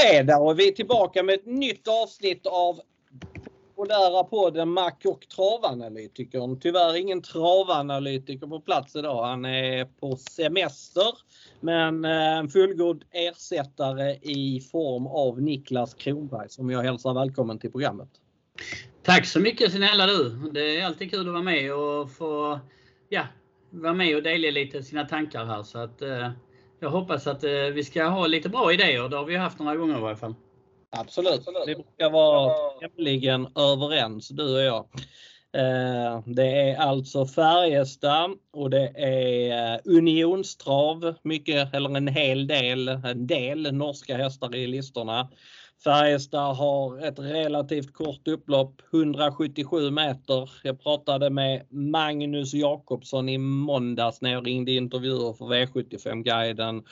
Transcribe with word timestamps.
fredag 0.00 0.38
och 0.38 0.58
vi 0.58 0.68
är 0.68 0.72
tillbaka 0.72 1.22
med 1.22 1.34
ett 1.34 1.46
nytt 1.46 1.88
avsnitt 1.88 2.46
av 2.46 2.80
populära 3.76 4.24
podden 4.24 4.68
Mac 4.68 4.92
och 5.04 5.28
travanalytikern. 5.28 6.60
Tyvärr 6.60 6.96
ingen 6.96 7.22
travanalytiker 7.22 8.46
på 8.46 8.60
plats 8.60 8.96
idag. 8.96 9.24
Han 9.24 9.44
är 9.44 9.84
på 9.84 10.16
semester. 10.16 11.06
Men 11.60 12.04
eh, 12.04 12.38
en 12.38 12.48
fullgod 12.48 13.04
ersättare 13.10 14.14
i 14.22 14.60
form 14.72 15.06
av 15.06 15.42
Niklas 15.42 15.94
Kronberg 15.94 16.48
som 16.48 16.70
jag 16.70 16.82
hälsar 16.82 17.14
välkommen 17.14 17.58
till 17.58 17.70
programmet. 17.70 18.08
Tack 19.02 19.26
så 19.26 19.40
mycket 19.40 19.72
snälla 19.72 20.06
du. 20.06 20.50
Det 20.52 20.80
är 20.80 20.86
alltid 20.86 21.10
kul 21.10 21.20
att 21.20 21.32
vara 21.32 21.42
med 21.42 21.74
och 21.74 22.12
få 22.12 22.60
ja, 23.08 23.24
vara 23.70 23.94
med 23.94 24.16
och 24.16 24.22
dela 24.22 24.50
lite 24.50 24.82
sina 24.82 25.04
tankar 25.04 25.44
här. 25.44 25.62
Så 25.62 25.78
att, 25.78 26.02
eh, 26.02 26.30
jag 26.80 26.90
hoppas 26.90 27.26
att 27.26 27.44
eh, 27.44 27.50
vi 27.50 27.84
ska 27.84 28.04
ha 28.04 28.26
lite 28.26 28.48
bra 28.48 28.72
idéer. 28.72 29.08
Det 29.08 29.16
har 29.16 29.24
vi 29.24 29.36
haft 29.36 29.58
några 29.58 29.76
gånger 29.76 29.98
i 29.98 30.00
varje 30.00 30.16
fall. 30.16 30.34
Absolut. 30.90 31.48
Vi 31.66 31.74
brukar 31.74 32.10
vara 32.10 32.54
tämligen 32.80 33.48
överens 33.56 34.28
du 34.28 34.54
och 34.54 34.62
jag. 34.62 34.86
Eh, 35.52 36.20
det 36.26 36.70
är 36.70 36.76
alltså 36.76 37.26
Färjestad 37.26 38.30
och 38.52 38.70
det 38.70 38.88
är 38.96 39.74
eh, 39.74 39.80
Unionstrav, 39.84 41.14
mycket 41.22 41.74
eller 41.74 41.96
en 41.96 42.08
hel 42.08 42.46
del, 42.46 42.88
en 42.88 43.26
del 43.26 43.74
norska 43.74 44.16
hästar 44.16 44.54
i 44.54 44.66
listorna. 44.66 45.28
Färjestad 45.84 46.56
har 46.56 46.98
ett 46.98 47.18
relativt 47.18 47.92
kort 47.92 48.28
upplopp, 48.28 48.82
177 48.92 49.90
meter. 49.90 50.50
Jag 50.62 50.82
pratade 50.82 51.30
med 51.30 51.66
Magnus 51.70 52.54
Jakobsson 52.54 53.28
i 53.28 53.38
måndags 53.38 54.20
när 54.20 54.32
jag 54.32 54.46
ringde 54.46 54.72
intervjuer 54.72 55.32
för 55.32 55.44
V75-guiden 55.44 56.82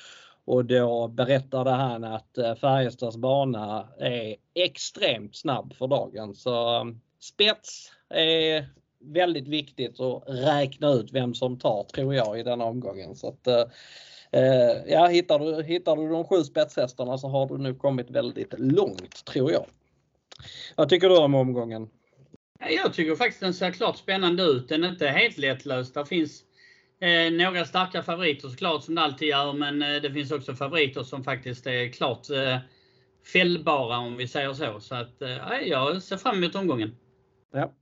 och 0.45 0.64
då 0.64 1.08
berättade 1.08 1.70
han 1.70 2.05
att 2.05 2.39
eh, 2.39 2.55
Färjestads 2.55 3.17
bana 3.17 3.89
är 3.98 4.36
extremt 4.55 5.36
snabb 5.36 5.75
för 5.75 5.86
dagen. 5.86 6.34
Så 6.34 6.77
eh, 6.77 6.84
spets 7.20 7.92
är 8.08 8.69
väldigt 9.00 9.48
viktigt 9.48 10.00
att 10.00 10.23
räkna 10.27 10.89
ut 10.91 11.12
vem 11.12 11.34
som 11.34 11.58
tar 11.58 11.84
tror 11.84 12.14
jag 12.14 12.41
i 12.41 12.42
den 12.42 12.61
omgången. 12.61 13.17
Så 13.17 13.28
att, 13.28 13.47
eh, 13.47 13.64
ja, 14.87 15.07
hittar, 15.07 15.39
du, 15.39 15.62
hittar 15.62 15.97
du 15.97 16.09
de 16.09 16.25
sju 16.25 16.43
spetshästarna 16.45 17.19
så 17.19 17.29
har 17.29 17.47
du 17.47 17.59
nu 17.59 17.75
kommit 17.75 18.11
väldigt 18.11 18.55
långt 18.59 19.25
tror 19.25 19.53
jag. 19.53 19.67
Vad 20.77 20.89
tycker 20.89 21.09
du 21.09 21.19
om 21.19 21.35
omgången? 21.35 21.89
Jag 22.83 22.95
tycker 22.95 23.15
faktiskt 23.15 23.41
den 23.41 23.55
ser 23.55 23.70
klart 23.70 23.97
spännande 23.97 24.43
ut. 24.43 24.69
Den 24.69 24.85
är 24.85 24.89
inte 24.89 25.09
helt 25.09 25.39
lättlöst. 25.39 25.95
Det 25.95 26.07
finns 26.07 26.45
Eh, 27.01 27.33
några 27.33 27.65
starka 27.65 28.03
favoriter 28.03 28.48
såklart 28.48 28.85
som 28.85 28.95
det 28.95 29.01
alltid 29.03 29.29
gör, 29.29 29.53
men 29.53 29.83
eh, 29.83 30.03
det 30.03 30.12
finns 30.12 30.33
också 30.33 30.55
favoriter 30.55 31.03
som 31.03 31.25
faktiskt 31.25 31.67
är 31.67 31.92
klart 31.92 32.31
eh, 32.31 32.59
fällbara 33.33 33.98
om 33.98 34.17
vi 34.17 34.29
säger 34.29 34.53
så. 34.53 34.81
Så 34.81 34.95
att, 34.95 35.23
eh, 35.23 35.61
jag 35.67 36.03
ser 36.03 36.17
fram 36.17 36.37
emot 36.37 36.55
omgången. 36.55 36.97
Ja. 37.53 37.73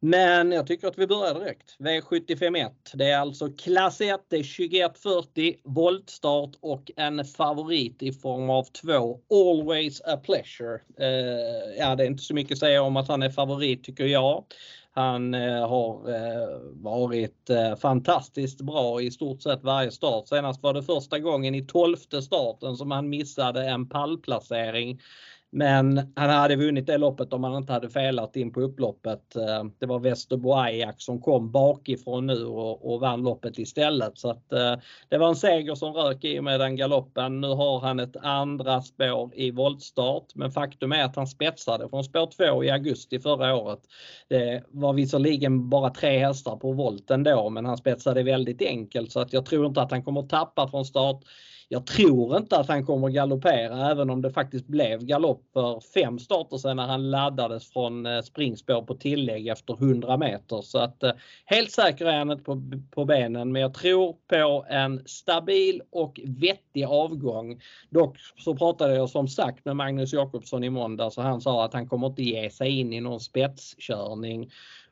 Men 0.00 0.52
jag 0.52 0.66
tycker 0.66 0.88
att 0.88 0.98
vi 0.98 1.06
börjar 1.06 1.34
direkt. 1.34 1.76
V751. 1.78 2.70
Det 2.94 3.10
är 3.10 3.18
alltså 3.18 3.48
klass 3.48 4.00
1, 4.00 4.20
det 4.28 4.36
är 4.36 4.56
2140, 4.56 5.54
voltstart 5.64 6.50
och 6.60 6.90
en 6.96 7.24
favorit 7.24 8.02
i 8.02 8.12
form 8.12 8.50
av 8.50 8.64
två 8.64 9.20
Always 9.30 10.00
a 10.00 10.16
pleasure. 10.16 10.80
Eh, 10.98 11.78
ja, 11.78 11.94
det 11.96 12.02
är 12.02 12.06
inte 12.06 12.22
så 12.22 12.34
mycket 12.34 12.52
att 12.52 12.58
säga 12.58 12.82
om 12.82 12.96
att 12.96 13.08
han 13.08 13.22
är 13.22 13.30
favorit 13.30 13.84
tycker 13.84 14.04
jag. 14.04 14.44
Han 14.92 15.34
eh, 15.34 15.68
har 15.68 16.14
eh, 16.14 16.58
varit 16.72 17.50
eh, 17.50 17.76
fantastiskt 17.76 18.60
bra 18.60 19.02
i 19.02 19.10
stort 19.10 19.42
sett 19.42 19.62
varje 19.62 19.90
start. 19.90 20.28
Senast 20.28 20.62
var 20.62 20.74
det 20.74 20.82
första 20.82 21.18
gången 21.18 21.54
i 21.54 21.66
tolfte 21.66 22.22
starten 22.22 22.76
som 22.76 22.90
han 22.90 23.08
missade 23.08 23.68
en 23.68 23.88
pallplacering. 23.88 25.00
Men 25.50 26.12
han 26.16 26.30
hade 26.30 26.56
vunnit 26.56 26.86
det 26.86 26.98
loppet 26.98 27.32
om 27.32 27.44
han 27.44 27.56
inte 27.56 27.72
hade 27.72 27.90
felat 27.90 28.36
in 28.36 28.52
på 28.52 28.60
upploppet. 28.60 29.36
Eh, 29.36 29.64
det 29.78 29.86
var 29.86 29.98
Västerbo 29.98 30.52
Ajax 30.52 31.04
som 31.04 31.20
kom 31.20 31.52
bakifrån 31.52 32.26
nu 32.26 32.44
och, 32.44 32.92
och 32.92 33.00
vann 33.00 33.22
loppet 33.22 33.58
istället. 33.58 34.18
Så 34.18 34.30
att, 34.30 34.52
eh, 34.52 34.74
det 35.08 35.18
var 35.18 35.28
en 35.28 35.36
seger 35.36 35.74
som 35.74 35.92
rök 35.92 36.24
i 36.24 36.38
och 36.38 36.44
med 36.44 36.60
den 36.60 36.76
galoppen. 36.76 37.40
Nu 37.40 37.46
har 37.46 37.80
han 37.80 38.00
ett 38.00 38.16
andra 38.16 38.82
spår 38.82 39.30
i 39.34 39.50
voltstart. 39.50 40.34
Men 40.34 40.50
faktum 40.50 40.92
är 40.92 41.04
att 41.04 41.16
han 41.16 41.26
spetsade 41.26 41.88
från 41.88 42.04
spår 42.04 42.26
2 42.26 42.64
i 42.64 42.70
augusti 42.70 43.18
förra 43.18 43.54
året. 43.54 43.80
Det 44.28 44.62
var 44.68 44.92
visserligen 44.92 45.68
bara 45.68 45.90
tre 45.90 46.18
hästar 46.18 46.56
på 46.56 46.72
volten 46.72 47.22
då 47.22 47.50
men 47.50 47.64
han 47.64 47.76
spetsade 47.76 48.22
väldigt 48.22 48.62
enkelt 48.62 49.12
så 49.12 49.20
att 49.20 49.32
jag 49.32 49.46
tror 49.46 49.66
inte 49.66 49.82
att 49.82 49.90
han 49.90 50.04
kommer 50.04 50.22
tappa 50.22 50.68
från 50.68 50.84
start. 50.84 51.24
Jag 51.70 51.86
tror 51.86 52.36
inte 52.36 52.56
att 52.56 52.68
han 52.68 52.86
kommer 52.86 53.08
galoppera 53.08 53.90
även 53.90 54.10
om 54.10 54.22
det 54.22 54.30
faktiskt 54.30 54.66
blev 54.66 55.04
galopp 55.04 55.42
för 55.52 55.80
fem 55.80 56.18
starter 56.18 56.56
sedan 56.56 56.76
när 56.76 56.86
han 56.86 57.10
laddades 57.10 57.72
från 57.72 58.06
eh, 58.06 58.22
springspår 58.22 58.82
på 58.82 58.94
tillägg 58.94 59.48
efter 59.48 59.74
100 59.74 60.16
meter. 60.16 60.62
Så 60.62 60.78
att 60.78 61.02
eh, 61.02 61.12
helt 61.44 61.70
säker 61.70 62.06
är 62.06 62.18
han 62.18 62.30
inte 62.30 62.44
på, 62.44 62.62
på 62.90 63.04
benen 63.04 63.52
men 63.52 63.62
jag 63.62 63.74
tror 63.74 64.16
på 64.28 64.64
en 64.68 65.02
stabil 65.06 65.82
och 65.90 66.20
vettig 66.24 66.84
avgång. 66.84 67.60
Dock 67.90 68.16
så 68.38 68.56
pratade 68.56 68.94
jag 68.94 69.10
som 69.10 69.28
sagt 69.28 69.64
med 69.64 69.76
Magnus 69.76 70.12
Jakobsson 70.12 70.64
i 70.64 70.70
måndag 70.70 71.10
så 71.10 71.22
han 71.22 71.40
sa 71.40 71.64
att 71.64 71.74
han 71.74 71.88
kommer 71.88 72.06
inte 72.06 72.22
ge 72.22 72.50
sig 72.50 72.80
in 72.80 72.92
i 72.92 73.00
någon 73.00 73.20
spetskörning. 73.20 74.50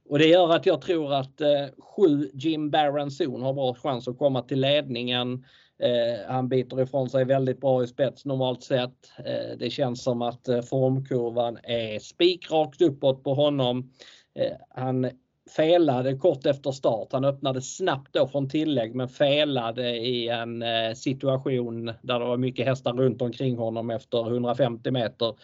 Och 0.09 0.19
det 0.19 0.27
gör 0.27 0.55
att 0.55 0.67
jag 0.67 0.81
tror 0.81 1.15
att 1.15 1.41
eh, 1.41 1.67
sju 1.79 2.31
Jim 2.35 2.71
Barron 2.71 3.11
Zon 3.11 3.43
har 3.43 3.53
bra 3.53 3.75
chans 3.75 4.09
att 4.09 4.19
komma 4.19 4.43
till 4.43 4.61
ledningen. 4.61 5.45
Eh, 5.79 6.29
han 6.29 6.49
biter 6.49 6.81
ifrån 6.81 7.11
sig 7.11 7.25
väldigt 7.25 7.61
bra 7.61 7.83
i 7.83 7.87
spets 7.87 8.25
normalt 8.25 8.63
sett. 8.63 9.13
Eh, 9.19 9.59
det 9.59 9.71
känns 9.71 10.03
som 10.03 10.23
att 10.23 10.49
eh, 10.49 10.63
formkurvan 10.63 11.59
är 11.63 11.99
spikrakt 11.99 12.83
uppåt 12.83 13.25
på 13.25 13.35
honom. 13.35 13.91
Eh, 14.35 14.57
han 14.69 15.11
felade 15.57 16.17
kort 16.17 16.47
efter 16.47 16.71
start. 16.71 17.09
Han 17.13 17.25
öppnade 17.25 17.63
snabbt 17.63 18.13
då 18.13 18.27
från 18.27 18.49
tillägg 18.49 18.95
men 18.95 19.09
felade 19.09 19.97
i 19.97 20.29
en 20.29 20.63
eh, 20.63 20.93
situation 20.95 21.87
där 22.03 22.19
det 22.19 22.25
var 22.25 22.37
mycket 22.37 22.67
hästar 22.67 22.93
runt 22.93 23.23
omkring 23.23 23.57
honom 23.57 23.91
efter 23.91 24.27
150 24.27 24.91
meter. 24.91 25.35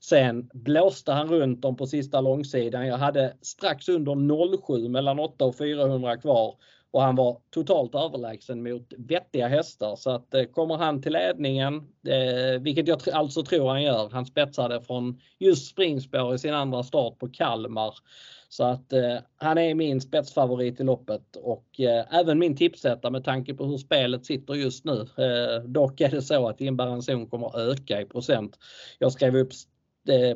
Sen 0.00 0.50
blåste 0.52 1.12
han 1.12 1.28
runt 1.28 1.62
dem 1.62 1.76
på 1.76 1.86
sista 1.86 2.20
långsidan. 2.20 2.86
Jag 2.86 2.98
hade 2.98 3.34
strax 3.42 3.88
under 3.88 4.56
07 4.66 4.88
mellan 4.88 5.18
8 5.18 5.44
och 5.44 5.56
400 5.56 6.16
kvar 6.16 6.54
och 6.92 7.02
han 7.02 7.16
var 7.16 7.38
totalt 7.50 7.94
överlägsen 7.94 8.62
mot 8.62 8.92
vettiga 8.98 9.48
hästar. 9.48 9.96
Så 9.96 10.10
att 10.10 10.34
eh, 10.34 10.44
kommer 10.44 10.76
han 10.76 11.02
till 11.02 11.12
ledningen, 11.12 11.74
eh, 12.06 12.60
vilket 12.60 12.88
jag 12.88 13.08
alltså 13.12 13.42
tror 13.42 13.68
han 13.68 13.82
gör, 13.82 14.10
han 14.10 14.26
spetsade 14.26 14.82
från 14.82 15.20
just 15.38 15.70
springspår 15.70 16.34
i 16.34 16.38
sin 16.38 16.54
andra 16.54 16.82
start 16.82 17.18
på 17.18 17.28
Kalmar. 17.28 17.94
Så 18.48 18.64
att 18.64 18.92
eh, 18.92 19.16
han 19.36 19.58
är 19.58 19.74
min 19.74 20.00
spetsfavorit 20.00 20.80
i 20.80 20.84
loppet 20.84 21.36
och 21.36 21.80
eh, 21.80 22.14
även 22.14 22.38
min 22.38 22.56
tipsetta 22.56 23.10
med 23.10 23.24
tanke 23.24 23.54
på 23.54 23.64
hur 23.64 23.78
spelet 23.78 24.26
sitter 24.26 24.54
just 24.54 24.84
nu. 24.84 25.00
Eh, 25.00 25.62
dock 25.64 26.00
är 26.00 26.10
det 26.10 26.22
så 26.22 26.48
att 26.48 26.60
Imbaranzon 26.60 27.26
kommer 27.26 27.70
öka 27.70 28.00
i 28.00 28.04
procent. 28.04 28.58
Jag 28.98 29.12
skrev 29.12 29.36
upp 29.36 29.52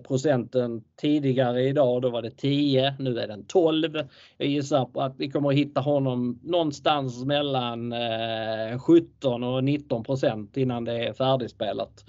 procenten 0.09 0.85
tidigare 0.97 1.63
idag, 1.63 2.03
då 2.03 2.11
var 2.11 2.23
det 2.23 2.31
10, 2.31 2.95
nu 2.99 3.19
är 3.19 3.29
den 3.29 3.47
12. 3.47 3.99
Jag 4.37 4.49
gissar 4.49 4.85
på 4.85 5.01
att 5.01 5.15
vi 5.19 5.31
kommer 5.31 5.49
att 5.49 5.55
hitta 5.55 5.81
honom 5.81 6.41
någonstans 6.43 7.25
mellan 7.25 7.93
eh, 7.93 8.79
17 8.79 9.45
och 9.45 9.65
19 9.65 10.05
procent 10.05 10.57
innan 10.57 10.85
det 10.85 11.05
är 11.05 11.13
färdigspelat. 11.13 12.05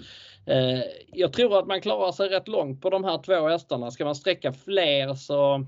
Eh, 0.46 0.82
jag 1.12 1.32
tror 1.32 1.58
att 1.58 1.66
man 1.66 1.80
klarar 1.80 2.12
sig 2.12 2.28
rätt 2.28 2.48
långt 2.48 2.80
på 2.80 2.90
de 2.90 3.04
här 3.04 3.18
två 3.18 3.48
hästarna. 3.48 3.90
Ska 3.90 4.04
man 4.04 4.14
sträcka 4.14 4.52
fler 4.52 5.14
så 5.14 5.66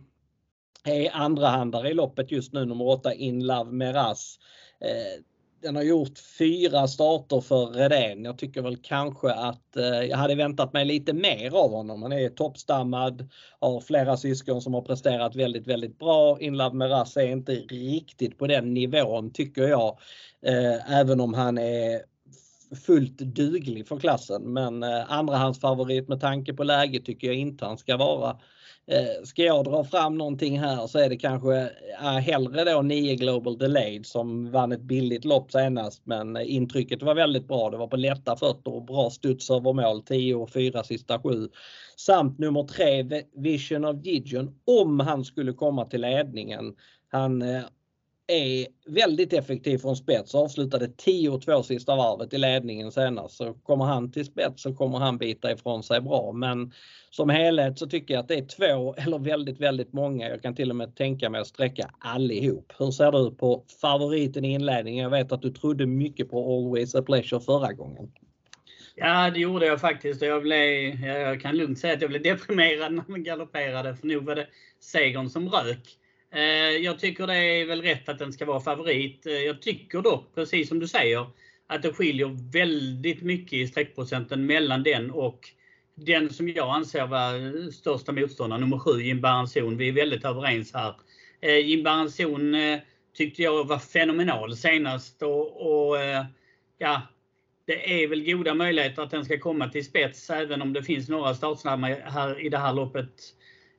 är 0.84 1.16
andrahandare 1.16 1.90
i 1.90 1.94
loppet 1.94 2.32
just 2.32 2.52
nu 2.52 2.64
nummer 2.64 2.88
8 2.88 3.14
In 3.14 3.46
Love 3.46 3.72
Meras 3.72 4.38
eh, 4.80 5.22
den 5.62 5.76
har 5.76 5.82
gjort 5.82 6.18
fyra 6.38 6.88
starter 6.88 7.40
för 7.40 7.66
Redén. 7.66 8.24
Jag 8.24 8.38
tycker 8.38 8.62
väl 8.62 8.76
kanske 8.76 9.32
att 9.32 9.76
eh, 9.76 9.84
jag 9.84 10.16
hade 10.16 10.34
väntat 10.34 10.72
mig 10.72 10.84
lite 10.84 11.12
mer 11.12 11.54
av 11.54 11.70
honom. 11.70 12.02
Han 12.02 12.12
är 12.12 12.28
toppstammad, 12.28 13.28
har 13.60 13.80
flera 13.80 14.16
syskon 14.16 14.62
som 14.62 14.74
har 14.74 14.82
presterat 14.82 15.36
väldigt, 15.36 15.66
väldigt 15.66 15.98
bra. 15.98 16.40
Inlove 16.40 16.76
Meras 16.76 17.16
är 17.16 17.26
inte 17.26 17.52
riktigt 17.52 18.38
på 18.38 18.46
den 18.46 18.74
nivån 18.74 19.32
tycker 19.32 19.68
jag. 19.68 19.98
Eh, 20.42 20.98
även 20.98 21.20
om 21.20 21.34
han 21.34 21.58
är 21.58 22.00
fullt 22.86 23.18
duglig 23.18 23.88
för 23.88 24.00
klassen. 24.00 24.42
Men 24.52 24.82
eh, 24.82 25.12
andrahandsfavorit 25.12 26.08
med 26.08 26.20
tanke 26.20 26.54
på 26.54 26.64
läget 26.64 27.04
tycker 27.04 27.26
jag 27.26 27.36
inte 27.36 27.64
han 27.64 27.78
ska 27.78 27.96
vara. 27.96 28.36
Eh, 28.90 29.24
ska 29.24 29.42
jag 29.42 29.64
dra 29.64 29.84
fram 29.84 30.18
någonting 30.18 30.58
här 30.58 30.86
så 30.86 30.98
är 30.98 31.08
det 31.08 31.16
kanske 31.16 31.70
äh, 32.00 32.18
hellre 32.18 32.64
då 32.64 32.82
9 32.82 33.14
Global 33.14 33.58
Delayed 33.58 34.06
som 34.06 34.50
vann 34.50 34.72
ett 34.72 34.80
billigt 34.80 35.24
lopp 35.24 35.52
senast 35.52 36.02
men 36.04 36.36
intrycket 36.36 37.02
var 37.02 37.14
väldigt 37.14 37.48
bra. 37.48 37.70
Det 37.70 37.76
var 37.76 37.86
på 37.86 37.96
lätta 37.96 38.36
fötter 38.36 38.74
och 38.74 38.84
bra 38.84 39.10
studs 39.10 39.50
över 39.50 39.72
mål 39.72 40.02
10 40.02 40.34
och 40.34 40.50
4 40.50 40.84
sista 40.84 41.22
7. 41.22 41.48
Samt 41.96 42.38
nummer 42.38 42.62
3 42.62 43.22
Vision 43.36 43.84
of 43.84 43.96
Gideon 44.04 44.54
om 44.64 45.00
han 45.00 45.24
skulle 45.24 45.52
komma 45.52 45.84
till 45.84 46.00
ledningen. 46.00 46.74
Han 47.08 47.42
eh, 47.42 47.62
är 48.28 48.66
väldigt 48.86 49.32
effektiv 49.32 49.78
från 49.78 49.96
spets. 49.96 50.34
Avslutade 50.34 50.86
10-2 50.86 51.62
sista 51.62 51.96
varvet 51.96 52.32
i 52.32 52.38
ledningen 52.38 52.92
senast. 52.92 53.36
Så 53.36 53.54
kommer 53.54 53.84
han 53.84 54.12
till 54.12 54.24
spets 54.24 54.62
så 54.62 54.74
kommer 54.74 54.98
han 54.98 55.18
bita 55.18 55.52
ifrån 55.52 55.82
sig 55.82 56.00
bra. 56.00 56.32
Men 56.32 56.72
som 57.10 57.30
helhet 57.30 57.78
så 57.78 57.86
tycker 57.86 58.14
jag 58.14 58.20
att 58.20 58.28
det 58.28 58.34
är 58.34 58.46
två 58.46 58.94
eller 58.98 59.18
väldigt, 59.18 59.60
väldigt 59.60 59.92
många. 59.92 60.28
Jag 60.28 60.42
kan 60.42 60.54
till 60.54 60.70
och 60.70 60.76
med 60.76 60.96
tänka 60.96 61.30
mig 61.30 61.40
att 61.40 61.46
sträcka 61.46 61.90
allihop. 61.98 62.72
Hur 62.78 62.90
ser 62.90 63.12
du 63.12 63.36
på 63.36 63.64
favoriten 63.80 64.44
i 64.44 64.52
inledningen? 64.52 65.02
Jag 65.02 65.10
vet 65.10 65.32
att 65.32 65.42
du 65.42 65.50
trodde 65.50 65.86
mycket 65.86 66.30
på 66.30 66.56
Always 66.56 66.94
a 66.94 67.02
Pleasure 67.02 67.40
förra 67.40 67.72
gången. 67.72 68.12
Ja, 68.94 69.30
det 69.30 69.40
gjorde 69.40 69.66
jag 69.66 69.80
faktiskt. 69.80 70.22
Jag, 70.22 70.42
blev, 70.42 70.94
jag 71.04 71.40
kan 71.40 71.56
lugnt 71.56 71.78
säga 71.78 71.94
att 71.94 72.00
jag 72.00 72.10
blev 72.10 72.22
deprimerad 72.22 72.92
när 72.92 73.04
man 73.08 73.22
galopperade. 73.22 73.96
För 73.96 74.06
nog 74.06 74.24
var 74.24 74.34
det 74.34 74.46
segern 74.80 75.28
som 75.28 75.48
rök. 75.48 75.98
Eh, 76.30 76.40
jag 76.84 76.98
tycker 76.98 77.26
det 77.26 77.36
är 77.36 77.66
väl 77.66 77.82
rätt 77.82 78.08
att 78.08 78.18
den 78.18 78.32
ska 78.32 78.44
vara 78.44 78.60
favorit. 78.60 79.26
Eh, 79.26 79.32
jag 79.32 79.62
tycker 79.62 80.02
dock, 80.02 80.34
precis 80.34 80.68
som 80.68 80.78
du 80.78 80.88
säger, 80.88 81.26
att 81.66 81.82
det 81.82 81.92
skiljer 81.92 82.52
väldigt 82.52 83.22
mycket 83.22 83.52
i 83.52 83.66
streckprocenten 83.66 84.46
mellan 84.46 84.82
den 84.82 85.10
och 85.10 85.48
den 85.94 86.30
som 86.30 86.48
jag 86.48 86.74
anser 86.74 87.06
var 87.06 87.70
största 87.70 88.12
motståndaren, 88.12 88.60
nummer 88.60 88.78
7, 88.78 89.02
Jim 89.02 89.20
Baranzon. 89.20 89.76
Vi 89.76 89.88
är 89.88 89.92
väldigt 89.92 90.24
överens 90.24 90.74
här. 90.74 90.94
Eh, 91.40 91.58
Jim 91.58 91.82
Baranzon 91.82 92.56
tyckte 93.14 93.42
jag 93.42 93.64
var 93.64 93.78
fenomenal 93.78 94.56
senast 94.56 95.22
och, 95.22 95.90
och 95.90 95.96
ja, 96.78 97.02
det 97.64 98.02
är 98.02 98.08
väl 98.08 98.24
goda 98.24 98.54
möjligheter 98.54 99.02
att 99.02 99.10
den 99.10 99.24
ska 99.24 99.38
komma 99.38 99.68
till 99.68 99.84
spets 99.84 100.30
även 100.30 100.62
om 100.62 100.72
det 100.72 100.82
finns 100.82 101.08
några 101.08 101.34
startsnabba 101.34 101.86
här 101.86 102.46
i 102.46 102.48
det 102.48 102.58
här 102.58 102.72
loppet. 102.72 103.34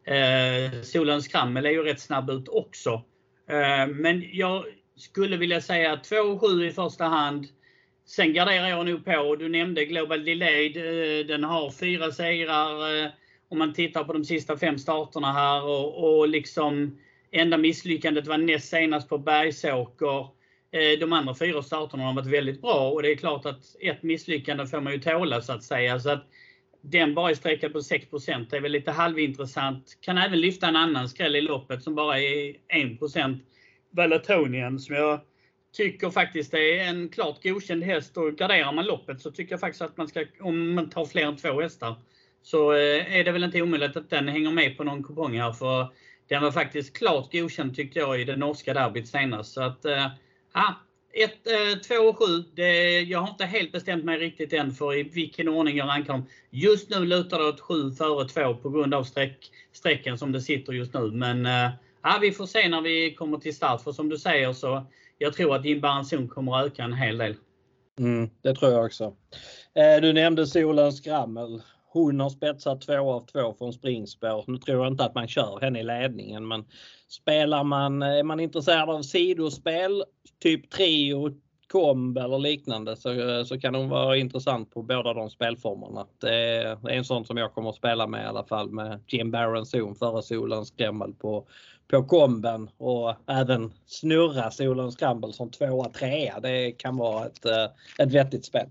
Eh, 0.09 0.81
Solens 0.81 1.27
Krammel 1.27 1.65
är 1.65 1.69
ju 1.69 1.83
rätt 1.83 1.99
snabb 1.99 2.29
ut 2.29 2.47
också. 2.47 3.03
Eh, 3.49 3.87
men 3.87 4.23
jag 4.31 4.65
skulle 4.95 5.37
vilja 5.37 5.61
säga 5.61 5.95
2,7 5.95 6.63
i 6.65 6.71
första 6.71 7.05
hand. 7.05 7.47
Sen 8.05 8.33
garderar 8.33 8.67
jag 8.67 8.85
nog 8.85 9.05
på, 9.05 9.35
du 9.35 9.49
nämnde 9.49 9.85
Global 9.85 10.25
Delayed. 10.25 10.77
Eh, 10.77 11.25
den 11.25 11.43
har 11.43 11.71
fyra 11.71 12.11
segrar 12.11 13.03
eh, 13.03 13.11
om 13.49 13.57
man 13.57 13.73
tittar 13.73 14.03
på 14.03 14.13
de 14.13 14.25
sista 14.25 14.57
fem 14.57 14.77
starterna 14.77 15.33
här 15.33 15.63
och, 15.63 16.19
och 16.19 16.27
liksom 16.27 16.99
enda 17.31 17.57
misslyckandet 17.57 18.27
var 18.27 18.37
näst 18.37 18.69
senast 18.69 19.09
på 19.09 19.17
Bergsåker. 19.17 20.19
Eh, 20.71 20.99
de 20.99 21.13
andra 21.13 21.35
fyra 21.35 21.61
starterna 21.61 22.03
har 22.03 22.13
varit 22.13 22.33
väldigt 22.33 22.61
bra 22.61 22.89
och 22.91 23.01
det 23.01 23.11
är 23.11 23.15
klart 23.15 23.45
att 23.45 23.75
ett 23.79 24.03
misslyckande 24.03 24.67
får 24.67 24.81
man 24.81 24.93
ju 24.93 24.99
tåla 24.99 25.41
så 25.41 25.53
att 25.53 25.63
säga. 25.63 25.99
Så 25.99 26.09
att 26.09 26.23
den 26.81 27.15
bara 27.15 27.29
är 27.29 27.35
sträckad 27.35 27.73
på 27.73 27.81
6 27.81 28.07
Det 28.49 28.57
är 28.57 28.61
väl 28.61 28.71
lite 28.71 28.91
halvintressant. 28.91 29.97
Kan 30.01 30.17
även 30.17 30.41
lyfta 30.41 30.67
en 30.67 30.75
annan 30.75 31.09
skräll 31.09 31.35
i 31.35 31.41
loppet 31.41 31.83
som 31.83 31.95
bara 31.95 32.19
är 32.19 32.55
1% 32.73 33.39
Valatonian 33.91 34.79
som 34.79 34.95
jag 34.95 35.19
tycker 35.73 36.09
faktiskt 36.09 36.53
är 36.53 36.83
en 36.83 37.09
klart 37.09 37.43
godkänd 37.43 37.83
häst 37.83 38.17
och 38.17 38.37
garderar 38.37 38.71
man 38.71 38.85
loppet 38.85 39.21
så 39.21 39.31
tycker 39.31 39.53
jag 39.53 39.59
faktiskt 39.59 39.81
att 39.81 39.97
man 39.97 40.07
ska, 40.07 40.25
om 40.39 40.73
man 40.73 40.89
tar 40.89 41.05
fler 41.05 41.25
än 41.25 41.37
två 41.37 41.61
hästar, 41.61 41.95
så 42.41 42.73
eh, 42.73 43.17
är 43.17 43.23
det 43.23 43.31
väl 43.31 43.43
inte 43.43 43.61
omöjligt 43.61 43.97
att 43.97 44.09
den 44.09 44.27
hänger 44.27 44.51
med 44.51 44.77
på 44.77 44.83
någon 44.83 45.03
kupong 45.03 45.37
här. 45.37 45.53
För 45.53 45.93
den 46.27 46.43
var 46.43 46.51
faktiskt 46.51 46.97
klart 46.97 47.31
godkänd 47.31 47.75
tyckte 47.75 47.99
jag 47.99 48.21
i 48.21 48.23
det 48.23 48.35
norska 48.35 48.73
derbyt 48.73 49.07
senast. 49.07 49.53
Så 49.53 49.61
att 49.61 49.85
eh, 49.85 50.07
ja, 50.53 50.75
1, 51.13 51.31
2 51.87 51.93
eh, 51.93 52.09
och 52.09 52.17
7. 52.17 52.43
Det, 52.55 53.01
jag 53.01 53.19
har 53.19 53.29
inte 53.29 53.45
helt 53.45 53.71
bestämt 53.71 54.05
mig 54.05 54.17
riktigt 54.17 54.53
än 54.53 54.71
för 54.71 54.95
i 54.95 55.03
vilken 55.03 55.47
ordning 55.47 55.77
jag 55.77 55.87
rankar 55.87 56.13
dem. 56.13 56.25
Just 56.49 56.89
nu 56.89 57.05
lutar 57.05 57.39
det 57.39 57.45
åt 57.45 57.59
7 57.59 57.91
före 57.91 58.27
2 58.27 58.53
på 58.55 58.69
grund 58.69 58.93
av 58.93 59.03
streck, 59.03 59.51
strecken 59.73 60.17
som 60.17 60.31
det 60.31 60.41
sitter 60.41 60.73
just 60.73 60.93
nu. 60.93 61.11
Men 61.11 61.45
ah, 62.01 62.19
vi 62.21 62.31
får 62.31 62.45
se 62.45 62.69
när 62.69 62.81
vi 62.81 63.13
kommer 63.13 63.37
till 63.37 63.55
start. 63.55 63.81
För 63.81 63.91
som 63.91 64.09
du 64.09 64.17
säger 64.17 64.53
så 64.53 64.85
jag 65.21 65.33
tror 65.33 65.55
att 65.55 65.63
din 65.63 65.81
baranzon 65.81 66.27
kommer 66.27 66.57
att 66.57 66.65
öka 66.65 66.83
en 66.83 66.93
hel 66.93 67.17
del. 67.17 67.35
Mm, 67.99 68.29
det 68.41 68.55
tror 68.55 68.71
jag 68.71 68.85
också. 68.85 69.15
Eh, 69.73 70.01
du 70.01 70.13
nämnde 70.13 70.47
solens 70.47 70.97
skrammel. 70.97 71.61
Hon 71.91 72.19
har 72.19 72.29
spetsat 72.29 72.81
två 72.81 73.11
av 73.11 73.25
två 73.25 73.53
från 73.57 73.73
springspår. 73.73 74.43
Nu 74.47 74.57
tror 74.57 74.83
jag 74.83 74.93
inte 74.93 75.03
att 75.03 75.15
man 75.15 75.27
kör 75.27 75.59
henne 75.61 75.79
i 75.79 75.83
ledningen 75.83 76.47
men 76.47 76.65
spelar 77.07 77.63
man, 77.63 78.01
är 78.01 78.23
man 78.23 78.39
intresserad 78.39 78.89
av 78.89 79.01
sidospel, 79.01 80.03
typ 80.39 80.69
trio, 80.69 81.31
komb 81.71 82.17
eller 82.17 82.39
liknande 82.39 82.95
så, 82.95 83.45
så 83.45 83.59
kan 83.59 83.75
hon 83.75 83.89
vara 83.89 84.17
intressant 84.17 84.71
på 84.71 84.81
båda 84.81 85.13
de 85.13 85.29
spelformerna. 85.29 86.01
Eh, 86.01 86.79
det 86.81 86.91
är 86.91 86.97
en 86.97 87.05
sån 87.05 87.25
som 87.25 87.37
jag 87.37 87.53
kommer 87.53 87.69
att 87.69 87.75
spela 87.75 88.07
med 88.07 88.23
i 88.23 88.27
alla 88.27 88.43
fall 88.43 88.71
med 88.71 88.99
Jim 89.07 89.31
Barron 89.31 89.65
Zon 89.65 89.95
före 89.95 90.23
Solens 90.23 90.67
skrämmel 90.67 91.13
på, 91.13 91.47
på 91.87 92.03
komben 92.03 92.69
och 92.77 93.13
även 93.27 93.73
snurra 93.85 94.51
Solens 94.51 94.93
Skramble 94.93 95.33
som 95.33 95.51
tvåa, 95.51 95.89
trea. 95.89 96.39
Det 96.39 96.71
kan 96.71 96.97
vara 96.97 97.25
ett, 97.25 97.45
eh, 97.45 97.65
ett 97.97 98.11
vettigt 98.11 98.45
spel. 98.45 98.67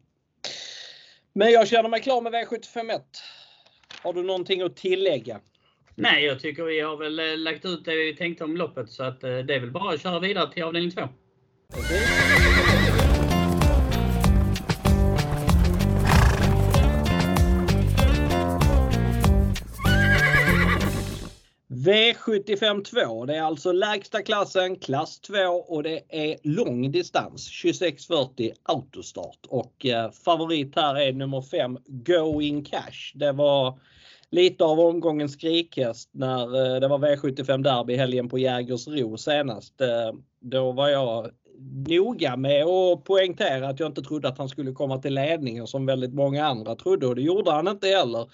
Men 1.38 1.52
jag 1.52 1.68
känner 1.68 1.88
mig 1.88 2.02
klar 2.02 2.20
med 2.20 2.32
V751. 2.32 3.00
Har 4.02 4.12
du 4.12 4.22
någonting 4.22 4.62
att 4.62 4.76
tillägga? 4.76 5.40
Nej, 5.94 6.24
jag 6.24 6.40
tycker 6.40 6.62
vi 6.62 6.80
har 6.80 6.96
väl 6.96 7.18
eh, 7.18 7.36
lagt 7.36 7.64
ut 7.64 7.84
det 7.84 7.94
vi 7.94 8.16
tänkte 8.16 8.44
om 8.44 8.56
loppet 8.56 8.90
så 8.90 9.02
att 9.02 9.24
eh, 9.24 9.38
det 9.38 9.54
är 9.54 9.60
väl 9.60 9.70
bara 9.70 9.94
att 9.94 10.02
köra 10.02 10.20
vidare 10.20 10.52
till 10.52 10.62
avdelning 10.62 10.90
2. 10.90 11.00
Okay. 11.68 12.77
V75 21.88 22.84
2, 22.84 23.26
det 23.26 23.36
är 23.36 23.42
alltså 23.42 23.72
lägsta 23.72 24.22
klassen, 24.22 24.76
klass 24.76 25.20
2 25.20 25.34
och 25.48 25.82
det 25.82 26.02
är 26.08 26.36
lång 26.42 26.90
distans, 26.90 27.62
2640 27.62 28.52
autostart. 28.62 29.38
Och 29.48 29.86
eh, 29.86 30.10
favorit 30.10 30.76
här 30.76 30.94
är 30.94 31.12
nummer 31.12 31.42
5, 31.42 31.78
Going 31.86 32.64
Cash. 32.64 33.12
Det 33.14 33.32
var 33.32 33.78
lite 34.30 34.64
av 34.64 34.80
omgångens 34.80 35.32
skrikhäst 35.32 36.10
när 36.12 36.74
eh, 36.74 36.80
det 36.80 36.88
var 36.88 36.98
V75 36.98 37.62
derby 37.62 37.96
helgen 37.96 38.28
på 38.28 38.38
Jägersro 38.38 39.16
senast. 39.16 39.80
Eh, 39.80 40.12
då 40.40 40.72
var 40.72 40.88
jag 40.88 41.30
noga 41.88 42.36
med 42.36 42.64
att 42.64 43.04
poängtera 43.04 43.68
att 43.68 43.80
jag 43.80 43.88
inte 43.88 44.02
trodde 44.02 44.28
att 44.28 44.38
han 44.38 44.48
skulle 44.48 44.72
komma 44.72 44.98
till 44.98 45.14
ledningen 45.14 45.66
som 45.66 45.86
väldigt 45.86 46.14
många 46.14 46.46
andra 46.46 46.74
trodde 46.74 47.06
och 47.06 47.14
det 47.14 47.22
gjorde 47.22 47.50
han 47.50 47.68
inte 47.68 47.88
heller. 47.88 48.26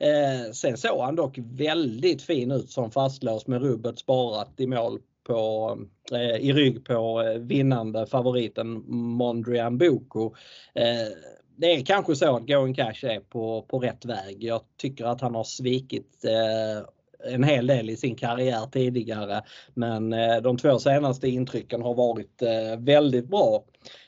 Eh, 0.00 0.52
sen 0.52 0.76
såg 0.76 1.00
han 1.00 1.16
dock 1.16 1.38
väldigt 1.38 2.22
fin 2.22 2.50
ut 2.50 2.70
som 2.70 2.90
fastlås 2.90 3.46
med 3.46 3.62
rubbet 3.62 3.98
sparat 3.98 4.50
i 4.56 4.66
mål 4.66 5.00
på, 5.26 5.78
eh, 6.12 6.36
i 6.36 6.52
rygg 6.52 6.84
på 6.84 7.22
eh, 7.22 7.38
vinnande 7.38 8.06
favoriten 8.06 8.84
Mondrian 8.88 9.78
Boko. 9.78 10.34
Eh, 10.74 11.12
det 11.56 11.66
är 11.66 11.84
kanske 11.84 12.16
så 12.16 12.36
att 12.36 12.46
Going 12.46 12.74
Cash 12.74 13.04
är 13.04 13.20
på, 13.20 13.62
på 13.62 13.78
rätt 13.78 14.04
väg. 14.04 14.44
Jag 14.44 14.60
tycker 14.76 15.04
att 15.04 15.20
han 15.20 15.34
har 15.34 15.44
svikit 15.44 16.24
eh, 16.24 16.86
en 17.34 17.44
hel 17.44 17.66
del 17.66 17.90
i 17.90 17.96
sin 17.96 18.16
karriär 18.16 18.66
tidigare. 18.72 19.42
Men 19.74 20.12
eh, 20.12 20.36
de 20.36 20.56
två 20.56 20.78
senaste 20.78 21.28
intrycken 21.28 21.82
har 21.82 21.94
varit 21.94 22.42
eh, 22.42 22.78
väldigt 22.78 23.28
bra. 23.28 23.64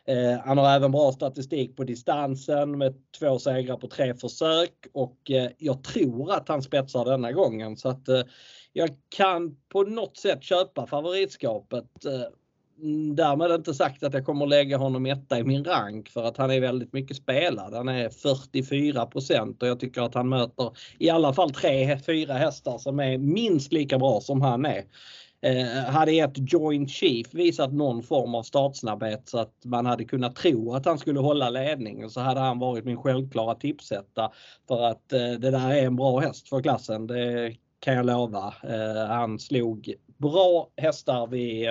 Eh, 0.07 0.39
han 0.45 0.59
har 0.59 0.71
även 0.71 0.93
bra 0.93 1.13
statistik 1.13 1.77
på 1.77 1.85
distansen 1.85 2.79
med 2.79 2.95
två 3.19 3.39
segrar 3.39 3.77
på 3.77 3.89
tre 3.89 4.15
försök 4.15 4.87
och 4.93 5.31
eh, 5.31 5.51
jag 5.59 5.85
tror 5.85 6.33
att 6.33 6.49
han 6.49 6.63
spetsar 6.63 7.05
denna 7.05 7.33
gången 7.33 7.77
så 7.77 7.89
att 7.89 8.09
eh, 8.09 8.23
jag 8.73 8.91
kan 9.09 9.57
på 9.69 9.83
något 9.83 10.17
sätt 10.17 10.43
köpa 10.43 10.87
favoritskapet. 10.87 12.05
Eh, 12.05 12.83
mm, 12.83 13.17
därmed 13.17 13.51
inte 13.51 13.75
sagt 13.75 14.03
att 14.03 14.15
jag 14.15 14.27
kommer 14.27 14.47
lägga 14.47 14.77
honom 14.77 15.07
etta 15.07 15.39
i 15.39 15.45
min 15.45 15.65
rank 15.65 16.09
för 16.09 16.25
att 16.25 16.37
han 16.37 16.51
är 16.51 16.61
väldigt 16.61 16.93
mycket 16.93 17.17
spelad. 17.17 17.75
Han 17.75 17.89
är 17.89 18.09
44 18.09 19.09
och 19.61 19.67
jag 19.67 19.81
tycker 19.81 20.03
att 20.03 20.15
han 20.15 20.29
möter 20.29 20.71
i 20.99 21.11
alla 21.11 21.33
fall 21.33 21.51
tre, 21.51 21.99
fyra 21.99 22.35
hästar 22.35 22.79
som 22.79 23.01
är 23.01 23.19
minst 23.19 23.73
lika 23.73 23.99
bra 23.99 24.21
som 24.21 24.43
han 24.43 24.67
är. 24.67 24.85
Eh, 25.43 25.85
hade 25.85 26.13
ett 26.13 26.53
Joint 26.53 26.91
Chief 26.91 27.35
visat 27.35 27.73
någon 27.73 28.03
form 28.03 28.35
av 28.35 28.43
startsnabbhet 28.43 29.29
så 29.29 29.39
att 29.39 29.65
man 29.65 29.87
hade 29.87 30.05
kunnat 30.05 30.37
tro 30.37 30.75
att 30.75 30.87
han 30.87 30.99
skulle 30.99 31.21
hålla 31.21 31.51
ledningen 31.51 32.11
så 32.11 32.21
hade 32.21 32.41
han 32.41 32.59
varit 32.59 32.85
min 32.85 32.97
självklara 32.97 33.55
tipsetta. 33.55 34.33
För 34.69 34.83
att 34.83 35.13
eh, 35.13 35.31
det 35.31 35.51
där 35.51 35.71
är 35.71 35.87
en 35.87 35.97
bra 35.97 36.21
häst 36.21 36.49
för 36.49 36.63
klassen, 36.63 37.07
det 37.07 37.57
kan 37.81 37.95
jag 37.95 38.07
lova. 38.07 38.55
Eh, 38.63 39.07
han 39.07 39.39
slog 39.39 39.95
bra 40.17 40.69
hästar 40.77 41.27
vid 41.27 41.69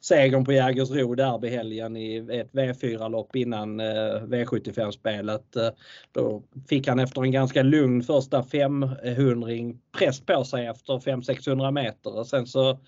segern 0.00 0.44
på 0.44 0.52
Jägersro 0.52 1.14
derbyhelgen 1.14 1.96
i 1.96 2.16
ett 2.16 2.52
V4-lopp 2.52 3.36
innan 3.36 3.80
eh, 3.80 4.22
V75-spelet. 4.22 5.56
Eh, 5.56 5.68
då 6.12 6.42
fick 6.68 6.88
han 6.88 6.98
efter 6.98 7.22
en 7.22 7.32
ganska 7.32 7.62
lugn 7.62 8.02
första 8.02 8.42
500 8.42 9.78
press 9.98 10.20
på 10.20 10.44
sig 10.44 10.66
efter 10.66 10.92
500-600 10.98 11.70
meter 11.70 12.18
och 12.18 12.26
sen 12.26 12.46
så 12.46 12.78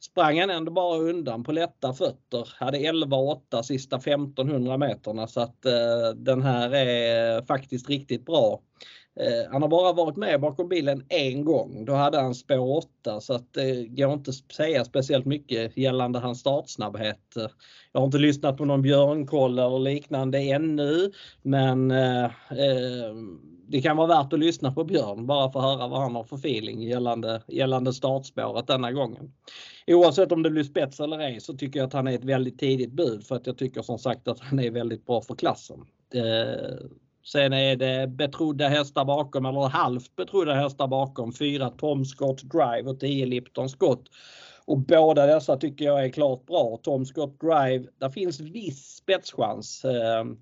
sprang 0.00 0.40
han 0.40 0.50
ändå 0.50 0.72
bara 0.72 0.98
undan 0.98 1.44
på 1.44 1.52
lätta 1.52 1.92
fötter. 1.92 2.48
Hade 2.56 2.78
11-8 2.78 3.62
sista 3.62 3.96
1500 3.96 4.76
meterna 4.76 5.26
så 5.26 5.40
att 5.40 5.66
eh, 5.66 6.10
den 6.16 6.42
här 6.42 6.74
är 6.74 7.42
faktiskt 7.42 7.88
riktigt 7.88 8.26
bra. 8.26 8.60
Eh, 9.20 9.52
han 9.52 9.62
har 9.62 9.68
bara 9.68 9.92
varit 9.92 10.16
med 10.16 10.40
bakom 10.40 10.68
bilen 10.68 11.04
en 11.08 11.44
gång. 11.44 11.84
Då 11.84 11.92
hade 11.92 12.20
han 12.20 12.34
spår 12.34 12.76
8 12.76 13.20
så 13.20 13.34
att 13.34 13.52
det 13.52 13.86
går 13.86 14.12
inte 14.12 14.30
att 14.30 14.52
säga 14.52 14.84
speciellt 14.84 15.26
mycket 15.26 15.76
gällande 15.76 16.18
hans 16.18 16.40
startsnabbhet. 16.40 17.36
Jag 17.92 18.00
har 18.00 18.06
inte 18.06 18.18
lyssnat 18.18 18.56
på 18.56 18.64
någon 18.64 18.82
björnkoll 18.82 19.58
eller 19.58 19.78
liknande 19.78 20.38
ännu 20.38 21.12
men 21.42 21.90
eh, 21.90 22.24
eh, 22.24 23.14
det 23.72 23.82
kan 23.82 23.96
vara 23.96 24.06
värt 24.06 24.32
att 24.32 24.38
lyssna 24.38 24.72
på 24.72 24.84
Björn 24.84 25.26
bara 25.26 25.52
för 25.52 25.58
att 25.58 25.64
höra 25.64 25.88
vad 25.88 26.00
han 26.00 26.14
har 26.14 26.24
för 26.24 26.36
feeling 26.36 26.82
gällande, 26.82 27.42
gällande 27.48 27.92
startspåret 27.92 28.66
denna 28.66 28.92
gången. 28.92 29.32
Oavsett 29.86 30.32
om 30.32 30.42
det 30.42 30.50
blir 30.50 30.64
spets 30.64 31.00
eller 31.00 31.18
ej 31.18 31.40
så 31.40 31.54
tycker 31.54 31.80
jag 31.80 31.86
att 31.86 31.92
han 31.92 32.08
är 32.08 32.14
ett 32.14 32.24
väldigt 32.24 32.58
tidigt 32.58 32.92
bud 32.92 33.26
för 33.26 33.36
att 33.36 33.46
jag 33.46 33.58
tycker 33.58 33.82
som 33.82 33.98
sagt 33.98 34.28
att 34.28 34.40
han 34.40 34.58
är 34.58 34.70
väldigt 34.70 35.06
bra 35.06 35.20
för 35.20 35.34
klassen. 35.34 35.80
Eh, 36.14 36.86
Sen 37.24 37.52
är 37.52 37.76
det 37.76 38.06
betrodda 38.08 38.68
hästar 38.68 39.04
bakom 39.04 39.46
eller 39.46 39.68
halvt 39.68 40.16
betrodda 40.16 40.54
hästar 40.54 40.86
bakom. 40.86 41.32
Fyra 41.32 41.70
Tom 41.70 42.04
Scott 42.04 42.42
Drive 42.42 42.90
och 42.90 43.00
10 43.00 43.26
Lipton 43.26 43.68
Scott. 43.68 44.04
Och 44.64 44.78
båda 44.78 45.26
dessa 45.26 45.56
tycker 45.56 45.84
jag 45.84 46.04
är 46.04 46.08
klart 46.08 46.46
bra. 46.46 46.78
Tom 46.82 47.06
Scott 47.06 47.40
Drive, 47.40 47.86
där 47.98 48.10
finns 48.10 48.40
viss 48.40 48.96
spetschans. 48.96 49.84
Ehm, 49.84 50.36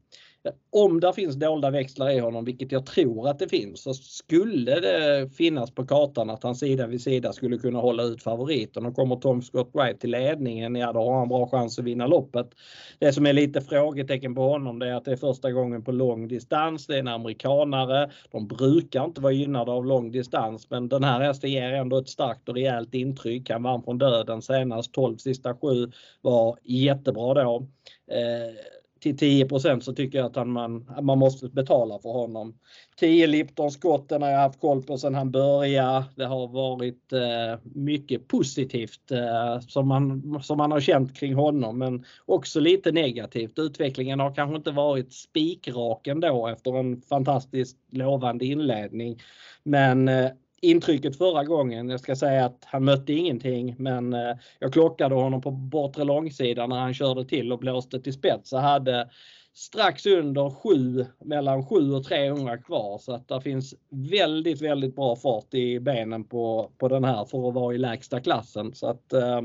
om 0.72 1.00
det 1.00 1.12
finns 1.12 1.36
dolda 1.36 1.70
växlar 1.70 2.10
i 2.10 2.18
honom, 2.18 2.44
vilket 2.44 2.72
jag 2.72 2.86
tror 2.86 3.28
att 3.28 3.38
det 3.38 3.48
finns, 3.48 3.82
så 3.82 3.94
skulle 3.94 4.80
det 4.80 5.28
finnas 5.36 5.70
på 5.70 5.86
kartan 5.86 6.30
att 6.30 6.42
han 6.42 6.54
sida 6.54 6.86
vid 6.86 7.02
sida 7.02 7.32
skulle 7.32 7.58
kunna 7.58 7.78
hålla 7.78 8.02
ut 8.02 8.22
favoriten. 8.22 8.86
Och 8.86 8.94
kommer 8.94 9.16
Tom 9.16 9.42
Scott 9.42 9.70
Wright 9.72 10.00
till 10.00 10.10
ledningen, 10.10 10.74
ja 10.74 10.92
då 10.92 11.00
har 11.00 11.18
han 11.18 11.28
bra 11.28 11.48
chans 11.48 11.78
att 11.78 11.84
vinna 11.84 12.06
loppet. 12.06 12.50
Det 12.98 13.12
som 13.12 13.26
är 13.26 13.32
lite 13.32 13.60
frågetecken 13.60 14.34
på 14.34 14.42
honom 14.48 14.78
det 14.78 14.88
är 14.88 14.94
att 14.94 15.04
det 15.04 15.12
är 15.12 15.16
första 15.16 15.52
gången 15.52 15.84
på 15.84 15.92
lång 15.92 16.28
distans. 16.28 16.86
Det 16.86 16.94
är 16.94 16.98
en 16.98 17.08
amerikanare. 17.08 18.10
De 18.30 18.46
brukar 18.46 19.04
inte 19.04 19.20
vara 19.20 19.32
gynnade 19.32 19.72
av 19.72 19.86
lång 19.86 20.12
distans 20.12 20.70
men 20.70 20.88
den 20.88 21.04
här 21.04 21.20
hästen 21.20 21.50
ger 21.50 21.72
ändå 21.72 21.98
ett 21.98 22.08
starkt 22.08 22.48
och 22.48 22.54
rejält 22.54 22.94
intryck. 22.94 23.50
Han 23.50 23.62
vann 23.62 23.82
från 23.82 23.98
döden 23.98 24.42
senast 24.42 24.92
12 24.92 25.16
sista 25.16 25.54
7 25.54 25.90
var 26.20 26.58
jättebra 26.62 27.34
då. 27.34 27.66
Eh, 28.10 28.79
till 29.00 29.16
10% 29.16 29.80
så 29.80 29.92
tycker 29.92 30.18
jag 30.18 30.38
att 30.38 30.48
man, 30.48 30.90
man 31.02 31.18
måste 31.18 31.48
betala 31.48 31.98
för 31.98 32.08
honom. 32.08 32.58
10 32.96 33.26
Lipton 33.26 33.70
skotten 33.70 34.22
har 34.22 34.30
jag 34.30 34.38
haft 34.38 34.60
koll 34.60 34.82
på 34.82 34.98
sedan 34.98 35.14
han 35.14 35.30
började. 35.30 36.04
Det 36.16 36.24
har 36.24 36.48
varit 36.48 37.12
eh, 37.12 37.60
mycket 37.62 38.28
positivt 38.28 39.10
eh, 39.10 39.60
som, 39.60 39.88
man, 39.88 40.38
som 40.42 40.58
man 40.58 40.72
har 40.72 40.80
känt 40.80 41.16
kring 41.16 41.34
honom 41.34 41.78
men 41.78 42.04
också 42.26 42.60
lite 42.60 42.92
negativt. 42.92 43.58
Utvecklingen 43.58 44.20
har 44.20 44.34
kanske 44.34 44.56
inte 44.56 44.70
varit 44.70 45.12
spikrak 45.12 46.06
ändå 46.06 46.48
efter 46.48 46.78
en 46.78 47.02
fantastiskt 47.02 47.76
lovande 47.90 48.44
inledning. 48.44 49.20
Men 49.62 50.08
eh, 50.08 50.30
intrycket 50.60 51.18
förra 51.18 51.44
gången. 51.44 51.88
Jag 51.88 52.00
ska 52.00 52.16
säga 52.16 52.44
att 52.44 52.64
han 52.66 52.84
mötte 52.84 53.12
ingenting 53.12 53.74
men 53.78 54.12
eh, 54.12 54.36
jag 54.58 54.72
klockade 54.72 55.14
honom 55.14 55.40
på 55.40 55.50
bortre 55.50 56.04
långsidan 56.04 56.68
när 56.68 56.80
han 56.80 56.94
körde 56.94 57.24
till 57.24 57.52
och 57.52 57.58
blåste 57.58 58.00
till 58.00 58.12
spets. 58.12 58.50
Så 58.50 58.56
hade 58.56 59.10
strax 59.54 60.06
under 60.06 60.50
7, 60.50 61.06
mellan 61.24 61.66
7 61.66 61.92
och 61.92 62.04
300 62.04 62.58
kvar 62.58 62.98
så 62.98 63.12
att 63.12 63.28
det 63.28 63.40
finns 63.40 63.74
väldigt, 63.90 64.60
väldigt 64.60 64.96
bra 64.96 65.16
fart 65.16 65.54
i 65.54 65.80
benen 65.80 66.24
på, 66.24 66.70
på 66.78 66.88
den 66.88 67.04
här 67.04 67.24
för 67.24 67.48
att 67.48 67.54
vara 67.54 67.74
i 67.74 67.78
lägsta 67.78 68.20
klassen. 68.20 68.74
Så 68.74 68.86
att 68.86 69.12
eh, 69.12 69.40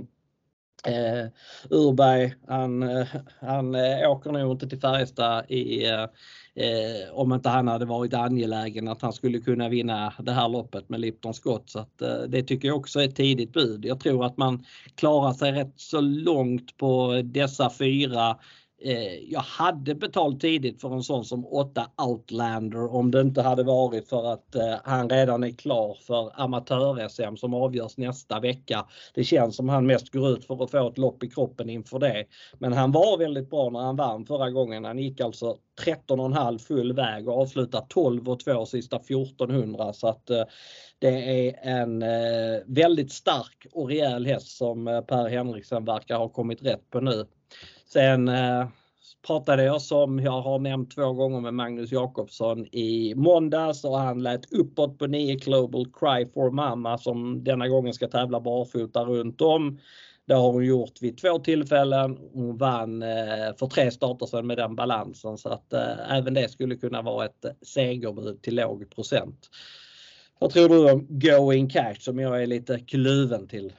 eh, 0.88 1.28
Urberg, 1.70 2.34
han, 2.48 2.84
eh, 2.84 3.08
han 3.40 3.76
eh, 3.76 4.12
åker 4.12 4.32
nog 4.32 4.52
inte 4.52 4.70
till 4.70 4.80
Färjestad 4.80 5.46
i, 5.52 5.86
eh, 6.56 7.12
om 7.12 7.34
inte 7.34 7.50
han 7.50 7.68
hade 7.68 7.86
varit 7.86 8.14
angelägen 8.14 8.88
att 8.88 9.02
han 9.02 9.14
skulle 9.14 9.40
kunna 9.40 9.70
vinna 9.70 10.14
det 10.20 10.32
här 10.32 10.50
loppet 10.50 10.90
med 10.90 11.00
Lipton 11.00 11.34
Scott. 11.34 11.70
Så 11.70 11.80
att, 11.80 12.02
eh, 12.02 12.18
det 12.28 12.44
tycker 12.44 12.68
jag 12.68 12.78
också 12.78 13.00
är 13.00 13.06
ett 13.06 13.16
tidigt 13.16 13.54
bud. 13.54 13.86
Jag 13.86 14.00
tror 14.00 14.26
att 14.26 14.38
man 14.38 14.66
klarar 14.96 15.34
sig 15.34 15.52
rätt 15.52 15.74
så 15.76 16.02
långt 16.02 16.78
på 16.78 17.22
dessa 17.24 17.70
fyra 17.70 18.38
Eh, 18.86 19.32
jag 19.32 19.40
hade 19.40 19.96
betalt 19.96 20.42
tidigt 20.42 20.82
för 20.82 20.94
en 20.94 21.04
sån 21.04 21.26
som 21.26 21.46
8 21.46 21.88
Outlander 22.08 22.96
om 22.96 23.12
det 23.12 23.22
inte 23.22 23.42
hade 23.42 23.64
varit 23.64 24.10
för 24.10 24.34
att 24.34 24.56
eh, 24.56 24.76
han 24.84 25.10
redan 25.10 25.44
är 25.44 25.52
klar 25.52 25.98
för 26.02 26.32
amatör-SM 26.42 27.36
som 27.36 27.54
avgörs 27.54 27.98
nästa 27.98 28.40
vecka. 28.40 28.86
Det 29.14 29.24
känns 29.24 29.56
som 29.56 29.70
han 29.70 29.86
mest 29.86 30.10
går 30.10 30.30
ut 30.30 30.46
för 30.46 30.64
att 30.64 30.72
få 30.72 30.90
ett 30.90 30.98
lopp 30.98 31.24
i 31.24 31.30
kroppen 31.30 31.70
inför 31.70 32.00
det. 32.00 32.26
Men 32.60 32.74
han 32.74 32.92
var 32.92 33.18
väldigt 33.18 33.50
bra 33.50 33.70
när 33.70 33.80
han 33.80 33.96
vann 33.96 34.26
förra 34.26 34.52
gången. 34.52 34.86
Han 34.86 35.00
gick 35.00 35.22
alltså 35.22 35.58
13,5 35.86 36.58
full 36.58 36.94
väg 36.94 37.28
och 37.28 37.42
avslutade 37.42 37.86
12 37.90 38.30
och 38.30 38.40
2 38.40 38.66
sista 38.66 38.96
1400 38.96 39.94
så 39.94 40.08
att 40.08 40.30
eh, 40.30 40.44
det 41.00 41.48
är 41.48 41.60
en 41.62 42.02
eh, 42.02 42.62
väldigt 42.66 43.12
stark 43.12 43.68
och 43.72 43.90
rejäl 43.90 44.26
häst 44.26 44.58
som 44.58 44.88
eh, 44.88 45.02
Per 45.02 45.30
Henriksen 45.30 45.86
verkar 45.86 46.18
ha 46.18 46.30
kommit 46.30 46.64
rätt 46.64 46.90
på 46.90 47.00
nu. 47.00 47.26
Sen 47.86 48.28
eh, 48.28 48.68
pratade 49.28 49.64
jag 49.64 49.82
som 49.82 50.20
jag 50.20 50.42
har 50.42 50.60
nämnt 50.60 50.96
två 50.96 51.14
gånger 51.14 51.42
med 51.42 51.54
Magnus 51.54 51.92
Jakobsson 51.92 52.66
i 52.66 53.14
måndags 53.16 53.84
och 53.84 53.98
han 53.98 54.24
lät 54.24 54.54
uppåt 54.54 55.00
på 55.00 55.08
9 55.08 55.36
Global 55.36 55.86
Cry 55.86 56.28
for 56.34 56.52
Mama 56.52 56.98
som 56.98 57.44
denna 57.44 57.68
gången 57.68 57.94
ska 57.94 58.08
tävla 58.08 58.40
barfota 58.40 59.06
runt 59.06 59.42
om. 59.42 59.80
Det 60.28 60.34
har 60.34 60.52
hon 60.52 60.66
gjort 60.66 61.02
vid 61.02 61.18
två 61.18 61.40
tillfällen. 61.40 62.18
Hon 62.34 62.58
vann 62.58 63.02
eh, 63.02 63.56
för 63.60 63.68
tre 63.68 63.92
starter 63.92 64.26
sedan 64.26 64.48
med 64.48 64.58
den 64.58 64.76
balansen 64.76 65.38
så 65.38 65.50
att 65.50 65.74
eh, 65.74 66.18
även 66.18 66.34
det 66.34 66.52
skulle 66.52 66.76
kunna 66.76 67.02
vara 67.02 67.26
ett 67.26 67.46
segerbud 67.62 68.42
till 68.42 68.56
låg 68.56 68.90
procent. 68.90 69.50
Vad 70.40 70.50
tror 70.50 70.70
du 70.70 70.92
om 70.92 71.08
Going 71.10 71.70
Cash 71.70 72.00
som 72.00 72.20
jag 72.20 72.44
är 72.44 72.48
lite 72.48 72.80
kluven 72.80 73.48
till? 73.48 73.74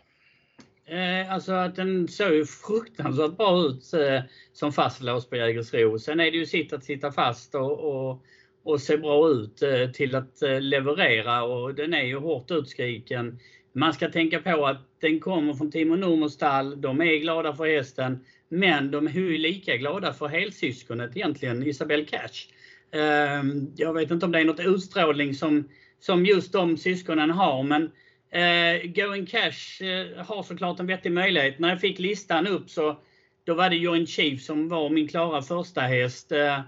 Eh, 0.88 1.32
alltså 1.32 1.52
att 1.52 1.76
den 1.76 2.08
såg 2.08 2.34
ju 2.34 2.44
fruktansvärt 2.44 3.36
bra 3.36 3.66
ut 3.66 3.92
eh, 3.92 4.20
som 4.52 4.72
fastlåst 4.72 5.30
på 5.30 5.36
Jägersro. 5.36 5.98
Sen 5.98 6.20
är 6.20 6.30
det 6.30 6.36
ju 6.36 6.46
sitt 6.46 6.72
att 6.72 6.84
sitta 6.84 7.12
fast 7.12 7.54
och, 7.54 7.80
och, 7.80 8.22
och 8.64 8.80
se 8.80 8.96
bra 8.96 9.28
ut 9.28 9.62
eh, 9.62 9.90
till 9.90 10.14
att 10.14 10.42
eh, 10.42 10.60
leverera 10.60 11.42
och 11.42 11.74
den 11.74 11.94
är 11.94 12.02
ju 12.02 12.18
hårt 12.18 12.50
utskriken. 12.50 13.38
Man 13.72 13.92
ska 13.92 14.08
tänka 14.08 14.40
på 14.40 14.66
att 14.66 14.80
den 15.00 15.20
kommer 15.20 15.54
från 15.54 15.70
Timo 15.70 15.96
Nurmos 15.96 16.32
stall. 16.32 16.80
De 16.80 17.00
är 17.00 17.16
glada 17.16 17.54
för 17.54 17.76
hästen. 17.76 18.24
Men 18.48 18.90
de 18.90 19.06
är 19.06 19.12
ju 19.12 19.38
lika 19.38 19.76
glada 19.76 20.12
för 20.12 20.26
helsyskonet 20.26 21.16
egentligen, 21.16 21.66
Isabelle 21.66 22.04
Cash. 22.04 22.48
Ehm, 22.90 23.72
jag 23.76 23.92
vet 23.92 24.10
inte 24.10 24.26
om 24.26 24.32
det 24.32 24.40
är 24.40 24.44
något 24.44 24.60
utstrålning 24.60 25.34
som, 25.34 25.68
som 26.00 26.26
just 26.26 26.52
de 26.52 26.76
syskonen 26.76 27.30
har 27.30 27.62
men 27.62 27.90
Eh, 28.30 28.86
Going 28.86 29.26
Cash 29.26 29.82
eh, 29.82 30.24
har 30.24 30.42
såklart 30.42 30.80
en 30.80 30.86
vettig 30.86 31.12
möjlighet. 31.12 31.58
När 31.58 31.68
jag 31.68 31.80
fick 31.80 31.98
listan 31.98 32.46
upp 32.46 32.70
så 32.70 32.96
då 33.44 33.54
var 33.54 33.70
det 33.70 33.76
Joint 33.76 34.08
Chief 34.08 34.42
som 34.42 34.68
var 34.68 34.90
min 34.90 35.08
klara 35.08 35.42
första 35.42 35.80
häst. 35.80 36.32
Eh, 36.32 36.60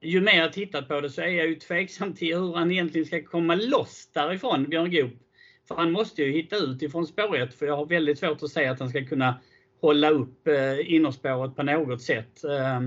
ju 0.00 0.20
mer 0.20 0.36
jag 0.36 0.52
tittat 0.52 0.88
på 0.88 1.00
det 1.00 1.10
så 1.10 1.20
är 1.20 1.26
jag 1.26 1.46
ju 1.48 1.54
tveksam 1.54 2.14
till 2.14 2.36
hur 2.36 2.54
han 2.54 2.70
egentligen 2.70 3.06
ska 3.06 3.22
komma 3.22 3.54
loss 3.54 4.10
därifrån, 4.12 4.64
Björn 4.64 4.90
Goop. 4.90 5.12
För 5.68 5.74
han 5.74 5.92
måste 5.92 6.22
ju 6.22 6.32
hitta 6.32 6.56
ut 6.56 6.82
ifrån 6.82 7.06
spåret 7.06 7.54
för 7.54 7.66
jag 7.66 7.76
har 7.76 7.86
väldigt 7.86 8.18
svårt 8.18 8.42
att 8.42 8.50
säga 8.50 8.70
att 8.70 8.80
han 8.80 8.88
ska 8.88 9.04
kunna 9.04 9.40
hålla 9.80 10.10
upp 10.10 10.48
eh, 10.48 10.94
innerspåret 10.94 11.56
på 11.56 11.62
något 11.62 12.02
sätt. 12.02 12.44
Eh, 12.44 12.80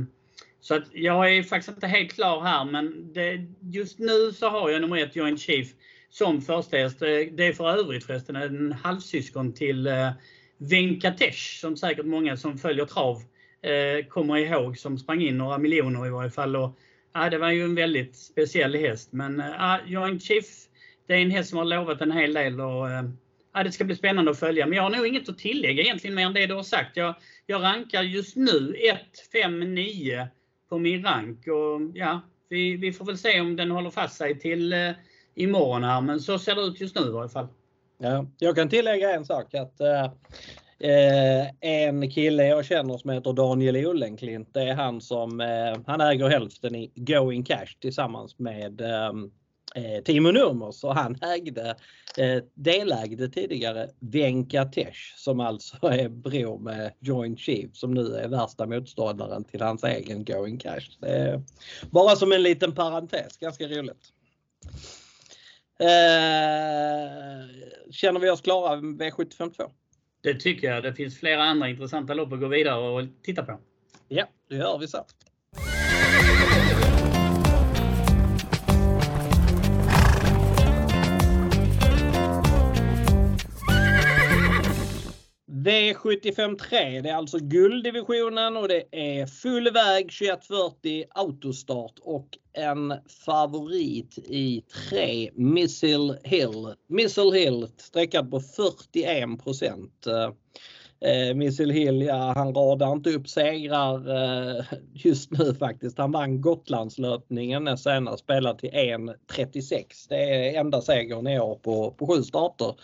så 0.60 0.76
att 0.76 0.84
jag 0.94 1.38
är 1.38 1.44
faktiskt 1.44 1.76
inte 1.76 1.88
helt 1.88 2.14
klar 2.14 2.42
här 2.42 2.66
men 2.66 3.14
det, 3.14 3.46
just 3.62 4.00
nu 4.00 4.32
så 4.32 4.50
har 4.50 4.70
jag 4.70 4.82
nummer 4.82 4.98
ett 4.98 5.16
Joint 5.16 5.40
Chief 5.40 5.68
som 6.12 6.42
första 6.42 6.78
häst. 6.78 7.02
Eh, 7.02 7.08
det 7.08 7.48
är 7.48 7.54
för 7.54 7.70
övrigt 7.70 8.06
förresten 8.06 8.36
en 8.36 8.72
halvsyskon 8.72 9.54
till 9.54 9.88
eh, 9.88 10.10
Venkatesh 10.58 11.60
som 11.60 11.78
säkert 11.78 12.06
många 12.06 12.38
som 12.38 12.58
följer 12.58 12.86
trav 12.86 13.22
eh, 13.62 14.06
kommer 14.06 14.38
ihåg 14.38 14.78
som 14.78 14.98
sprang 14.98 15.22
in 15.22 15.38
några 15.38 15.58
miljoner 15.58 16.08
i 16.08 16.10
varje 16.10 16.32
fall. 16.32 16.56
Och, 16.56 16.80
ja, 17.14 17.30
det 17.30 17.38
var 17.38 17.52
ju 17.52 17.64
en 17.64 17.76
väldigt 17.76 18.16
speciell 18.16 18.76
häst. 18.76 19.14
Men 19.14 19.40
ja, 19.40 19.80
Joint 19.88 20.24
Chief, 20.24 20.46
det 21.08 21.14
är 21.14 21.18
en 21.18 21.32
häst 21.32 21.50
som 21.50 21.58
har 21.58 21.66
lovat 21.66 22.02
en 22.02 22.12
hel 22.12 22.34
del. 22.34 22.62
Och, 22.62 22.88
ja, 23.54 23.64
det 23.64 23.72
ska 23.72 23.84
bli 23.84 23.96
spännande 23.96 24.32
att 24.32 24.40
följa. 24.40 24.66
Men 24.66 24.76
jag 24.76 24.84
har 24.84 24.90
nog 24.90 25.08
inget 25.08 25.30
att 25.30 25.38
tillägga 25.38 25.84
egentligen 25.84 26.16
mer 26.16 26.26
än 26.26 26.34
det 26.34 26.48
du 26.48 26.54
har 26.54 26.64
sagt. 26.64 26.98
Jag, 26.98 27.16
jag 27.46 27.64
rankar 27.64 28.04
just 28.04 28.36
nu 28.36 28.76
1, 28.76 29.00
5, 29.32 29.74
9 29.76 30.28
på 30.70 30.80
min 30.80 31.04
rank. 31.04 31.48
Och, 31.48 31.92
ja, 31.94 32.22
vi, 32.50 32.78
vi 32.78 32.94
får 32.94 33.06
väl 33.06 33.18
se 33.18 33.42
om 33.42 33.56
den 33.56 33.72
håller 33.72 33.90
fast 33.90 34.18
sig 34.18 34.40
till 34.40 34.74
imorgon 35.42 35.84
här, 35.84 36.02
men 36.02 36.20
så 36.20 36.40
ser 36.40 36.56
det 36.56 36.62
ut 36.62 36.82
just 36.82 36.96
nu 36.96 37.02
i 37.02 37.10
varje 37.10 37.30
fall. 37.30 37.48
Ja, 37.98 38.26
jag 38.38 38.56
kan 38.56 38.70
tillägga 38.70 39.16
en 39.16 39.26
sak 39.26 39.54
att 39.54 39.82
eh, 39.82 40.06
eh 40.80 41.48
en 41.62 42.12
kille 42.12 42.48
jag 42.48 42.66
känner 42.66 42.98
som 42.98 43.10
heter 43.10 43.34
Daniel 43.34 43.88
Olenklint, 43.88 44.54
det 44.54 44.62
är 44.62 44.74
han 44.74 45.02
som 45.02 45.42
eh, 45.42 45.82
han 45.88 46.02
äger 46.02 46.28
hälften 46.30 46.76
i 46.76 46.92
Going 46.96 47.44
Cash 47.44 47.80
tillsammans 47.82 48.40
med 48.40 48.82
eh, 48.82 49.12
eh 49.76 50.04
Timo 50.04 50.32
Nurmos 50.32 50.84
och 50.84 50.96
han 50.96 51.18
ägde, 51.22 51.76
eh, 52.18 52.44
delägde 52.54 53.30
tidigare 53.30 53.90
Venkatesh 54.00 55.16
som 55.18 55.40
alltså 55.40 55.78
är 55.88 56.10
bror 56.10 56.60
med 56.60 56.94
Joint 57.00 57.40
Chief 57.40 57.76
som 57.76 57.94
nu 57.94 58.16
är 58.16 58.28
värsta 58.28 58.66
motståndaren 58.66 59.44
till 59.44 59.62
hans 59.62 59.84
egen 59.84 60.26
Going 60.26 60.58
Cash. 60.58 60.90
bara 61.92 62.16
som 62.16 62.32
en 62.32 62.44
liten 62.44 62.72
parentes, 62.72 63.38
ganska 63.38 63.68
roligt 63.68 64.14
känner 67.92 68.20
vi 68.20 68.30
oss 68.30 68.42
klara 68.42 68.82
med 68.82 69.02
V75 69.02 69.54
2? 69.54 69.72
Det 70.22 70.34
tycker 70.34 70.72
jag. 70.72 70.84
Det 70.84 70.94
finns 70.94 71.20
flera 71.20 71.44
andra 71.44 71.70
intressanta 71.70 72.14
lopp 72.14 72.34
att 72.34 72.40
gå 72.40 72.48
vidare 72.48 72.90
och 72.90 73.08
titta 73.24 73.44
på. 73.44 73.60
Ja, 74.08 74.26
det 74.50 74.56
gör 74.56 74.78
vi 74.78 74.88
så. 74.88 75.06
V75 85.66 86.58
3, 86.58 87.02
det 87.02 87.10
är 87.10 87.16
alltså 87.16 87.38
gulddivisionen 87.38 88.58
och 88.58 88.68
det 88.68 88.84
är 88.92 89.26
full 89.26 89.72
väg 89.72 90.12
2140 90.12 91.06
autostart 91.10 92.00
och 92.02 92.28
en 92.54 92.94
favorit 93.26 94.18
i 94.18 94.64
3 94.90 95.30
Missile 95.34 96.18
Hill. 96.24 96.74
Missile 96.88 97.40
Hill 97.40 97.68
sträckad 97.78 98.32
på 98.32 98.40
41 98.40 99.44
procent. 99.44 100.08
Eh, 101.06 101.36
Missile 101.36 101.74
Hill, 101.74 102.02
ja 102.02 102.34
han 102.36 102.54
radar 102.54 102.92
inte 102.92 103.10
upp 103.10 103.30
segrar 103.30 104.16
eh, 104.58 104.64
just 104.94 105.32
nu 105.32 105.56
faktiskt. 105.56 105.98
Han 105.98 106.12
vann 106.12 106.42
Gotlandslöpningen 106.42 107.78
senast, 107.78 108.24
spelad 108.24 108.58
till 108.58 108.72
1.36. 108.72 109.84
Det 110.10 110.16
är 110.16 110.60
enda 110.60 110.82
segern 110.82 111.28
i 111.28 111.40
år 111.40 111.56
på, 111.56 111.92
på 111.92 112.08
sju 112.08 112.24
starter. 112.24 112.76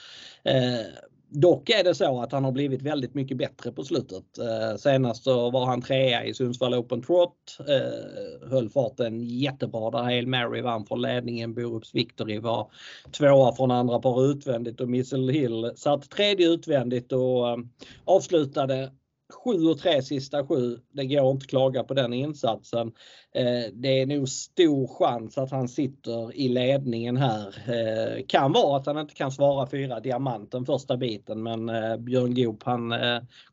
Eh, 0.44 0.86
Dock 1.30 1.70
är 1.70 1.84
det 1.84 1.96
så 1.96 2.22
att 2.22 2.32
han 2.32 2.44
har 2.44 2.52
blivit 2.52 2.82
väldigt 2.82 3.14
mycket 3.14 3.38
bättre 3.38 3.72
på 3.72 3.84
slutet. 3.84 4.38
Eh, 4.38 4.78
senast 4.78 5.24
så 5.24 5.52
var 5.52 5.66
han 5.66 5.82
trea 5.82 6.26
i 6.26 6.34
Sundsvall 6.34 6.74
Open 6.74 7.02
Trot. 7.02 7.58
Eh, 7.60 8.50
höll 8.50 8.70
farten 8.70 9.24
jättebra 9.24 9.92
där 9.92 10.04
Hail 10.04 10.28
Mary 10.28 10.62
vann 10.62 10.86
från 10.86 11.02
ledningen. 11.02 11.54
Borups 11.54 11.96
Victory 11.96 12.40
var 12.40 12.72
tvåa 13.12 13.56
från 13.56 13.72
andra 13.72 14.00
par 14.00 14.26
utvändigt 14.26 14.82
och 14.82 14.90
Missle 14.90 15.34
Hill 15.34 15.72
satt 15.76 16.10
tredje 16.10 16.48
utvändigt 16.48 17.12
och 17.12 17.50
eh, 17.50 17.58
avslutade 18.06 18.92
7 19.34 19.68
och 19.70 19.80
3 19.80 20.02
sista 20.02 20.48
7, 20.48 20.80
Det 20.92 21.06
går 21.06 21.32
inte 21.32 21.44
att 21.44 21.50
klaga 21.50 21.84
på 21.84 21.94
den 21.94 22.14
insatsen. 22.14 22.88
Eh, 23.36 23.74
det 23.74 24.02
är 24.02 24.06
nog 24.06 24.30
stor 24.30 24.88
chans 24.88 25.38
att 25.38 25.52
han 25.52 25.68
sitter 25.68 26.36
i 26.36 26.50
ledningen 26.50 27.18
här. 27.18 27.48
Eh, 27.48 28.26
kan 28.28 28.52
vara 28.52 28.78
att 28.78 28.86
han 28.86 28.98
inte 28.98 29.14
kan 29.14 29.32
svara 29.32 29.70
fyra 29.70 30.00
diamanten 30.00 30.66
första 30.66 30.98
biten 30.98 31.44
men 31.44 31.70
eh, 31.70 31.98
Björn 31.98 32.36
Goop 32.36 32.64
han 32.64 32.94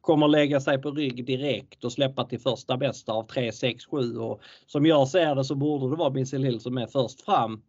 kommer 0.01 0.29
lägga 0.29 0.61
sig 0.61 0.83
på 0.83 0.91
rygg 0.91 1.27
direkt 1.27 1.85
och 1.85 1.93
släppa 1.93 2.25
till 2.25 2.41
första 2.41 2.77
bästa 2.77 3.13
av 3.13 3.27
3, 3.27 3.53
6, 3.53 3.85
7 3.85 4.19
och 4.19 4.41
som 4.67 4.87
jag 4.87 5.09
ser 5.09 5.35
det 5.35 5.45
så 5.45 5.55
borde 5.55 5.91
det 5.91 5.97
vara 5.97 6.11
Missile 6.11 6.47
Hill 6.47 6.61
som 6.61 6.79
är 6.79 6.87
först 6.87 7.21
fram. 7.21 7.63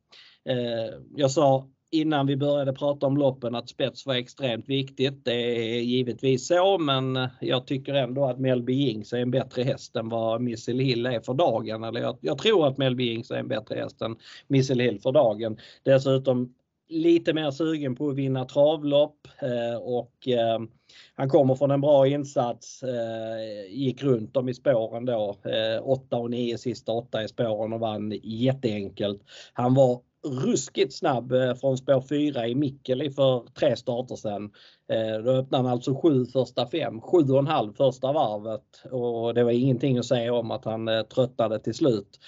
Jag 1.15 1.31
sa 1.31 1.67
innan 2.01 2.27
vi 2.27 2.35
började 2.35 2.73
prata 2.73 3.05
om 3.05 3.17
loppen 3.17 3.55
att 3.55 3.69
spets 3.69 4.05
var 4.05 4.15
extremt 4.15 4.69
viktigt. 4.69 5.25
Det 5.25 5.75
är 5.75 5.81
givetvis 5.81 6.47
så 6.47 6.77
men 6.77 7.29
jag 7.41 7.67
tycker 7.67 7.93
ändå 7.93 8.25
att 8.25 8.39
Melby 8.39 8.73
Jinx 8.73 9.13
är 9.13 9.17
en 9.17 9.31
bättre 9.31 9.63
häst 9.63 9.95
än 9.95 10.09
vad 10.09 10.41
Missile 10.41 10.83
Hill 10.83 11.05
är 11.05 11.19
för 11.19 11.33
dagen. 11.33 11.83
Eller 11.83 12.01
jag, 12.01 12.17
jag 12.21 12.37
tror 12.37 12.67
att 12.67 12.77
Melby 12.77 13.03
Jinx 13.03 13.31
är 13.31 13.35
en 13.35 13.47
bättre 13.47 13.75
häst 13.75 14.01
än 14.01 14.15
Missile 14.47 14.83
Hill 14.83 14.99
för 14.99 15.11
dagen. 15.11 15.57
Dessutom 15.83 16.53
lite 16.87 17.33
mer 17.33 17.51
sugen 17.51 17.95
på 17.95 18.09
att 18.09 18.15
vinna 18.15 18.45
travlopp 18.45 19.27
eh, 19.41 19.77
och 19.81 20.27
eh, 20.27 20.59
han 21.15 21.29
kommer 21.29 21.55
från 21.55 21.71
en 21.71 21.81
bra 21.81 22.07
insats, 22.07 22.83
eh, 22.83 23.73
gick 23.73 24.03
runt 24.03 24.33
dem 24.33 24.49
i 24.49 24.53
spåren 24.53 25.05
då, 25.05 25.37
8 25.81 26.17
och 26.17 26.31
9 26.31 26.57
sista 26.57 26.91
8 26.91 27.23
i 27.23 27.27
spåren 27.27 27.73
och 27.73 27.79
vann 27.79 28.19
jätteenkelt. 28.23 29.21
Han 29.53 29.73
var 29.73 30.01
ruskigt 30.25 30.93
snabb 30.93 31.31
eh, 31.31 31.55
från 31.55 31.77
spår 31.77 32.01
4 32.09 32.47
i 32.47 32.55
Mikkeli 32.55 33.11
för 33.11 33.45
tre 33.59 33.75
starter 33.75 34.15
sedan. 34.15 34.51
Eh, 34.91 35.23
då 35.23 35.31
öppnade 35.31 35.63
han 35.63 35.71
alltså 35.71 35.95
sju 35.95 36.25
första 36.25 36.67
fem, 36.67 37.01
sju 37.01 37.17
och 37.17 37.39
en 37.39 37.47
halv 37.47 37.73
första 37.73 38.13
varvet 38.13 38.83
och 38.91 39.33
det 39.33 39.43
var 39.43 39.51
ingenting 39.51 39.97
att 39.97 40.05
säga 40.05 40.33
om 40.33 40.51
att 40.51 40.65
han 40.65 40.87
eh, 40.87 41.01
tröttnade 41.01 41.59
till 41.59 41.73
slut. 41.73 42.19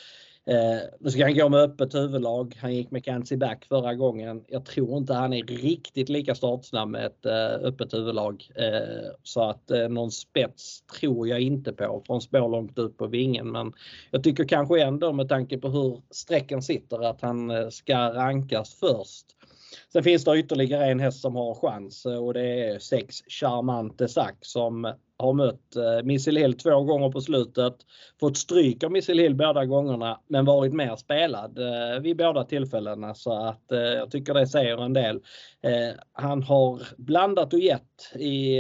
Eh, 0.48 0.80
nu 1.00 1.12
ska 1.12 1.24
han 1.24 1.36
gå 1.36 1.50
med 1.50 1.60
öppet 1.60 1.96
huvudlag. 1.96 2.58
Han 2.62 2.76
gick 2.76 2.92
med 2.92 3.06
Kansi 3.06 3.38
back 3.38 3.66
förra 3.66 3.96
gången. 3.96 4.44
Jag 4.48 4.66
tror 4.66 4.98
inte 4.98 5.14
han 5.14 5.34
är 5.34 5.44
riktigt 5.44 6.10
lika 6.10 6.36
startsnabb 6.36 6.90
med 6.90 7.06
ett 7.06 7.26
eh, 7.26 7.68
öppet 7.68 7.94
huvudlag. 7.94 8.50
Eh, 8.56 9.10
så 9.24 9.42
att 9.50 9.72
eh, 9.72 9.90
någon 9.90 10.12
spets 10.12 10.82
tror 11.00 11.28
jag 11.28 11.42
inte 11.42 11.74
på 11.74 12.04
från 12.08 12.22
spår 12.22 12.50
långt 12.50 12.80
ut 12.80 12.98
på 12.98 13.08
vingen. 13.08 13.52
Men 13.52 13.74
jag 14.12 14.24
tycker 14.24 14.44
kanske 14.44 14.82
ändå 14.82 15.14
med 15.14 15.30
tanke 15.30 15.58
på 15.58 15.70
hur 15.70 16.02
sträcken 16.12 16.62
sitter 16.62 17.10
att 17.10 17.22
han 17.22 17.52
eh, 17.52 17.70
ska 17.70 17.98
rankas 18.14 18.74
först. 18.80 19.37
Sen 19.94 20.04
finns 20.04 20.24
det 20.24 20.38
ytterligare 20.38 20.92
en 20.92 21.00
häst 21.00 21.22
som 21.22 21.36
har 21.36 21.56
chans 21.56 22.06
eh, 22.06 22.26
och 22.26 22.34
det 22.34 22.70
är 22.70 22.80
sex 22.80 23.16
Charmante 23.28 24.08
Sack 24.08 24.38
som 24.42 24.94
har 25.18 25.34
mött 25.34 25.76
eh, 25.76 26.04
Missile 26.04 26.40
Hill 26.40 26.54
två 26.54 26.84
gånger 26.84 27.10
på 27.10 27.22
slutet. 27.22 27.74
Fått 28.20 28.38
stryk 28.38 28.84
av 28.84 28.92
Missile 28.92 29.22
Hill 29.22 29.36
båda 29.36 29.66
gångerna 29.66 30.20
men 30.28 30.46
varit 30.46 30.74
mer 30.74 30.96
spelad 30.96 31.60
eh, 31.60 32.00
vid 32.02 32.18
båda 32.18 32.44
tillfällena 32.44 33.14
så 33.14 33.34
att 33.34 33.64
jag 33.70 34.12
tycker 34.12 34.34
det 34.34 34.48
säger 34.48 34.84
en 34.84 34.94
del. 34.94 35.22
Han 36.14 36.44
har 36.44 36.82
blandat 36.98 37.54
och 37.54 37.60
gett 37.60 38.16
i 38.16 38.60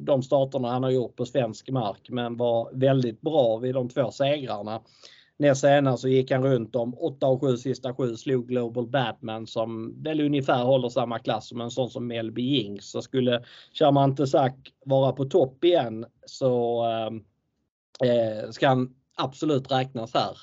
de 0.00 0.22
starterna 0.22 0.70
han 0.70 0.82
har 0.82 0.90
gjort 0.90 1.16
på 1.16 1.26
svensk 1.26 1.70
mark 1.70 2.08
men 2.10 2.36
var 2.36 2.70
väldigt 2.72 3.20
bra 3.20 3.56
vid 3.56 3.74
de 3.74 3.88
två 3.88 4.10
segrarna. 4.10 4.80
Näst 5.38 5.60
senast 5.60 6.02
så 6.02 6.08
gick 6.08 6.30
han 6.30 6.42
runt 6.42 6.76
om 6.76 6.94
8 6.94 7.26
och 7.26 7.40
7 7.40 7.56
sista 7.56 7.94
7 7.94 8.16
slog 8.16 8.48
Global 8.48 8.86
Batman 8.86 9.46
som 9.46 10.02
väl 10.02 10.20
ungefär 10.20 10.64
håller 10.64 10.88
samma 10.88 11.18
klass 11.18 11.48
som 11.48 11.60
en 11.60 11.70
sån 11.70 11.90
som 11.90 12.06
Melby 12.06 12.42
Jinx. 12.42 12.86
Så 12.86 13.02
skulle 13.02 13.44
Charmante 13.72 14.26
Sack 14.26 14.72
vara 14.84 15.12
på 15.12 15.24
topp 15.24 15.64
igen 15.64 16.06
så 16.26 16.84
ehm, 16.84 17.24
eh, 18.04 18.50
ska 18.50 18.68
han 18.68 18.94
absolut 19.16 19.72
räknas 19.72 20.14
här. 20.14 20.38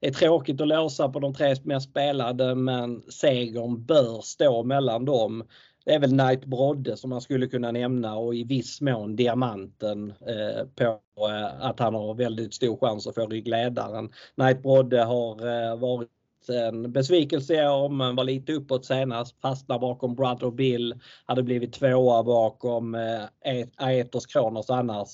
Det 0.00 0.06
är 0.06 0.12
tråkigt 0.12 0.60
att 0.60 0.68
låsa 0.68 1.08
på 1.08 1.20
de 1.20 1.34
tre 1.34 1.56
mest 1.64 1.90
spelade 1.90 2.54
men 2.54 3.02
segern 3.10 3.84
bör 3.84 4.20
stå 4.20 4.62
mellan 4.62 5.04
dem 5.04 5.44
det 5.88 5.94
är 5.94 5.98
väl 5.98 6.10
Knight 6.10 6.44
Brodde 6.44 6.96
som 6.96 7.10
man 7.10 7.20
skulle 7.20 7.46
kunna 7.46 7.72
nämna 7.72 8.16
och 8.16 8.34
i 8.34 8.44
viss 8.44 8.80
mån 8.80 9.16
Diamanten 9.16 10.12
eh, 10.26 10.66
på 10.74 11.00
eh, 11.26 11.66
att 11.66 11.80
han 11.80 11.94
har 11.94 12.14
väldigt 12.14 12.54
stor 12.54 12.76
chans 12.76 13.06
att 13.06 13.14
få 13.14 13.26
ryggledaren. 13.26 14.12
Knight 14.34 14.62
Brodde 14.62 15.02
har 15.02 15.46
eh, 15.46 15.76
varit 15.76 16.08
en 16.48 16.92
besvikelse 16.92 17.54
i 17.54 17.66
år 17.66 17.88
men 17.88 18.16
var 18.16 18.24
lite 18.24 18.52
uppåt 18.52 18.84
senast. 18.84 19.40
Fastnade 19.40 19.80
bakom 19.80 20.14
Brother 20.14 20.50
Bill. 20.50 20.94
Hade 21.26 21.42
blivit 21.42 21.72
tvåa 21.72 22.22
bakom 22.22 22.94
eh, 22.94 23.66
Aetos 23.76 24.26
Kronos 24.26 24.70
annars. 24.70 25.08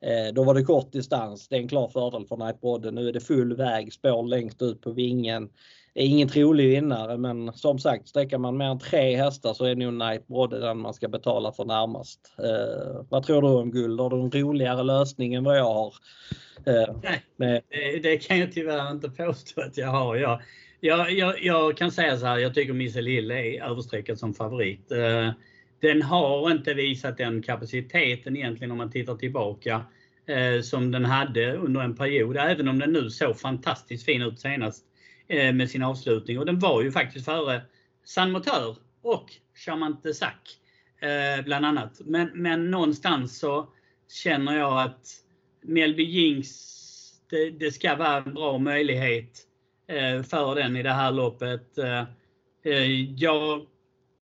Eh, 0.00 0.34
då 0.34 0.44
var 0.44 0.54
det 0.54 0.64
kort 0.64 0.92
distans. 0.92 1.48
Det 1.48 1.56
är 1.56 1.60
en 1.60 1.68
klar 1.68 1.88
fördel 1.88 2.26
för 2.26 2.36
Knight 2.36 2.60
Brodde. 2.60 2.90
Nu 2.90 3.08
är 3.08 3.12
det 3.12 3.20
full 3.20 3.56
väg, 3.56 3.92
spår 3.92 4.22
längst 4.22 4.62
ut 4.62 4.80
på 4.80 4.90
vingen 4.90 5.48
är 5.94 6.04
ingen 6.04 6.28
trolig 6.28 6.68
vinnare 6.68 7.16
men 7.16 7.52
som 7.52 7.78
sagt 7.78 8.08
sträcker 8.08 8.38
man 8.38 8.56
mer 8.56 8.66
än 8.66 8.78
tre 8.78 9.16
hästar 9.16 9.54
så 9.54 9.64
är 9.64 9.74
nog 9.74 10.00
Knight 10.00 10.26
Brodde 10.26 10.60
den 10.60 10.78
man 10.78 10.94
ska 10.94 11.08
betala 11.08 11.52
för 11.52 11.64
närmast. 11.64 12.34
Eh, 12.38 13.04
vad 13.08 13.22
tror 13.22 13.42
du 13.42 13.48
om 13.48 13.70
guld? 13.70 14.00
Har 14.00 14.10
du 14.10 14.20
en 14.20 14.30
roligare 14.30 14.82
lösning 14.82 15.34
än 15.34 15.44
vad 15.44 15.58
jag 15.58 15.74
har? 15.74 15.94
Eh, 16.66 16.94
Nej, 17.02 17.22
med... 17.36 17.62
det, 17.68 17.98
det, 18.02 18.16
kan 18.16 18.38
jag 18.38 18.52
tyvärr 18.52 18.90
inte 18.90 19.10
påstå 19.10 19.60
att 19.60 19.76
jag 19.76 19.88
har. 19.88 20.16
Jag, 20.16 20.40
jag, 20.80 21.12
jag, 21.12 21.44
jag 21.44 21.76
kan 21.76 21.92
säga 21.92 22.16
så 22.16 22.26
här, 22.26 22.38
jag 22.38 22.54
tycker 22.54 22.72
Missel 22.72 23.06
Hill 23.06 23.30
är 23.30 23.64
överstreckad 23.64 24.18
som 24.18 24.34
favorit. 24.34 24.92
Eh, 24.92 25.30
den 25.80 26.02
har 26.02 26.50
inte 26.50 26.74
visat 26.74 27.16
den 27.16 27.42
kapaciteten 27.42 28.36
egentligen 28.36 28.70
om 28.70 28.78
man 28.78 28.90
tittar 28.90 29.14
tillbaka 29.14 29.84
eh, 30.26 30.62
som 30.62 30.90
den 30.90 31.04
hade 31.04 31.56
under 31.56 31.80
en 31.80 31.96
period. 31.96 32.36
Även 32.36 32.68
om 32.68 32.78
den 32.78 32.92
nu 32.92 33.10
såg 33.10 33.38
fantastiskt 33.38 34.04
fin 34.04 34.22
ut 34.22 34.40
senast 34.40 34.84
Eh, 35.30 35.52
med 35.52 35.70
sin 35.70 35.82
avslutning. 35.82 36.38
Och 36.38 36.46
den 36.46 36.58
var 36.58 36.82
ju 36.82 36.92
faktiskt 36.92 37.24
före 37.24 37.62
San 38.04 38.32
Motör 38.32 38.76
och 39.02 39.32
Charmante 39.54 40.14
Sack 40.14 40.58
eh, 41.00 41.44
bland 41.44 41.66
annat. 41.66 42.00
Men, 42.04 42.30
men 42.34 42.70
någonstans 42.70 43.38
så 43.38 43.68
känner 44.08 44.58
jag 44.58 44.82
att 44.82 45.06
Melby 45.62 46.02
Jinx, 46.02 46.48
det, 47.30 47.50
det 47.50 47.72
ska 47.72 47.96
vara 47.96 48.16
en 48.16 48.34
bra 48.34 48.58
möjlighet 48.58 49.38
eh, 49.86 50.22
för 50.22 50.54
den 50.54 50.76
i 50.76 50.82
det 50.82 50.92
här 50.92 51.12
loppet. 51.12 51.68
Jag 53.16 53.66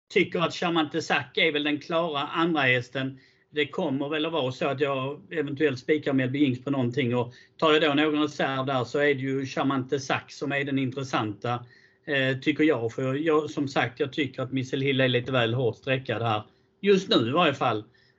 tycker 0.09 0.39
att 0.39 0.53
Charmante 0.53 1.01
Sack 1.01 1.37
är 1.37 1.51
väl 1.51 1.63
den 1.63 1.79
klara 1.79 2.19
andra 2.19 2.61
hästen 2.61 3.19
det 3.49 3.67
kommer 3.67 4.09
väl 4.09 4.25
att 4.25 4.31
vara 4.31 4.51
så 4.51 4.67
att 4.67 4.79
jag 4.79 5.21
eventuellt 5.31 5.79
spikar 5.79 6.13
Melby 6.13 6.39
Jings 6.39 6.63
på 6.63 6.71
någonting 6.71 7.15
och 7.15 7.33
tar 7.57 7.73
jag 7.73 7.81
då 7.81 7.93
någon 7.93 8.21
reserv 8.21 8.65
där 8.65 8.83
så 8.83 8.99
är 8.99 9.15
det 9.15 9.21
ju 9.21 9.45
Charmante 9.45 9.99
Sax 9.99 10.37
som 10.37 10.51
är 10.51 10.63
den 10.63 10.79
intressanta. 10.79 11.65
Eh, 12.07 12.37
tycker 12.37 12.63
jag. 12.63 12.93
För 12.93 13.13
jag, 13.13 13.49
som 13.49 13.67
sagt, 13.67 13.99
jag 13.99 14.13
tycker 14.13 14.41
att 14.41 14.51
Missel 14.51 14.81
Hill 14.81 15.01
är 15.01 15.07
lite 15.07 15.31
väl 15.31 15.53
hårt 15.53 15.75
sträckad 15.75 16.21
här. 16.21 16.43
Just 16.81 17.09
nu 17.09 17.27
i 17.27 17.31
varje 17.31 17.53
fall. 17.53 17.77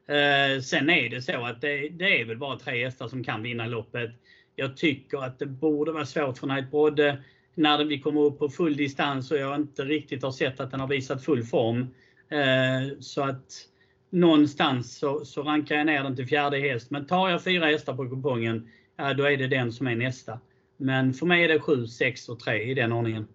Eh, 0.09 0.61
sen 0.63 0.91
är 0.91 1.09
det 1.09 1.23
så 1.23 1.45
att 1.45 1.61
det, 1.61 1.89
det, 1.89 2.21
är 2.21 2.25
väl 2.25 2.39
bara 2.39 2.59
tre 2.59 2.85
hästar 2.85 3.09
som 3.09 3.25
kan 3.25 3.43
vinna 3.43 3.67
loppet. 3.67 4.11
Jag 4.57 4.77
tycker 4.77 5.19
att 5.19 5.39
det 5.39 5.47
borde 5.47 5.93
vara 5.93 6.07
svårt 6.07 6.39
för 6.39 6.47
Knight 6.47 6.71
Brodde. 6.71 7.23
när 7.55 7.85
vi 7.85 8.01
kommer 8.01 8.21
upp 8.21 8.39
på 8.39 8.49
full 8.49 8.77
distans 8.77 9.31
och 9.31 9.39
jag 9.39 9.57
inte 9.57 9.85
riktigt 9.85 10.23
har 10.23 10.31
sett 10.31 10.61
att 10.61 10.71
den 10.71 10.81
har 10.81 10.89
visat 10.89 11.25
full 11.25 11.45
form. 11.45 11.81
Eh, 12.29 12.99
så 13.01 13.23
att 13.23 13.68
någonstans 14.11 14.99
så, 14.99 15.25
så 15.25 15.43
rankar 15.43 15.77
jag 15.77 15.87
ner 15.87 16.03
den 16.03 16.17
till 16.17 16.27
fjärde 16.27 16.59
häst. 16.59 16.91
Men 16.91 17.07
tar 17.07 17.29
jag 17.29 17.45
fyra 17.45 17.67
hästar 17.67 17.95
på 17.95 18.09
kupongen, 18.09 18.69
då 19.17 19.25
är 19.25 19.37
det 19.37 19.47
den 19.47 19.73
som 19.73 19.87
är 19.87 19.97
nästa. 19.97 20.41
Men 20.77 21.15
för 21.15 21.27
mig 21.27 21.45
är 21.45 21.49
det 21.49 21.61
7, 21.61 21.87
6 21.87 22.29
och 22.29 22.41
3 22.41 22.63
i 22.63 22.75
den 22.75 22.93
ordningen. 22.93 23.29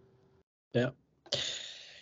Ja. 0.72 0.94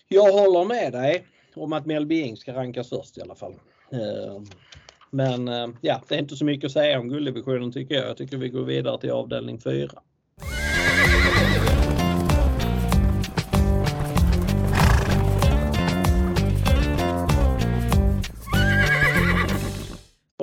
Jag 0.07 0.31
håller 0.31 0.65
med 0.65 0.91
dig 0.91 1.25
om 1.55 1.73
att 1.73 1.85
Mel 1.85 2.11
Ing 2.11 2.37
ska 2.37 2.53
rankas 2.53 2.89
först 2.89 3.17
i 3.17 3.21
alla 3.21 3.35
fall. 3.35 3.53
Ehm, 3.91 4.45
men 5.09 5.47
eh, 5.47 5.67
ja, 5.81 6.03
det 6.07 6.15
är 6.15 6.19
inte 6.19 6.35
så 6.35 6.45
mycket 6.45 6.65
att 6.65 6.71
säga 6.71 6.99
om 6.99 7.09
gulddivisionen 7.09 7.71
tycker 7.71 7.95
jag. 7.95 8.09
Jag 8.09 8.17
tycker 8.17 8.37
vi 8.37 8.49
går 8.49 8.63
vidare 8.63 8.99
till 8.99 9.11
avdelning 9.11 9.59
4. 9.59 9.89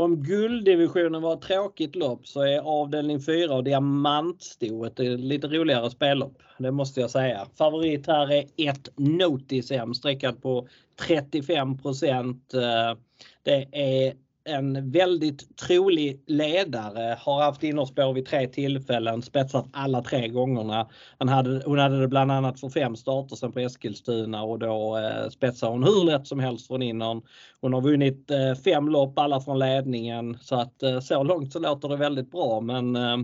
Om 0.09 0.23
gulddivisionen 0.23 1.23
var 1.23 1.35
ett 1.35 1.41
tråkigt 1.41 1.97
lopp 1.97 2.27
så 2.27 2.41
är 2.43 2.59
avdelning 2.59 3.21
4 3.21 3.55
och 3.55 3.65
diamantstoet 3.65 5.01
ett 5.01 5.21
lite 5.21 5.47
roligare 5.47 5.91
spellopp. 5.91 6.43
Det 6.59 6.71
måste 6.71 7.01
jag 7.01 7.11
säga. 7.11 7.47
Favorit 7.59 8.07
här 8.07 8.33
är 8.33 8.45
1 8.57 8.91
Notisem 8.97 9.95
sträckad 9.95 10.43
på 10.43 10.69
35 11.07 11.71
eh, 11.71 12.97
Det 13.43 13.69
är 13.73 14.15
en 14.49 14.91
väldigt 14.91 15.57
trolig 15.57 16.23
ledare. 16.27 17.19
Har 17.21 17.43
haft 17.43 17.63
innerspår 17.63 18.13
vid 18.13 18.27
tre 18.27 18.47
tillfällen, 18.49 19.23
spetsat 19.23 19.67
alla 19.73 20.03
tre 20.03 20.29
gångerna. 20.29 20.89
Han 21.19 21.29
hade, 21.29 21.63
hon 21.67 21.79
hade 21.79 22.01
det 22.01 22.09
bland 22.09 22.33
annat 22.33 22.61
för 22.61 22.69
fem 22.69 22.97
starter 22.97 23.37
sen 23.37 23.53
på 23.53 23.61
Eskilstuna 23.61 24.43
och 24.43 24.59
då 24.59 24.99
eh, 24.99 25.31
spetsade 25.31 25.73
hon 25.73 25.85
hur 25.85 26.05
lätt 26.05 26.27
som 26.27 26.41
helst 26.41 26.67
från 26.67 26.83
innern. 26.83 27.23
Hon 27.61 27.73
har 27.73 27.81
vunnit 27.81 28.31
eh, 28.31 28.55
fem 28.65 28.89
lopp, 28.89 29.19
alla 29.19 29.41
från 29.41 29.59
ledningen. 29.59 30.39
Så 30.41 30.55
att 30.55 30.83
eh, 30.83 31.01
så 31.01 31.23
långt 31.23 31.53
så 31.53 31.59
låter 31.59 31.89
det 31.89 31.97
väldigt 31.97 32.31
bra 32.31 32.61
men 32.61 32.97
eh, 32.97 33.17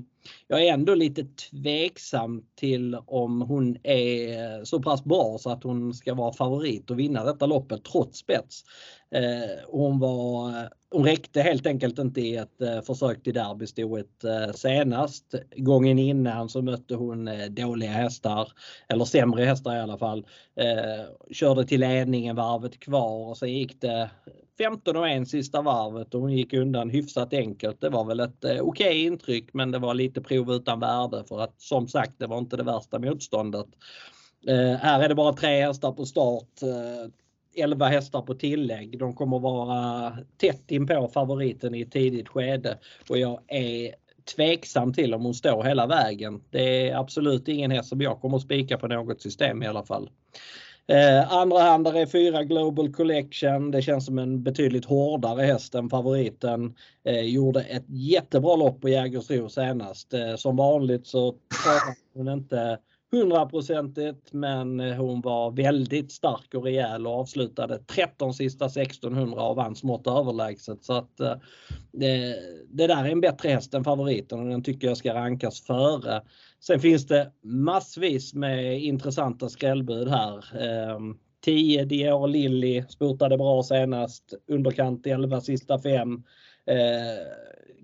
jag 0.49 0.65
är 0.67 0.73
ändå 0.73 0.95
lite 0.95 1.25
tveksam 1.25 2.43
till 2.55 2.95
om 3.07 3.43
hon 3.43 3.77
är 3.83 4.59
eh, 4.59 4.65
så 4.65 4.83
pass 4.83 5.05
bra 5.05 5.39
så 5.41 5.51
att 5.51 5.63
hon 5.63 5.95
ska 5.95 6.15
vara 6.15 6.33
favorit 6.33 6.91
och 6.91 6.99
vinna 6.99 7.25
detta 7.25 7.47
loppet 7.47 7.85
trots 7.85 8.19
spets. 8.19 8.65
Eh, 9.11 9.65
hon, 9.69 9.99
var, 9.99 10.53
hon 10.95 11.05
räckte 11.05 11.41
helt 11.41 11.67
enkelt 11.67 11.99
inte 11.99 12.21
i 12.21 12.37
ett 12.37 12.61
eh, 12.63 12.81
försök 12.81 13.23
till 13.23 13.35
derbystoet 13.35 14.25
eh, 14.25 14.53
senast. 14.53 15.35
Gången 15.57 15.99
innan 15.99 16.49
så 16.49 16.63
mötte 16.63 16.95
hon 16.95 17.29
eh, 17.29 17.47
dåliga 17.47 17.91
hästar, 17.91 18.53
eller 18.89 19.05
sämre 19.05 19.45
hästar 19.45 19.77
i 19.77 19.81
alla 19.81 19.99
fall. 19.99 20.27
Eh, 20.57 21.05
körde 21.33 21.65
till 21.65 21.81
ledningen 21.81 22.37
varvet 22.37 22.81
kvar 22.81 23.29
och 23.29 23.39
sen 23.39 23.53
gick 23.53 23.81
det 23.81 24.11
15 24.59 24.97
och 24.97 25.09
1 25.09 25.29
sista 25.29 25.63
varvet 25.63 26.15
och 26.15 26.21
hon 26.21 26.33
gick 26.33 26.53
undan 26.53 26.91
hyfsat 26.91 27.33
enkelt. 27.33 27.81
Det 27.81 27.89
var 27.89 28.05
väl 28.05 28.21
ett 28.21 28.45
eh, 28.45 28.51
okej 28.51 28.61
okay 28.61 29.05
intryck 29.05 29.49
men 29.53 29.71
det 29.71 29.79
var 29.79 29.95
lite 29.95 30.21
prov 30.21 30.53
utan 30.53 30.81
värde 30.81 31.25
för 31.29 31.41
att 31.41 31.61
som 31.61 31.89
sagt 31.89 32.19
det 32.19 32.27
var 32.27 32.39
inte 32.39 32.57
det 32.57 32.63
värsta 32.63 32.99
motståndet. 32.99 33.67
Här 34.81 35.03
är 35.03 35.09
det 35.09 35.15
bara 35.15 35.33
tre 35.33 35.67
hästar 35.67 35.93
på 35.93 36.07
start. 36.07 36.49
11 37.57 37.87
hästar 37.87 38.23
på 38.23 38.35
tillägg. 38.35 38.99
De 38.99 39.15
kommer 39.15 39.39
vara 39.39 40.13
tätt 40.37 40.71
inpå 40.71 41.09
favoriten 41.09 41.75
i 41.75 41.81
ett 41.81 41.93
tidigt 41.93 42.29
skede 42.29 42.79
och 43.09 43.19
jag 43.19 43.41
är 43.49 43.95
tveksam 44.37 44.93
till 44.93 45.15
om 45.15 45.25
hon 45.25 45.35
står 45.35 45.63
hela 45.63 45.87
vägen. 45.87 46.43
Det 46.51 46.89
är 46.89 46.97
absolut 46.97 47.49
ingen 47.49 47.71
häst 47.71 47.89
som 47.89 48.01
jag 48.01 48.21
kommer 48.21 48.37
att 48.37 48.43
spika 48.43 48.79
på 48.79 48.89
något 48.89 49.23
system 49.23 49.63
i 49.63 49.67
alla 49.67 49.85
fall. 49.85 50.11
Eh, 50.87 51.33
andra 51.33 51.61
hand 51.61 51.87
är 51.87 52.07
fyra 52.07 52.45
Global 52.45 52.93
Collection. 52.93 53.71
Det 53.71 53.83
känns 53.83 54.07
som 54.07 54.19
en 54.19 54.43
betydligt 54.43 54.85
hårdare 54.85 55.43
häst 55.43 55.75
än 55.75 55.91
favoriten. 55.91 56.75
Eh, 57.05 57.21
gjorde 57.21 57.61
ett 57.61 57.85
jättebra 57.89 58.57
lopp 58.57 58.81
på 58.81 58.89
Jägersro 58.89 59.49
senast. 59.49 60.15
Eh, 60.15 60.37
som 60.37 60.57
vanligt 60.57 61.07
så 61.07 61.35
klarar 61.65 61.97
hon 62.15 62.29
inte 62.29 62.79
hundraprocentigt 63.15 64.33
men 64.33 64.81
eh, 64.81 64.97
hon 64.97 65.21
var 65.21 65.51
väldigt 65.51 66.13
stark 66.13 66.55
och 66.55 66.65
rejäl 66.65 67.07
och 67.07 67.13
avslutade 67.13 67.79
13 67.79 68.35
sista 68.35 68.65
1600 68.67 69.43
och 69.43 69.57
vann 69.57 69.77
smått 69.77 70.07
överlägset. 70.07 70.85
Så 70.85 70.93
att 70.93 71.21
eh, 71.21 71.35
det, 71.93 72.37
det 72.69 72.87
där 72.87 73.05
är 73.05 73.11
en 73.11 73.21
bättre 73.21 73.49
häst 73.49 73.75
än 73.75 73.85
favoriten 73.85 74.41
och 74.41 74.49
den 74.49 74.63
tycker 74.63 74.89
jag 74.89 74.97
ska 74.97 75.15
rankas 75.15 75.61
före. 75.61 76.23
Sen 76.61 76.81
finns 76.81 77.07
det 77.07 77.33
massvis 77.43 78.35
med 78.35 78.83
intressanta 78.83 79.49
skrällbud 79.49 80.09
här. 80.09 80.45
10 81.45 81.81
ehm, 81.81 81.89
Dior 81.89 82.29
Lilly 82.29 82.85
spurtade 82.89 83.37
bra 83.37 83.63
senast, 83.63 84.35
underkant 84.49 85.07
11 85.07 85.41
sista 85.41 85.79
5. 85.79 86.23
Eh, 86.67 86.77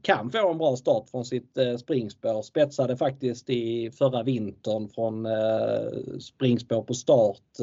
kan 0.03 0.31
få 0.31 0.51
en 0.51 0.59
bra 0.59 0.77
start 0.77 1.11
från 1.11 1.25
sitt 1.25 1.59
eh, 1.59 1.77
springspår. 1.77 2.43
Spetsade 2.43 2.97
faktiskt 2.97 3.51
i 3.51 3.91
förra 3.91 4.23
vintern 4.23 4.89
från 4.89 5.27
eh, 5.27 6.19
springspår 6.21 6.83
på 6.83 6.95
start. 6.95 7.61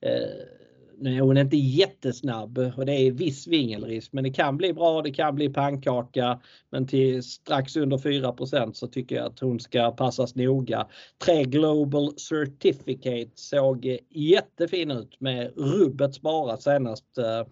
Eh, 0.00 0.10
nu 0.98 1.16
är 1.16 1.20
hon 1.20 1.36
inte 1.36 1.56
jättesnabb 1.56 2.58
och 2.76 2.86
det 2.86 2.92
är 2.92 3.10
viss 3.10 3.46
vingelrisk 3.46 4.12
men 4.12 4.24
det 4.24 4.30
kan 4.30 4.56
bli 4.56 4.72
bra, 4.72 5.02
det 5.02 5.10
kan 5.10 5.34
bli 5.34 5.48
pannkaka. 5.48 6.40
Men 6.70 6.86
till 6.86 7.22
strax 7.22 7.76
under 7.76 7.98
4% 7.98 8.72
så 8.72 8.86
tycker 8.86 9.16
jag 9.16 9.26
att 9.26 9.40
hon 9.40 9.60
ska 9.60 9.90
passas 9.90 10.34
noga. 10.34 10.86
Tre 11.24 11.44
Global 11.44 12.18
Certificate 12.18 13.30
såg 13.34 13.98
jättefin 14.10 14.90
ut 14.90 15.20
med 15.20 15.52
rubbet 15.56 16.14
sparat 16.14 16.62
senast 16.62 17.18
Eh, 17.18 17.46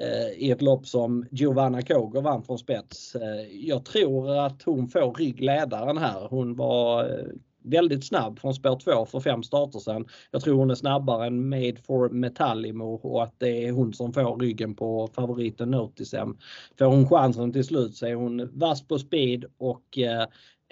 Eh, 0.00 0.44
i 0.44 0.50
ett 0.50 0.62
lopp 0.62 0.86
som 0.86 1.26
Giovanna 1.30 1.82
Koger 1.82 2.20
vann 2.20 2.42
från 2.42 2.58
spets. 2.58 3.14
Eh, 3.14 3.66
jag 3.68 3.84
tror 3.84 4.38
att 4.38 4.62
hon 4.62 4.88
får 4.88 5.14
ryggledaren 5.14 5.98
här. 5.98 6.26
Hon 6.30 6.56
var 6.56 7.04
eh, 7.04 7.26
väldigt 7.64 8.06
snabb 8.06 8.38
från 8.38 8.54
spår 8.54 8.78
2 8.78 9.06
för 9.06 9.20
fem 9.20 9.42
starter 9.42 9.78
sedan. 9.78 10.06
Jag 10.30 10.42
tror 10.42 10.56
hon 10.56 10.70
är 10.70 10.74
snabbare 10.74 11.26
än 11.26 11.48
Made 11.48 11.76
for 11.86 12.08
Metallimo 12.08 12.94
och 12.94 13.22
att 13.22 13.34
det 13.38 13.66
är 13.66 13.72
hon 13.72 13.92
som 13.92 14.12
får 14.12 14.36
ryggen 14.36 14.74
på 14.74 15.08
favoriten 15.14 15.70
Notisem. 15.70 16.36
Får 16.78 16.86
hon 16.86 17.08
chansen 17.08 17.52
till 17.52 17.64
slut 17.64 17.94
så 17.94 18.06
är 18.06 18.14
hon 18.14 18.50
vass 18.52 18.88
på 18.88 18.98
speed 18.98 19.44
och 19.58 19.98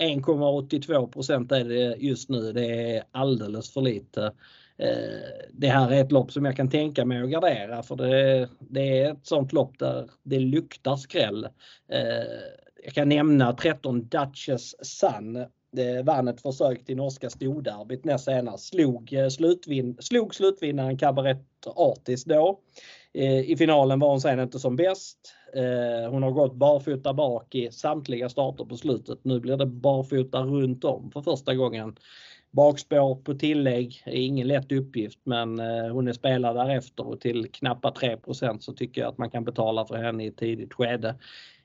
1,82% 0.01 1.55
är 1.55 1.65
det 1.65 1.97
just 1.99 2.29
nu. 2.29 2.53
Det 2.53 2.97
är 2.97 3.03
alldeles 3.11 3.73
för 3.73 3.81
lite. 3.81 4.33
Eh, 4.79 5.47
det 5.53 5.69
här 5.69 5.91
är 5.93 6.01
ett 6.01 6.13
lopp 6.13 6.33
som 6.33 6.45
jag 6.45 6.57
kan 6.57 6.71
tänka 6.71 7.05
mig 7.05 7.23
att 7.23 7.31
gardera 7.31 7.83
för 7.83 7.97
det, 7.97 8.49
det 8.59 9.03
är 9.03 9.13
ett 9.13 9.27
sånt 9.27 9.53
lopp 9.53 9.79
där 9.79 10.11
det 10.23 10.39
luktar 10.39 10.97
skräll. 10.97 11.45
Eh, 11.89 12.01
jag 12.85 12.95
kan 12.95 13.09
nämna 13.09 13.53
13 13.53 14.09
Duchess 14.09 14.87
Sun. 14.87 15.45
Det 15.73 16.03
vann 16.03 16.29
ett 16.29 16.43
försök 16.43 16.85
till 16.85 16.97
norska 16.97 17.31
storderbyt 17.31 18.05
näst 18.05 18.25
senast. 18.25 18.69
Slog, 18.69 19.13
eh, 19.13 19.29
slutvin, 19.29 19.97
slog 20.01 20.35
slutvinnaren 20.35 20.99
Cabaret 20.99 21.47
Artis 21.77 22.25
då. 22.25 22.61
Eh, 23.15 23.51
I 23.51 23.57
finalen 23.57 23.99
var 23.99 24.09
hon 24.11 24.21
sen 24.21 24.41
inte 24.41 24.59
som 24.59 24.77
bäst. 24.77 25.19
Hon 26.11 26.23
har 26.23 26.31
gått 26.31 26.55
barfota 26.55 27.15
bak 27.15 27.55
i 27.55 27.71
samtliga 27.73 28.29
starter 28.29 28.65
på 28.65 28.77
slutet. 28.77 29.19
Nu 29.23 29.41
blir 29.41 29.57
det 29.57 29.67
barfota 29.67 30.43
runt 30.43 30.85
om 30.85 31.11
för 31.11 31.23
första 31.23 31.55
gången. 31.55 31.97
Bakspår 32.51 33.15
på 33.15 33.35
tillägg 33.35 34.03
är 34.05 34.13
ingen 34.13 34.49
lätt 34.49 34.73
uppgift 34.73 35.19
men 35.25 35.59
eh, 35.59 35.89
hon 35.93 36.09
är 36.09 36.13
spelad 36.13 36.57
därefter 36.57 37.07
och 37.07 37.21
till 37.21 37.53
knappa 37.53 37.91
3% 37.91 38.59
så 38.61 38.73
tycker 38.73 39.01
jag 39.01 39.09
att 39.09 39.19
man 39.19 39.31
kan 39.31 39.45
betala 39.45 39.87
för 39.87 39.97
henne 39.97 40.25
i 40.25 40.27
ett 40.27 40.37
tidigt 40.37 40.75
skede. 40.75 41.15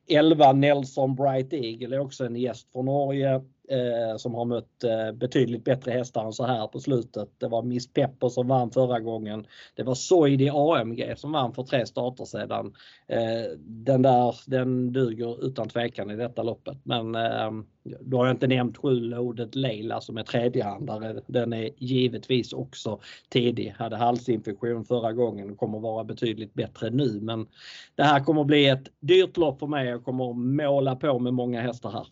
11 0.07 0.53
Nelson 0.53 1.15
Bright 1.15 1.53
Eagle 1.53 1.95
är 1.95 1.99
också 1.99 2.25
en 2.25 2.35
gäst 2.35 2.71
från 2.71 2.85
Norge 2.85 3.41
eh, 3.73 4.17
som 4.17 4.33
har 4.33 4.45
mött 4.45 4.83
eh, 4.83 5.11
betydligt 5.11 5.63
bättre 5.63 5.91
hästar 5.91 6.25
än 6.25 6.33
så 6.33 6.45
här 6.45 6.67
på 6.67 6.79
slutet. 6.79 7.29
Det 7.37 7.47
var 7.47 7.63
Miss 7.63 7.93
Pepper 7.93 8.29
som 8.29 8.47
vann 8.47 8.71
förra 8.71 8.99
gången. 8.99 9.47
Det 9.75 9.83
var 9.83 9.95
Soidi 9.95 10.49
AMG 10.49 11.13
som 11.17 11.31
vann 11.31 11.53
för 11.53 11.63
tre 11.63 11.85
starter 11.85 12.25
sedan. 12.25 12.73
Eh, 13.07 13.51
den 13.59 14.01
där, 14.01 14.35
den 14.45 14.93
duger 14.93 15.45
utan 15.45 15.69
tvekan 15.69 16.11
i 16.11 16.15
detta 16.15 16.43
loppet. 16.43 16.77
Men 16.83 17.15
eh, 17.15 17.51
då 17.83 18.17
har 18.17 18.25
jag 18.25 18.33
inte 18.33 18.47
nämnt 18.47 18.77
sju 18.77 19.17
ordet 19.17 19.55
Leila 19.55 20.01
som 20.01 20.17
är 20.17 20.23
tredjehandare. 20.23 21.21
Den 21.27 21.53
är 21.53 21.69
givetvis 21.77 22.53
också 22.53 22.99
tidig. 23.29 23.75
Hade 23.77 23.95
halsinfektion 23.95 24.85
förra 24.85 25.13
gången 25.13 25.51
och 25.51 25.57
kommer 25.57 25.79
vara 25.79 26.03
betydligt 26.03 26.53
bättre 26.53 26.89
nu. 26.89 27.19
Men 27.21 27.47
det 27.95 28.03
här 28.03 28.19
kommer 28.19 28.43
bli 28.43 28.67
ett 28.67 28.87
dyrt 28.99 29.37
lopp 29.37 29.59
för 29.59 29.67
mig. 29.67 29.87
Jag 29.87 30.03
kommer 30.03 30.33
måla 30.33 30.95
på 30.95 31.19
med 31.19 31.33
många 31.33 31.61
hästar 31.61 31.91
här. 31.91 32.07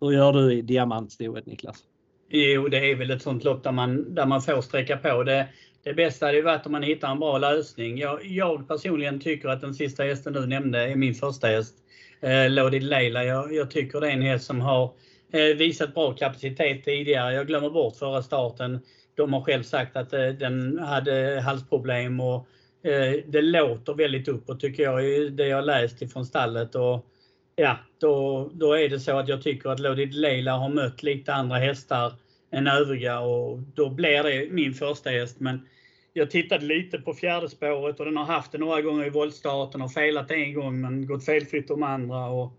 Hur 0.00 0.12
gör 0.12 0.32
du 0.32 0.52
i 0.52 0.62
diamantstoet 0.62 1.46
Niklas? 1.46 1.84
Jo, 2.28 2.68
det 2.68 2.90
är 2.90 2.96
väl 2.96 3.10
ett 3.10 3.22
sånt 3.22 3.44
lopp 3.44 3.62
där 3.64 3.72
man, 3.72 4.14
där 4.14 4.26
man 4.26 4.42
får 4.42 4.60
sträcka 4.60 4.96
på. 4.96 5.22
Det, 5.22 5.48
det 5.84 5.94
bästa 5.94 6.26
hade 6.26 6.38
ju 6.38 6.44
varit 6.44 6.66
om 6.66 6.72
man 6.72 6.82
hittar 6.82 7.10
en 7.10 7.18
bra 7.18 7.38
lösning. 7.38 7.98
Jag, 7.98 8.26
jag 8.26 8.68
personligen 8.68 9.20
tycker 9.20 9.48
att 9.48 9.60
den 9.60 9.74
sista 9.74 10.02
hästen 10.02 10.32
du 10.32 10.46
nämnde 10.46 10.78
är 10.78 10.96
min 10.96 11.14
första 11.14 11.46
häst. 11.46 11.74
Eh, 12.20 12.50
Lodi 12.50 12.80
Leila. 12.80 13.24
Jag, 13.24 13.54
jag, 13.54 13.70
tycker 13.70 14.00
det 14.00 14.08
är 14.08 14.12
en 14.12 14.22
häst 14.22 14.44
som 14.44 14.60
har 14.60 14.92
eh, 15.32 15.56
visat 15.56 15.94
bra 15.94 16.12
kapacitet 16.12 16.84
tidigare. 16.84 17.34
Jag 17.34 17.46
glömmer 17.46 17.70
bort 17.70 17.96
förra 17.96 18.22
starten. 18.22 18.80
de 19.14 19.32
har 19.32 19.40
själv 19.40 19.62
sagt 19.62 19.96
att 19.96 20.12
eh, 20.12 20.28
den 20.28 20.78
hade 20.78 21.40
halsproblem 21.44 22.20
och 22.20 22.46
eh, 22.84 23.14
det 23.26 23.42
låter 23.42 23.94
väldigt 23.94 24.28
uppåt 24.28 24.60
tycker 24.60 24.82
jag, 24.82 25.32
det 25.32 25.46
jag 25.46 25.64
läst 25.64 26.02
ifrån 26.02 26.26
stallet. 26.26 26.74
Och, 26.74 27.06
ja, 27.56 27.78
då, 27.98 28.50
då 28.54 28.72
är 28.72 28.88
det 28.88 29.00
så 29.00 29.18
att 29.18 29.28
jag 29.28 29.42
tycker 29.42 29.70
att 29.70 29.80
Lodit 29.80 30.14
Leila 30.14 30.56
har 30.56 30.68
mött 30.68 31.02
lite 31.02 31.34
andra 31.34 31.56
hästar 31.56 32.12
än 32.52 32.66
övriga 32.66 33.20
och 33.20 33.58
då 33.58 33.90
blir 33.90 34.22
det 34.22 34.52
min 34.52 34.74
första 34.74 35.10
häst. 35.10 35.40
Men 35.40 35.68
jag 36.12 36.30
tittade 36.30 36.66
lite 36.66 36.98
på 36.98 37.14
fjärde 37.14 37.48
spåret 37.48 38.00
och 38.00 38.06
den 38.06 38.16
har 38.16 38.24
haft 38.24 38.52
det 38.52 38.58
några 38.58 38.82
gånger 38.82 39.06
i 39.06 39.10
voltstarten 39.10 39.82
och 39.82 39.92
felat 39.92 40.30
en 40.30 40.54
gång 40.54 40.80
men 40.80 41.06
gått 41.06 41.24
felfritt 41.24 41.68
de 41.68 41.82
andra. 41.82 42.26
Och, 42.26 42.52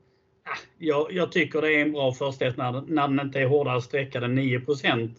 ja, 0.45 0.51
jag, 0.77 1.08
jag, 1.12 1.31
tycker 1.31 1.62
det 1.62 1.75
är 1.75 1.81
en 1.81 1.91
bra 1.91 2.13
första 2.13 2.45
häst 2.45 2.58
när, 2.58 2.81
när 2.88 3.08
den 3.08 3.19
inte 3.19 3.39
är 3.39 3.45
hårdare 3.45 3.81
sträckad 3.81 4.23
än 4.23 4.39
9% 4.39 5.15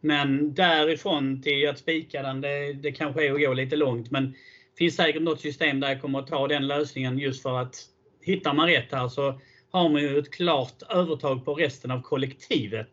Men 0.00 0.54
därifrån 0.54 1.42
till 1.42 1.68
att 1.68 1.78
spika 1.78 2.22
den, 2.22 2.40
det, 2.40 2.72
det 2.72 2.92
kanske 2.92 3.26
är 3.26 3.32
att 3.32 3.40
gå 3.40 3.54
lite 3.54 3.76
långt. 3.76 4.10
Men 4.10 4.24
det 4.32 4.78
finns 4.78 4.96
säkert 4.96 5.22
något 5.22 5.40
system 5.40 5.80
där 5.80 5.88
jag 5.88 6.00
kommer 6.00 6.18
att 6.18 6.26
ta 6.26 6.48
den 6.48 6.66
lösningen 6.66 7.18
just 7.18 7.42
för 7.42 7.58
att 7.58 7.93
hittar 8.24 8.54
man 8.54 8.68
rätt 8.68 8.92
här 8.92 9.08
så 9.08 9.40
har 9.70 9.88
man 9.88 10.02
ju 10.02 10.18
ett 10.18 10.30
klart 10.30 10.82
övertag 10.90 11.44
på 11.44 11.54
resten 11.54 11.90
av 11.90 12.00
kollektivet. 12.00 12.92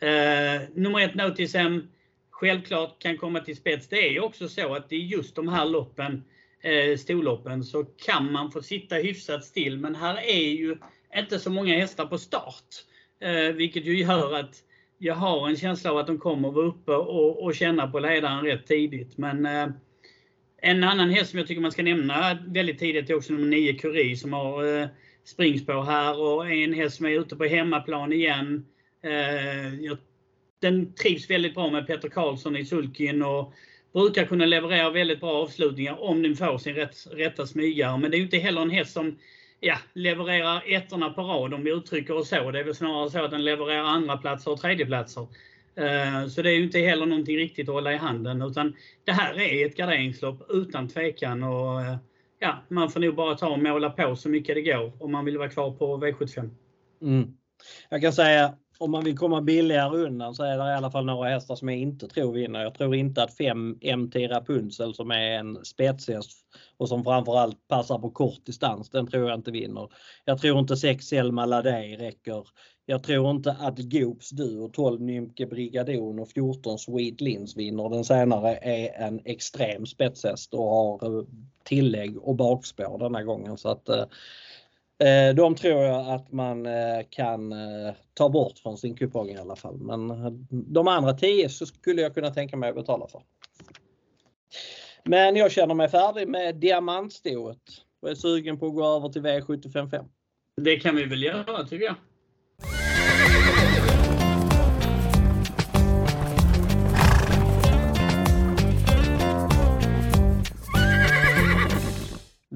Eh, 0.00 0.68
nummer 0.74 1.00
ett 1.00 1.14
Notisem 1.14 1.88
självklart 2.30 3.02
kan 3.02 3.18
komma 3.18 3.40
till 3.40 3.56
spets. 3.56 3.88
Det 3.88 4.08
är 4.08 4.12
ju 4.12 4.20
också 4.20 4.48
så 4.48 4.74
att 4.74 4.92
i 4.92 4.96
just 4.96 5.36
de 5.36 5.48
här 5.48 5.66
loppen, 5.66 6.24
eh, 6.62 6.96
storloppen, 6.96 7.64
så 7.64 7.84
kan 7.84 8.32
man 8.32 8.50
få 8.50 8.62
sitta 8.62 8.94
hyfsat 8.94 9.44
still. 9.44 9.78
Men 9.78 9.94
här 9.94 10.16
är 10.16 10.48
ju 10.48 10.76
inte 11.16 11.38
så 11.38 11.50
många 11.50 11.78
hästar 11.78 12.06
på 12.06 12.18
start. 12.18 12.68
Eh, 13.20 13.54
vilket 13.54 13.84
ju 13.84 13.98
gör 13.98 14.34
att 14.34 14.54
jag 14.98 15.14
har 15.14 15.48
en 15.48 15.56
känsla 15.56 15.90
av 15.90 15.98
att 15.98 16.06
de 16.06 16.18
kommer 16.18 16.50
vara 16.50 16.66
uppe 16.66 16.92
och, 16.92 17.44
och 17.44 17.54
känna 17.54 17.86
på 17.86 17.98
ledaren 17.98 18.44
rätt 18.44 18.66
tidigt. 18.66 19.18
Men 19.18 19.46
eh, 19.46 19.66
en 20.64 20.84
annan 20.84 21.10
häst 21.10 21.30
som 21.30 21.38
jag 21.38 21.48
tycker 21.48 21.62
man 21.62 21.72
ska 21.72 21.82
nämna 21.82 22.38
väldigt 22.46 22.78
tidigt 22.78 23.10
är 23.10 23.14
också 23.14 23.32
nummer 23.32 23.46
9 23.46 23.78
Curie 23.78 24.16
som 24.16 24.32
har 24.32 24.80
eh, 24.80 24.88
springspår 25.24 25.82
här 25.82 26.20
och 26.20 26.50
en 26.50 26.72
häst 26.72 26.96
som 26.96 27.06
är 27.06 27.20
ute 27.20 27.36
på 27.36 27.44
hemmaplan 27.44 28.12
igen. 28.12 28.66
Eh, 29.02 29.74
jag, 29.74 29.98
den 30.60 30.94
trivs 30.94 31.30
väldigt 31.30 31.54
bra 31.54 31.70
med 31.70 31.86
Peter 31.86 32.08
Karlsson 32.08 32.56
i 32.56 32.64
sulkyn 32.64 33.22
och 33.22 33.52
brukar 33.92 34.26
kunna 34.26 34.46
leverera 34.46 34.90
väldigt 34.90 35.20
bra 35.20 35.42
avslutningar 35.42 36.02
om 36.02 36.22
den 36.22 36.36
får 36.36 36.58
sin 36.58 36.74
rätt, 36.74 36.96
rätta 37.10 37.46
smygare. 37.46 37.98
Men 37.98 38.10
det 38.10 38.16
är 38.16 38.20
inte 38.20 38.38
heller 38.38 38.62
en 38.62 38.70
häst 38.70 38.92
som 38.92 39.18
ja, 39.60 39.76
levererar 39.92 40.62
ettorna 40.66 41.10
på 41.10 41.22
rad 41.22 41.54
om 41.54 41.64
vi 41.64 41.70
uttrycker 41.70 42.14
oss 42.14 42.28
så. 42.28 42.50
Det 42.50 42.58
är 42.58 42.64
väl 42.64 42.74
snarare 42.74 43.10
så 43.10 43.24
att 43.24 43.30
den 43.30 43.44
levererar 43.44 43.84
andra 43.84 44.16
platser 44.16 44.50
och 44.50 44.60
tredjeplatser. 44.60 45.22
platser. 45.22 45.53
Eh, 45.76 46.28
så 46.28 46.42
det 46.42 46.50
är 46.50 46.56
ju 46.56 46.64
inte 46.64 46.78
heller 46.78 47.06
någonting 47.06 47.36
riktigt 47.36 47.68
att 47.68 47.74
hålla 47.74 47.92
i 47.92 47.96
handen 47.96 48.42
utan 48.42 48.74
det 49.04 49.12
här 49.12 49.40
är 49.40 49.66
ett 49.66 49.76
garderingslopp 49.76 50.46
utan 50.50 50.88
tvekan. 50.88 51.42
Och, 51.42 51.80
eh, 51.80 51.96
ja, 52.38 52.64
man 52.68 52.90
får 52.90 53.00
nog 53.00 53.14
bara 53.14 53.34
ta 53.34 53.48
och 53.48 53.62
måla 53.62 53.90
på 53.90 54.16
så 54.16 54.28
mycket 54.28 54.54
det 54.54 54.62
går 54.62 55.02
om 55.02 55.12
man 55.12 55.24
vill 55.24 55.38
vara 55.38 55.48
kvar 55.48 55.70
på 55.70 55.96
V75. 55.96 56.50
Mm. 57.02 57.36
Jag 57.88 58.02
kan 58.02 58.12
säga 58.12 58.54
om 58.78 58.90
man 58.90 59.04
vill 59.04 59.18
komma 59.18 59.40
billigare 59.40 59.96
undan 59.96 60.34
så 60.34 60.42
är 60.42 60.58
det 60.58 60.72
i 60.72 60.74
alla 60.74 60.90
fall 60.90 61.04
några 61.04 61.28
hästar 61.28 61.54
som 61.56 61.68
jag 61.68 61.78
inte 61.78 62.08
tror 62.08 62.32
vinner. 62.32 62.62
Jag 62.62 62.74
tror 62.74 62.94
inte 62.94 63.22
att 63.22 63.36
5 63.36 63.78
MT 63.96 64.16
Rapunzel 64.16 64.94
som 64.94 65.10
är 65.10 65.30
en 65.30 65.64
spetshäst 65.64 66.38
och 66.76 66.88
som 66.88 67.04
framförallt 67.04 67.68
passar 67.68 67.98
på 67.98 68.10
kort 68.10 68.46
distans, 68.46 68.90
den 68.90 69.06
tror 69.06 69.28
jag 69.28 69.38
inte 69.38 69.50
vinner. 69.50 69.88
Jag 70.24 70.40
tror 70.40 70.58
inte 70.58 70.76
6 70.76 71.06
Selma 71.06 71.46
Ladej 71.46 71.96
räcker. 71.96 72.46
Jag 72.86 73.02
tror 73.02 73.30
inte 73.30 73.56
att 73.60 73.78
Goops 73.78 74.30
Duo, 74.30 74.68
12 74.68 75.00
Nymke 75.00 75.46
Brigadon 75.46 76.18
och 76.18 76.28
14 76.28 76.78
Sweet 76.78 77.20
Lins 77.20 77.56
vinner. 77.56 77.88
Den 77.88 78.04
senare 78.04 78.56
är 78.56 79.06
en 79.06 79.20
extrem 79.24 79.86
spetshäst 79.86 80.54
och 80.54 80.64
har 80.64 81.18
eh, 81.18 81.24
tillägg 81.64 82.18
och 82.18 82.36
bakspår 82.36 82.98
denna 82.98 83.22
gången. 83.22 83.56
Så 83.56 83.68
att, 83.68 83.88
eh, 83.88 84.04
Eh, 85.04 85.34
de 85.34 85.54
tror 85.54 85.82
jag 85.82 86.08
att 86.14 86.32
man 86.32 86.66
eh, 86.66 87.00
kan 87.10 87.52
eh, 87.52 87.94
ta 88.14 88.28
bort 88.28 88.58
från 88.58 88.78
sin 88.78 88.96
kupong 88.96 89.28
i 89.30 89.36
alla 89.36 89.56
fall. 89.56 89.76
Men 89.76 90.08
de 90.50 90.88
andra 90.88 91.12
10 91.12 91.48
så 91.48 91.66
skulle 91.66 92.02
jag 92.02 92.14
kunna 92.14 92.30
tänka 92.30 92.56
mig 92.56 92.68
att 92.68 92.76
betala 92.76 93.08
för. 93.08 93.22
Men 95.04 95.36
jag 95.36 95.52
känner 95.52 95.74
mig 95.74 95.88
färdig 95.88 96.28
med 96.28 96.56
diamantstoet 96.56 97.58
och 98.02 98.10
är 98.10 98.14
sugen 98.14 98.58
på 98.58 98.66
att 98.66 98.74
gå 98.74 98.96
över 98.96 99.08
till 99.08 99.22
V755. 99.22 100.04
Det 100.56 100.76
kan 100.76 100.96
vi 100.96 101.04
väl 101.04 101.22
göra 101.22 101.64
tycker 101.64 101.84
jag. 101.84 101.94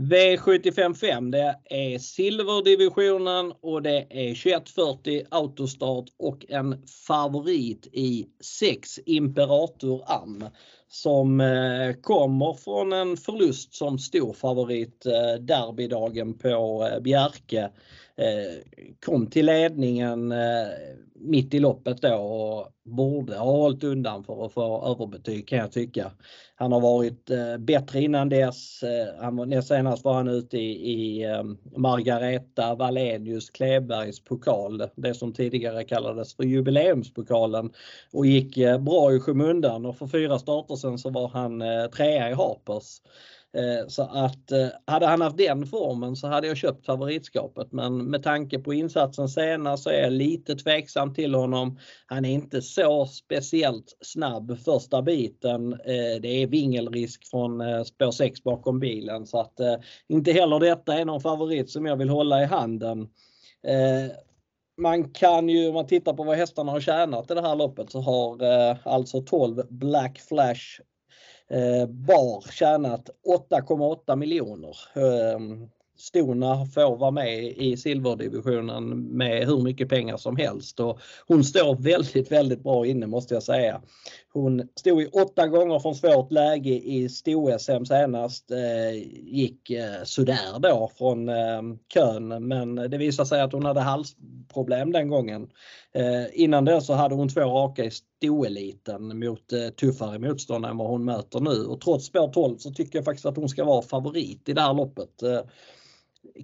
V755 0.09 1.31
det 1.31 1.57
är 1.65 1.99
silverdivisionen 1.99 3.53
och 3.61 3.83
det 3.83 4.07
är 4.11 4.35
2140 4.35 5.23
autostart 5.31 6.05
och 6.17 6.47
en 6.49 6.87
favorit 7.07 7.87
i 7.93 8.27
6 8.41 9.01
Imperator 9.07 10.03
Am 10.07 10.45
som 10.89 11.41
eh, 11.41 11.93
kommer 12.03 12.55
från 12.55 12.93
en 12.93 13.17
förlust 13.17 13.75
som 13.75 13.99
stor 13.99 14.33
favorit 14.33 15.07
eh, 15.07 15.41
derbydagen 15.41 16.39
på 16.39 16.89
eh, 16.93 17.01
Bjerke. 17.01 17.71
Eh, 18.19 18.63
kom 19.07 19.27
till 19.27 19.47
ledningen 19.47 20.33
eh, 20.33 20.69
mitt 21.15 21.55
i 21.55 21.59
loppet 21.59 22.03
då 22.03 22.15
och 22.15 22.73
borde 22.85 23.37
ha 23.37 23.45
hållit 23.45 23.85
undan 23.85 24.25
för 24.25 24.47
att 24.47 24.53
få 24.53 24.87
överbetyg 24.87 25.49
kan 25.49 25.59
jag 25.59 25.73
tycka. 25.73 26.13
Han 26.55 26.73
har 26.73 26.81
varit 26.81 27.31
eh, 27.31 27.57
bättre 27.59 28.01
innan 28.01 28.29
dess. 28.29 28.81
Han 29.21 29.37
var, 29.37 29.47
näst 29.47 29.69
senast 29.69 30.05
var 30.05 30.15
han 30.15 30.29
ute 30.29 30.59
i, 30.59 30.93
i 30.93 31.27
Margareta 31.77 32.75
Wallenius 32.75 33.51
Klebergs 33.51 34.25
pokal, 34.25 34.89
det 34.95 35.15
som 35.15 35.33
tidigare 35.33 35.85
kallades 35.85 36.35
för 36.35 36.45
jubileumspokalen 36.45 37.73
och 38.13 38.27
gick 38.27 38.57
bra 38.81 39.13
i 39.13 39.21
skymundan 39.21 39.87
och 39.87 39.97
för 39.97 40.07
fyra 40.07 40.39
starter 40.39 40.77
sen 40.77 40.99
så 40.99 41.11
var 41.11 41.29
han 41.29 41.63
trea 41.91 42.31
i 42.31 42.35
Harpers. 42.35 43.01
Eh, 43.59 43.87
så 43.89 44.03
att 44.03 44.53
eh, 44.53 44.69
hade 44.87 45.07
han 45.07 45.21
haft 45.21 45.37
den 45.37 45.67
formen 45.67 46.17
så 46.17 46.27
hade 46.27 46.47
jag 46.47 46.57
köpt 46.57 46.87
favoritskapet 46.87 47.73
men 47.73 48.11
med 48.11 48.23
tanke 48.23 48.59
på 48.59 48.75
insatsen 48.75 49.29
senast 49.29 49.83
så 49.83 49.91
är 49.91 50.03
jag 50.03 50.13
lite 50.13 50.55
tveksam 50.55 51.15
till 51.15 51.35
honom. 51.35 51.79
Han 52.07 52.25
är 52.25 52.31
inte 52.31 52.63
så 52.63 53.07
speciellt 53.07 53.97
snabb 54.01 54.59
första 54.65 55.03
biten. 55.03 55.73
Eh, 55.73 56.21
det 56.23 56.43
är 56.43 56.47
vingelrisk 56.47 57.31
från 57.31 57.85
spår 57.85 58.11
6 58.11 58.43
bakom 58.43 58.81
bilen 58.81 59.27
så 59.27 59.41
att 59.41 59.61
inte 60.09 60.33
heller 60.33 60.61
detta 60.61 60.95
är 60.95 61.05
någon 61.05 61.21
favorit 61.21 61.71
som 61.71 61.87
jag 61.87 61.97
vill 61.97 62.09
hålla 62.09 62.43
i 62.43 62.47
handen. 62.47 63.09
Man 64.81 65.11
kan 65.11 65.49
ju, 65.49 65.69
om 65.69 65.75
man 65.75 65.87
tittar 65.87 66.15
på 66.15 66.25
vad 66.25 66.37
hästarna 66.37 66.73
har 66.73 66.81
tjänat 66.81 67.31
i 67.31 67.35
det 67.35 67.41
här 67.41 67.57
loppet 67.57 67.91
så 67.91 68.01
har 68.01 68.43
alltså 68.89 69.23
12 69.23 69.63
Black 69.71 70.19
Flash 70.19 70.81
Eh, 71.51 71.89
bar 71.89 72.51
tjänat 72.53 73.11
8,8 73.51 74.17
miljoner. 74.17 74.77
Ehm, 74.95 75.69
Stona 75.99 76.67
får 76.67 76.97
vara 76.97 77.11
med 77.11 77.45
i 77.45 77.77
silverdivisionen 77.77 79.03
med 79.17 79.47
hur 79.47 79.63
mycket 79.63 79.89
pengar 79.89 80.17
som 80.17 80.37
helst 80.37 80.81
och 80.81 81.01
hon 81.27 81.45
står 81.45 81.77
väldigt, 81.77 82.33
väldigt 82.33 82.63
bra 82.63 82.87
inne 82.87 83.07
måste 83.07 83.35
jag 83.35 83.43
säga. 83.43 83.81
Hon 84.43 84.69
stod 84.75 85.03
i 85.03 85.07
åtta 85.07 85.47
gånger 85.47 85.79
från 85.79 85.95
svårt 85.95 86.33
läge 86.33 86.71
i 86.71 87.09
sto-SM 87.09 87.85
senast. 87.85 88.51
Eh, 88.51 88.93
gick 89.25 89.71
eh, 89.71 90.03
sådär 90.05 90.59
då 90.59 90.91
från 90.99 91.29
eh, 91.29 91.63
kön 91.95 92.49
men 92.49 92.75
det 92.75 92.99
visade 92.99 93.29
sig 93.29 93.41
att 93.41 93.53
hon 93.53 93.65
hade 93.65 93.81
halsproblem 93.81 94.93
den 94.93 95.09
gången. 95.09 95.51
Eh, 95.95 96.27
innan 96.33 96.65
det 96.65 96.81
så 96.81 96.93
hade 96.93 97.15
hon 97.15 97.29
två 97.29 97.41
raka 97.41 97.85
i 97.85 97.91
stoeliten 97.91 99.19
mot 99.19 99.53
eh, 99.53 99.69
tuffare 99.69 100.19
motståndare 100.19 100.71
än 100.71 100.79
vad 100.79 100.89
hon 100.89 101.05
möter 101.05 101.41
nu 101.41 101.65
och 101.67 101.81
trots 101.81 102.07
spår 102.07 102.33
12 102.33 102.57
så 102.59 102.71
tycker 102.71 102.99
jag 102.99 103.05
faktiskt 103.05 103.27
att 103.27 103.37
hon 103.37 103.49
ska 103.49 103.65
vara 103.65 103.83
favorit 103.83 104.49
i 104.49 104.53
det 104.53 104.61
här 104.61 104.75
loppet 104.75 105.23
eh, 105.23 105.41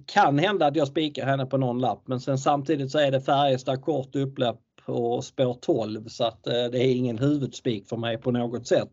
kan 0.05 0.39
hända 0.39 0.65
att 0.65 0.75
jag 0.75 0.87
spikar 0.87 1.25
henne 1.25 1.45
på 1.45 1.57
någon 1.57 1.79
lapp 1.79 2.07
men 2.07 2.19
sen 2.19 2.37
samtidigt 2.37 2.91
så 2.91 2.99
är 2.99 3.11
det 3.11 3.21
Färjestad 3.21 3.81
kort 3.81 4.15
upplopp 4.15 4.61
på 4.85 5.21
spår 5.21 5.57
12 5.61 6.07
så 6.07 6.23
att 6.23 6.47
eh, 6.47 6.53
det 6.53 6.77
är 6.77 6.95
ingen 6.95 7.17
huvudspik 7.17 7.87
för 7.87 7.97
mig 7.97 8.17
på 8.17 8.31
något 8.31 8.67
sätt. 8.67 8.91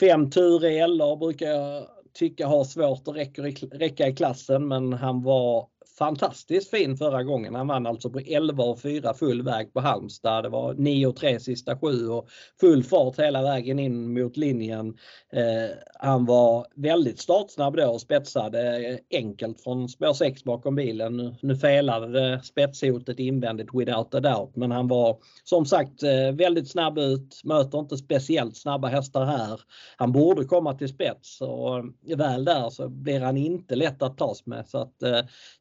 Fem 0.00 0.30
Ture 0.30 0.86
LA 0.86 1.16
brukar 1.16 1.46
jag 1.46 1.86
tycka 2.14 2.46
har 2.46 2.64
svårt 2.64 3.08
att 3.08 3.16
räcka 3.16 3.48
i, 3.48 3.52
räcka 3.52 4.08
i 4.08 4.14
klassen 4.14 4.68
men 4.68 4.92
han 4.92 5.22
var 5.22 5.66
fantastiskt 5.98 6.70
fin 6.70 6.96
förra 6.96 7.22
gången. 7.22 7.54
Han 7.54 7.66
vann 7.66 7.86
alltså 7.86 8.10
på 8.10 8.18
11 8.18 8.64
och 8.64 8.80
4 8.80 9.14
full 9.14 9.42
väg 9.42 9.72
på 9.72 9.80
Halmstad. 9.80 10.44
Det 10.44 10.48
var 10.48 10.74
9 10.74 11.06
och 11.06 11.16
3 11.16 11.40
sista 11.40 11.78
7 11.78 12.08
och 12.08 12.28
full 12.60 12.84
fart 12.84 13.18
hela 13.18 13.42
vägen 13.42 13.78
in 13.78 14.14
mot 14.14 14.36
linjen. 14.36 14.88
Eh, 15.32 15.76
han 15.94 16.26
var 16.26 16.66
väldigt 16.74 17.20
startsnabb 17.20 17.76
då 17.76 17.86
och 17.86 18.00
spetsade 18.00 18.98
enkelt 19.10 19.60
från 19.60 19.88
spår 19.88 20.12
6 20.12 20.44
bakom 20.44 20.74
bilen. 20.74 21.36
Nu, 21.42 21.56
felade 21.56 22.40
spetshotet 22.44 23.18
invändigt 23.18 23.74
without 23.74 24.14
a 24.14 24.20
doubt 24.20 24.56
men 24.56 24.70
han 24.70 24.88
var 24.88 25.18
som 25.44 25.66
sagt 25.66 26.02
eh, 26.02 26.32
väldigt 26.32 26.70
snabb 26.70 26.98
ut, 26.98 27.40
möter 27.44 27.78
inte 27.78 27.96
speciellt 27.96 28.56
snabba 28.56 28.88
hästar 28.88 29.24
här. 29.24 29.60
Han 29.96 30.12
borde 30.12 30.44
komma 30.44 30.74
till 30.74 30.88
spets 30.88 31.40
och 31.40 31.78
eh, 31.78 32.16
väl 32.16 32.44
där 32.44 32.70
så 32.70 32.88
blir 32.88 33.20
han 33.20 33.36
inte 33.36 33.76
lätt 33.76 34.02
att 34.02 34.18
tas 34.18 34.46
med 34.46 34.68
så 34.68 34.78
att 34.78 35.02
eh, 35.02 35.20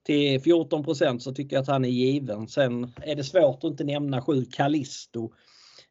till 0.09 0.39
14% 0.39 1.19
så 1.19 1.33
tycker 1.33 1.55
jag 1.55 1.61
att 1.61 1.67
han 1.67 1.85
är 1.85 1.89
given. 1.89 2.47
Sen 2.47 2.93
är 3.01 3.15
det 3.15 3.23
svårt 3.23 3.57
att 3.57 3.63
inte 3.63 3.83
nämna 3.83 4.21
7 4.21 4.45
Callisto. 4.45 5.31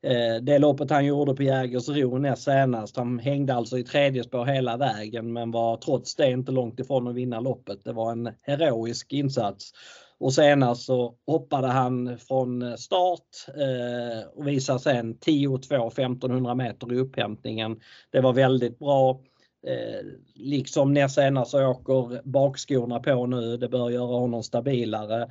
Eh, 0.03 0.43
det 0.43 0.59
loppet 0.59 0.91
han 0.91 1.07
gjorde 1.07 1.35
på 1.35 1.43
Jägersro 1.43 2.19
näst 2.19 2.43
senast, 2.43 2.97
han 2.97 3.19
hängde 3.19 3.55
alltså 3.55 3.79
i 3.79 3.85
tredje 3.85 4.25
spår 4.25 4.45
hela 4.45 4.77
vägen 4.77 5.33
men 5.33 5.51
var 5.51 5.77
trots 5.77 6.17
det 6.17 6.31
inte 6.31 6.53
långt 6.53 6.81
ifrån 6.81 7.09
att 7.09 7.15
vinna 7.15 7.41
loppet. 7.41 7.85
Det 7.85 7.93
var 7.93 8.13
en 8.13 8.31
heroisk 8.43 9.13
insats. 9.13 9.73
Och 10.21 10.35
senast 10.35 10.87
så 10.87 11.15
hoppade 11.27 11.67
han 11.67 12.19
från 12.19 12.79
start 12.79 13.29
eh, 13.49 14.29
och 14.35 14.49
visade 14.49 14.79
sen 14.79 15.15
10-2 15.15 15.87
1500 15.87 16.55
meter 16.55 16.93
i 16.93 16.99
upphämtningen. 16.99 17.81
Det 18.11 18.21
var 18.21 18.33
väldigt 18.33 18.79
bra. 18.79 19.21
Eh, 19.69 20.07
liksom 20.35 20.95
näst 20.95 21.15
senast 21.15 21.51
så 21.51 21.67
åker 21.67 22.21
bakskorna 22.25 23.01
på 23.01 23.27
nu. 23.27 23.57
Det 23.57 23.69
bör 23.69 23.91
göra 23.91 24.19
honom 24.19 24.43
stabilare. 24.43 25.23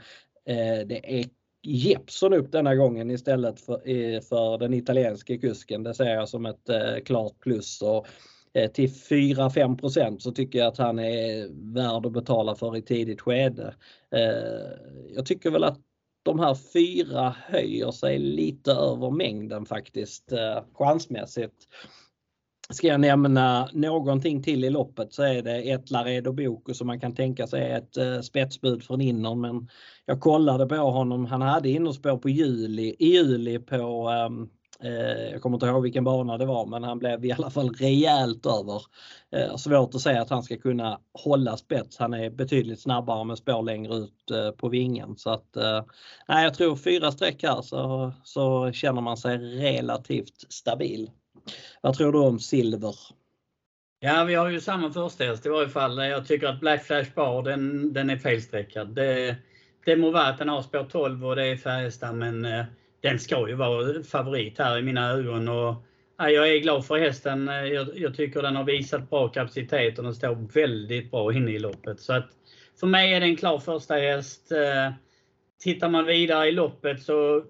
Eh, 0.45 0.87
det 0.87 1.19
är 1.19 1.25
Jeppson 1.63 2.33
upp 2.33 2.51
denna 2.51 2.75
gången 2.75 3.11
istället 3.11 3.61
för, 3.61 3.89
eh, 3.89 4.21
för 4.21 4.57
den 4.57 4.73
italienske 4.73 5.37
kusken. 5.37 5.83
Det 5.83 5.93
ser 5.93 6.15
jag 6.15 6.29
som 6.29 6.45
ett 6.45 6.69
eh, 6.69 6.97
klart 7.05 7.39
plus. 7.39 7.81
Och, 7.81 8.07
eh, 8.53 8.71
till 8.71 8.89
4-5 8.89 10.19
så 10.19 10.31
tycker 10.31 10.59
jag 10.59 10.67
att 10.67 10.77
han 10.77 10.99
är 10.99 11.47
värd 11.73 12.05
att 12.05 12.11
betala 12.11 12.55
för 12.55 12.77
i 12.77 12.81
tidigt 12.81 13.21
skede. 13.21 13.75
Eh, 14.11 14.71
jag 15.15 15.25
tycker 15.25 15.51
väl 15.51 15.63
att 15.63 15.79
de 16.23 16.39
här 16.39 16.55
fyra 16.73 17.35
höjer 17.47 17.91
sig 17.91 18.19
lite 18.19 18.71
över 18.71 19.11
mängden 19.11 19.65
faktiskt 19.65 20.31
eh, 20.31 20.63
chansmässigt. 20.73 21.67
Ska 22.73 22.87
jag 22.87 22.99
nämna 22.99 23.69
någonting 23.73 24.43
till 24.43 24.63
i 24.63 24.69
loppet 24.69 25.13
så 25.13 25.23
är 25.23 25.41
det 25.41 25.71
ett 25.71 25.91
Laredo 25.91 26.31
Boko 26.31 26.73
som 26.73 26.87
man 26.87 26.99
kan 26.99 27.15
tänka 27.15 27.47
sig 27.47 27.71
är 27.71 27.77
ett 27.77 27.97
eh, 27.97 28.21
spetsbud 28.21 28.83
från 28.83 29.01
Innern 29.01 29.41
men 29.41 29.69
jag 30.05 30.21
kollade 30.21 30.65
på 30.65 30.75
honom, 30.75 31.25
han 31.25 31.41
hade 31.41 31.69
innerspår 31.69 32.17
på 32.17 32.29
juli, 32.29 32.95
i 32.99 33.05
juli 33.07 33.59
på 33.59 34.09
ehm, 34.09 34.49
eh, 34.79 35.31
jag 35.31 35.41
kommer 35.41 35.55
inte 35.55 35.65
ihåg 35.65 35.83
vilken 35.83 36.03
bana 36.03 36.37
det 36.37 36.45
var 36.45 36.65
men 36.65 36.83
han 36.83 36.99
blev 36.99 37.25
i 37.25 37.31
alla 37.31 37.49
fall 37.49 37.69
rejält 37.69 38.45
över. 38.45 38.81
Eh, 39.31 39.55
svårt 39.55 39.95
att 39.95 40.01
säga 40.01 40.21
att 40.21 40.29
han 40.29 40.43
ska 40.43 40.57
kunna 40.57 40.99
hålla 41.23 41.57
spets. 41.57 41.97
Han 41.97 42.13
är 42.13 42.29
betydligt 42.29 42.81
snabbare 42.81 43.23
med 43.25 43.37
spår 43.37 43.63
längre 43.63 43.95
ut 43.95 44.31
eh, 44.31 44.51
på 44.51 44.69
vingen. 44.69 45.17
Så 45.17 45.29
att, 45.29 45.55
eh, 45.57 45.83
nej, 46.27 46.43
jag 46.43 46.53
tror 46.53 46.75
fyra 46.75 47.11
streck 47.11 47.43
här 47.43 47.61
så, 47.61 48.13
så 48.23 48.71
känner 48.71 49.01
man 49.01 49.17
sig 49.17 49.37
relativt 49.37 50.53
stabil. 50.53 51.09
Vad 51.81 51.97
tror 51.97 52.11
du 52.11 52.19
om 52.19 52.39
Silver? 52.39 52.95
Ja, 53.99 54.23
vi 54.23 54.35
har 54.35 54.49
ju 54.49 54.61
samma 54.61 54.91
första 54.91 55.23
häst 55.23 55.45
i 55.45 55.49
varje 55.49 55.69
fall. 55.69 55.97
Jag 55.97 56.27
tycker 56.27 56.47
att 56.47 56.59
Black 56.59 56.83
Flash 56.83 57.13
Bar, 57.15 57.43
den, 57.43 57.93
den 57.93 58.09
är 58.09 58.17
felstreckad. 58.17 58.95
Det, 58.95 59.35
det 59.85 59.95
må 59.95 60.11
vara 60.11 60.27
att 60.27 60.37
den 60.37 60.49
har 60.49 60.61
spår 60.61 60.83
12 60.83 61.25
och 61.25 61.35
det 61.35 61.45
är 61.45 61.57
Färjestad, 61.57 62.15
men 62.15 62.45
eh, 62.45 62.65
den 63.01 63.19
ska 63.19 63.47
ju 63.49 63.55
vara 63.55 64.03
favorit 64.03 64.59
här 64.59 64.77
i 64.77 64.81
mina 64.81 65.11
ögon. 65.11 65.47
Och, 65.47 65.75
ja, 66.17 66.29
jag 66.29 66.49
är 66.49 66.59
glad 66.59 66.85
för 66.85 66.97
hästen. 66.97 67.49
Eh, 67.49 67.65
jag, 67.65 67.97
jag, 67.99 68.15
tycker 68.15 68.41
den 68.41 68.55
har 68.55 68.63
visat 68.63 69.09
bra 69.09 69.27
kapacitet 69.27 69.97
och 69.97 70.03
den 70.03 70.15
står 70.15 70.53
väldigt 70.53 71.11
bra 71.11 71.33
inne 71.33 71.51
i 71.51 71.59
loppet. 71.59 71.99
Så 71.99 72.13
att 72.13 72.29
för 72.79 72.87
mig 72.87 73.13
är 73.13 73.19
det 73.19 73.25
en 73.25 73.35
klar 73.35 73.59
första 73.59 73.95
häst. 73.95 74.51
Eh, 74.51 74.93
tittar 75.59 75.89
man 75.89 76.05
vidare 76.05 76.47
i 76.47 76.51
loppet 76.51 77.03
så 77.03 77.43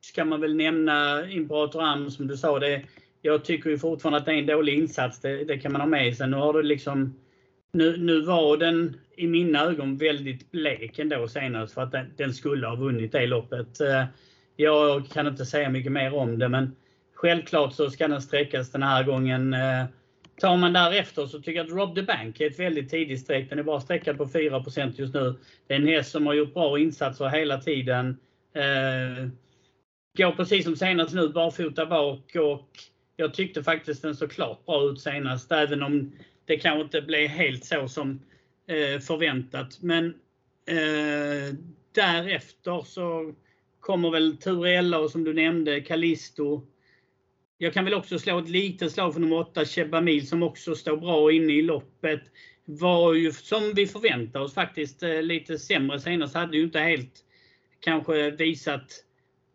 ska 0.00 0.24
man 0.24 0.40
väl 0.40 0.56
nämna 0.56 1.28
Imperator 1.30 1.82
Am 1.82 2.10
som 2.10 2.26
du 2.26 2.36
sa. 2.36 2.58
Det, 2.58 2.82
jag 3.26 3.44
tycker 3.44 3.70
ju 3.70 3.78
fortfarande 3.78 4.18
att 4.18 4.26
det 4.26 4.32
är 4.32 4.38
en 4.38 4.46
dålig 4.46 4.74
insats. 4.78 5.20
Det, 5.20 5.44
det 5.44 5.58
kan 5.58 5.72
man 5.72 5.80
ha 5.80 5.88
med 5.88 6.16
sig. 6.16 6.28
Nu 6.28 6.36
har 6.36 6.52
du 6.52 6.62
liksom 6.62 7.14
nu, 7.72 7.96
nu 7.96 8.20
var 8.20 8.56
den 8.56 8.96
i 9.16 9.26
mina 9.26 9.64
ögon 9.64 9.96
väldigt 9.96 10.50
blek 10.50 10.98
ändå 10.98 11.28
senast 11.28 11.74
för 11.74 11.82
att 11.82 11.92
den, 11.92 12.12
den 12.16 12.34
skulle 12.34 12.66
ha 12.66 12.74
vunnit 12.76 13.12
det 13.12 13.26
loppet. 13.26 13.80
Eh, 13.80 14.04
jag 14.56 15.08
kan 15.08 15.26
inte 15.26 15.46
säga 15.46 15.70
mycket 15.70 15.92
mer 15.92 16.14
om 16.14 16.38
det 16.38 16.48
men 16.48 16.76
självklart 17.14 17.74
så 17.74 17.90
ska 17.90 18.08
den 18.08 18.22
sträckas 18.22 18.72
den 18.72 18.82
här 18.82 19.04
gången. 19.04 19.54
Eh, 19.54 19.84
tar 20.40 20.56
man 20.56 20.72
därefter 20.72 21.26
så 21.26 21.38
tycker 21.38 21.52
jag 21.52 21.66
att 21.66 21.72
Rob 21.72 21.94
the 21.94 22.02
Bank 22.02 22.40
är 22.40 22.50
ett 22.50 22.58
väldigt 22.58 22.90
tidigt 22.90 23.20
streck. 23.20 23.50
Den 23.50 23.58
är 23.58 23.62
bara 23.62 23.80
sträckad 23.80 24.18
på 24.18 24.24
4% 24.24 24.92
just 24.96 25.14
nu. 25.14 25.34
Det 25.66 25.74
är 25.74 25.78
en 25.78 25.88
häst 25.88 26.10
som 26.10 26.26
har 26.26 26.34
gjort 26.34 26.54
bra 26.54 26.78
insatser 26.78 27.28
hela 27.28 27.58
tiden. 27.58 28.16
Eh, 28.54 29.28
går 30.16 30.32
precis 30.32 30.64
som 30.64 30.76
senast 30.76 31.14
nu 31.14 31.28
barfota 31.28 31.86
bak 31.86 32.36
och 32.36 32.70
jag 33.16 33.34
tyckte 33.34 33.62
faktiskt 33.62 34.02
den 34.02 34.14
såg 34.14 34.30
klart 34.30 34.66
bra 34.66 34.90
ut 34.90 35.00
senast, 35.00 35.52
även 35.52 35.82
om 35.82 36.12
det 36.44 36.56
kanske 36.56 36.82
inte 36.82 37.02
blev 37.02 37.28
helt 37.28 37.64
så 37.64 37.88
som 37.88 38.20
eh, 38.66 39.00
förväntat. 39.00 39.82
Men 39.82 40.06
eh, 40.66 41.54
därefter 41.92 42.82
så 42.82 43.34
kommer 43.80 44.10
väl 44.10 44.36
Turella 44.36 44.98
och 44.98 45.10
som 45.10 45.24
du 45.24 45.34
nämnde, 45.34 45.80
Callisto. 45.80 46.66
Jag 47.58 47.74
kan 47.74 47.84
väl 47.84 47.94
också 47.94 48.18
slå 48.18 48.38
ett 48.38 48.48
litet 48.48 48.92
slag 48.92 49.12
för 49.12 49.20
nummer 49.20 49.38
8, 49.38 49.64
Chebamil, 49.64 50.28
som 50.28 50.42
också 50.42 50.74
står 50.74 50.96
bra 50.96 51.32
inne 51.32 51.52
i 51.52 51.62
loppet. 51.62 52.22
Var 52.64 53.14
ju 53.14 53.32
som 53.32 53.72
vi 53.74 53.86
förväntade 53.86 54.44
oss 54.44 54.54
faktiskt 54.54 55.02
eh, 55.02 55.22
lite 55.22 55.58
sämre 55.58 56.00
senast. 56.00 56.34
Hade 56.34 56.56
ju 56.56 56.64
inte 56.64 56.78
helt 56.78 57.24
kanske 57.80 58.30
visat 58.30 59.04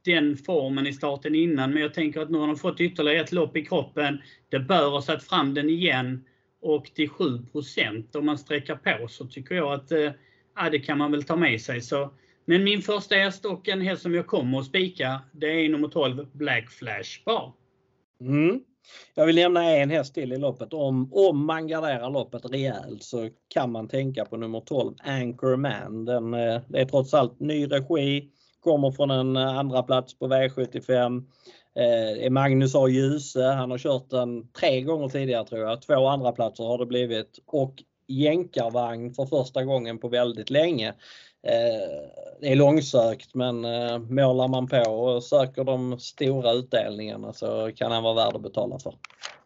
den 0.10 0.38
formen 0.38 0.88
i 0.88 0.94
starten 0.94 1.36
innan. 1.36 1.74
Men 1.74 1.82
jag 1.82 1.94
tänker 1.94 2.22
att 2.22 2.30
nu 2.30 2.38
har 2.38 2.48
de 2.48 2.56
fått 2.56 2.82
ytterligare 2.82 3.20
ett 3.20 3.32
lopp 3.32 3.58
i 3.58 3.66
kroppen. 3.66 4.22
Det 4.50 4.60
bör 4.60 4.90
ha 4.90 5.02
satt 5.02 5.24
fram 5.24 5.54
den 5.54 5.70
igen. 5.70 6.26
Och 6.62 6.86
till 6.86 7.10
7% 7.10 8.18
om 8.18 8.26
man 8.26 8.38
sträcker 8.38 8.76
på 8.76 9.08
så 9.08 9.26
tycker 9.26 9.56
jag 9.56 9.74
att 9.74 9.92
eh, 9.92 10.12
ja, 10.56 10.70
det 10.72 10.80
kan 10.80 10.98
man 10.98 11.12
väl 11.12 11.24
ta 11.24 11.36
med 11.36 11.62
sig. 11.62 11.82
Så, 11.82 12.14
men 12.46 12.64
min 12.64 12.82
första 12.82 13.16
häst 13.16 13.46
och 13.46 13.70
en 13.70 13.82
häst 13.82 14.02
som 14.02 14.16
jag 14.16 14.28
kommer 14.28 14.60
att 14.60 14.66
spika, 14.66 15.22
det 15.32 15.48
är 15.48 15.70
nummer 15.70 15.88
12 15.88 16.28
Black 16.32 16.70
Flash 16.70 17.24
Bar. 17.26 17.54
Mm. 18.22 18.60
Jag 19.16 19.26
vill 19.26 19.36
nämna 19.36 19.64
en 19.64 19.90
häst 19.90 20.14
till 20.14 20.34
i 20.34 20.38
loppet. 20.38 20.74
Om, 20.74 21.14
om 21.14 21.46
man 21.46 21.68
garderar 21.68 22.10
loppet 22.10 22.46
rejält 22.46 23.04
så 23.04 23.30
kan 23.48 23.72
man 23.72 23.88
tänka 23.88 24.26
på 24.26 24.38
nummer 24.38 24.60
12 24.60 24.96
Anchorman. 25.04 26.06
Den, 26.06 26.34
eh, 26.34 26.62
det 26.68 26.82
är 26.82 26.86
trots 26.86 27.14
allt 27.14 27.40
ny 27.40 27.66
regi 27.66 28.30
kommer 28.64 28.92
från 28.92 29.12
en 29.12 29.36
eh, 29.36 29.58
andra 29.58 29.84
plats 29.84 30.20
på 30.20 30.28
V75. 30.28 31.24
Eh, 31.76 32.30
Magnus 32.30 32.76
A. 32.76 32.88
Djuse, 32.88 33.44
han 33.44 33.72
har 33.72 33.78
kört 33.78 34.10
den 34.10 34.48
tre 34.52 34.82
gånger 34.82 35.08
tidigare 35.08 35.46
tror 35.46 35.62
jag. 35.62 35.82
Två 35.82 36.08
andra 36.08 36.32
platser 36.32 36.64
har 36.64 36.78
det 36.78 36.86
blivit 36.86 37.40
och 37.46 37.84
jänkarvagn 38.08 39.14
för 39.14 39.26
första 39.26 39.64
gången 39.64 39.98
på 39.98 40.08
väldigt 40.08 40.50
länge. 40.50 40.88
Eh, 41.48 42.10
det 42.42 42.52
är 42.52 42.56
långsökt 42.56 43.36
men 43.36 43.62
målar 44.10 44.48
man 44.48 44.68
på 44.68 44.92
och 44.92 45.24
söker 45.24 45.64
de 45.64 46.00
stora 46.00 46.52
utdelningarna 46.52 47.34
så 47.34 47.72
kan 47.76 47.92
han 47.92 48.04
vara 48.04 48.14
värd 48.14 48.36
att 48.36 48.42
betala 48.42 48.80
för. 48.80 48.94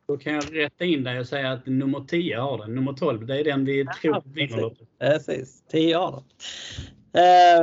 Då 0.08 0.18
kan 0.18 0.34
jag 0.34 0.56
rätta 0.56 0.86
in 0.86 1.04
dig 1.04 1.20
och 1.20 1.28
säga 1.28 1.52
att 1.52 1.66
nummer 1.66 2.00
10 2.08 2.38
har 2.38 2.58
den. 2.58 2.76
Nummer 2.76 2.94
12, 2.94 3.26
det 3.26 3.40
är 3.40 3.44
den 3.44 3.66
vi 3.66 3.84
ja, 3.84 3.94
tror 4.02 4.22
vinner 4.26 4.58
loppet. 4.58 4.88
Precis, 5.00 5.64
10 5.68 5.98
har 5.98 6.12
den. 6.12 6.24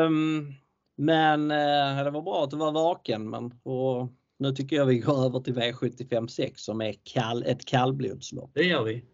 Um, 0.03 0.55
men 1.01 1.51
eh, 1.51 2.05
det 2.05 2.11
var 2.11 2.23
bra 2.23 2.45
att 2.45 2.51
du 2.51 2.57
var 2.57 2.73
vaken. 2.73 3.31
Men, 3.31 3.45
och 3.63 4.09
nu 4.39 4.53
tycker 4.53 4.77
jag 4.77 4.87
vi 4.87 4.99
går 4.99 5.25
över 5.25 5.41
till 5.41 5.55
V75 5.55 6.27
6 6.27 6.63
som 6.63 6.81
är 6.81 6.95
kall, 7.03 7.45
ett 7.47 7.65
kallblodslopp. 7.65 8.51
Det 8.55 8.63
gör 8.63 8.85
vi. 8.85 9.05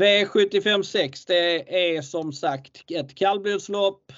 V75 0.00 0.82
6 0.82 1.24
det 1.24 1.94
är 1.94 2.02
som 2.02 2.32
sagt 2.32 2.84
ett 2.90 3.14
kallblodslopp. 3.14 4.12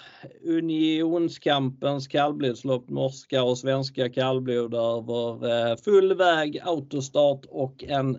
Unionskampens 0.44 2.08
kallblodslopp, 2.08 2.90
norska 2.90 3.42
och 3.42 3.58
svenska 3.58 4.08
kallblod 4.08 4.74
över 4.74 5.76
full 5.76 6.14
väg, 6.14 6.60
autostart 6.64 7.44
och 7.48 7.84
en 7.84 8.18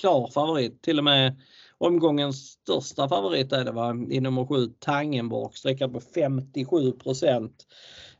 klar 0.00 0.30
favorit. 0.34 0.82
Till 0.82 0.98
och 0.98 1.04
med 1.04 1.40
omgångens 1.78 2.46
största 2.46 3.08
favorit 3.08 3.52
är 3.52 3.64
det 3.64 3.72
va? 3.72 3.94
I 4.10 4.20
nummer 4.20 4.46
7 4.46 4.66
Tangenborg 4.78 5.52
sträckad 5.54 5.92
på 5.92 6.00
57 6.00 6.92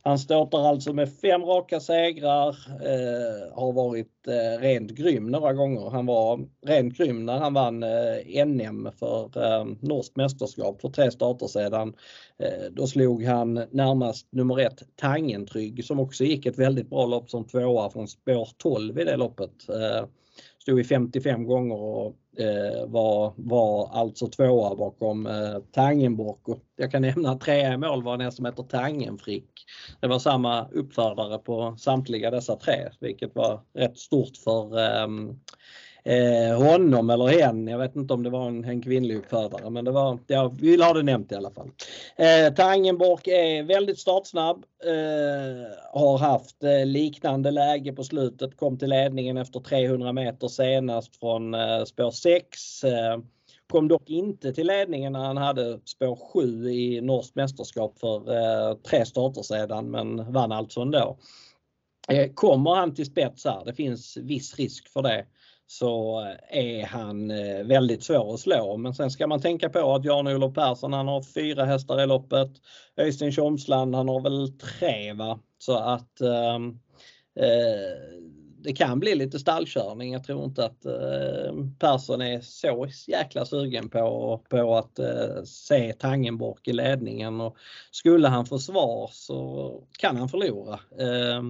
han 0.07 0.19
startar 0.19 0.59
alltså 0.69 0.93
med 0.93 1.13
fem 1.13 1.45
raka 1.45 1.79
segrar, 1.79 2.49
eh, 2.69 3.55
har 3.55 3.73
varit 3.73 4.27
eh, 4.27 4.61
rent 4.61 4.91
grym 4.91 5.27
några 5.27 5.53
gånger. 5.53 5.89
Han 5.89 6.05
var 6.05 6.39
rent 6.65 6.97
grym 6.97 7.25
när 7.25 7.37
han 7.37 7.53
vann 7.53 7.83
eh, 7.83 8.45
NM 8.45 8.89
för 8.99 9.43
eh, 9.43 9.65
norskt 9.79 10.15
mästerskap 10.15 10.81
för 10.81 10.89
tre 10.89 11.11
starter 11.11 11.47
sedan. 11.47 11.93
Eh, 12.39 12.71
då 12.71 12.87
slog 12.87 13.23
han 13.23 13.53
närmast 13.53 14.27
nummer 14.31 14.59
ett 14.59 14.83
Tangentrygg 14.95 15.85
som 15.85 15.99
också 15.99 16.23
gick 16.23 16.45
ett 16.45 16.59
väldigt 16.59 16.89
bra 16.89 17.05
lopp 17.05 17.29
som 17.29 17.47
tvåa 17.47 17.89
från 17.89 18.07
spår 18.07 18.49
12 18.57 18.99
i 18.99 19.03
det 19.03 19.17
loppet. 19.17 19.69
Eh, 19.69 20.05
stod 20.67 20.79
i 20.79 20.83
55 20.83 21.45
gånger 21.45 21.75
och 21.75 22.15
eh, 22.39 22.87
var, 22.87 23.33
var 23.35 23.89
alltså 23.93 24.27
tvåa 24.27 24.75
bakom 24.75 25.27
eh, 25.27 25.57
Tangenborg. 25.71 26.59
Jag 26.75 26.91
kan 26.91 27.01
nämna 27.01 27.31
att 27.31 27.41
trea 27.41 27.73
i 27.73 27.77
mål 27.77 28.03
var 28.03 28.19
en 28.19 28.31
som 28.31 28.45
heter 28.45 28.63
Tangenfrick. 28.63 29.49
Det 29.99 30.07
var 30.07 30.19
samma 30.19 30.67
uppfödare 30.67 31.37
på 31.37 31.75
samtliga 31.79 32.31
dessa 32.31 32.55
tre, 32.55 32.89
vilket 32.99 33.35
var 33.35 33.61
rätt 33.73 33.97
stort 33.97 34.37
för 34.37 34.79
eh, 34.79 35.07
eh, 36.07 36.63
honom 36.63 37.09
eller 37.09 37.27
hen. 37.27 37.67
Jag 37.67 37.77
vet 37.77 37.95
inte 37.95 38.13
om 38.13 38.23
det 38.23 38.29
var 38.29 38.47
en, 38.47 38.63
en 38.63 38.81
kvinnlig 38.81 39.15
uppfödare 39.17 39.69
men 39.69 39.85
det 39.85 39.91
var, 39.91 40.19
jag 40.27 40.61
vill 40.61 40.81
ha 40.81 40.93
det 40.93 41.03
nämnt 41.03 41.31
i 41.31 41.35
alla 41.35 41.51
fall. 41.51 41.69
Eh, 42.15 42.53
Tangenborg 42.53 43.31
är 43.31 43.63
väldigt 43.63 43.99
startsnabb. 43.99 44.65
Eh, 44.85 45.99
har 45.99 46.17
haft 46.17 46.63
eh, 46.63 46.85
liknande 46.85 47.51
läge 47.51 47.93
på 47.93 48.03
slutet. 48.03 48.57
Kom 48.57 48.77
till 48.77 48.89
ledningen 48.89 49.37
efter 49.37 49.59
300 49.59 50.13
meter 50.13 50.47
senast 50.47 51.15
från 51.15 51.53
eh, 51.53 51.83
spår 51.83 52.11
6. 52.11 52.83
Eh, 52.83 53.17
kom 53.71 53.87
dock 53.87 54.09
inte 54.09 54.53
till 54.53 54.67
ledningen 54.67 55.13
när 55.13 55.19
han 55.25 55.37
hade 55.37 55.79
spår 55.85 56.15
7 56.33 56.69
i 56.69 57.01
norskt 57.01 57.35
mästerskap 57.35 57.99
för 57.99 58.17
eh, 58.17 58.75
tre 58.75 59.05
starter 59.05 59.41
sedan 59.41 59.91
men 59.91 60.31
vann 60.31 60.51
alltså 60.51 60.81
ändå. 60.81 61.17
Eh, 62.09 62.31
kommer 62.33 62.75
han 62.75 62.95
till 62.95 63.05
spets 63.05 63.45
här, 63.45 63.65
det 63.65 63.73
finns 63.73 64.17
viss 64.17 64.55
risk 64.55 64.87
för 64.87 65.01
det, 65.01 65.25
så 65.67 66.21
eh, 66.51 66.59
är 66.59 66.85
han 66.85 67.31
eh, 67.31 67.63
väldigt 67.63 68.03
svår 68.03 68.33
att 68.33 68.39
slå. 68.39 68.77
Men 68.77 68.93
sen 68.93 69.11
ska 69.11 69.27
man 69.27 69.41
tänka 69.41 69.69
på 69.69 69.95
att 69.95 70.05
Jan-Olof 70.05 70.53
Persson 70.53 70.93
han 70.93 71.07
har 71.07 71.21
fyra 71.21 71.65
hästar 71.65 72.01
i 72.01 72.05
loppet. 72.05 72.51
Öystein 72.97 73.31
Tjomsland 73.31 73.95
han 73.95 74.07
har 74.09 74.21
väl 74.21 74.57
tre 74.57 75.13
va. 75.13 75.39
Så 75.57 75.77
att 75.77 76.21
ehm, 76.21 76.79
eh, 77.39 78.27
det 78.67 78.73
kan 78.73 78.99
bli 78.99 79.15
lite 79.15 79.39
stallkörning. 79.39 80.13
Jag 80.13 80.23
tror 80.23 80.45
inte 80.45 80.65
att 80.65 80.85
eh, 80.85 81.53
Persson 81.79 82.21
är 82.21 82.41
så 82.41 82.87
jäkla 83.07 83.45
sugen 83.45 83.89
på, 83.89 84.41
på 84.49 84.75
att 84.75 84.99
eh, 84.99 85.43
se 85.43 85.93
Tangenborg 85.93 86.61
i 86.63 86.73
ledningen. 86.73 87.41
Och 87.41 87.57
skulle 87.91 88.27
han 88.27 88.45
få 88.45 88.59
svar 88.59 89.09
så 89.13 89.73
kan 89.99 90.17
han 90.17 90.29
förlora. 90.29 90.73
Eh, 90.99 91.43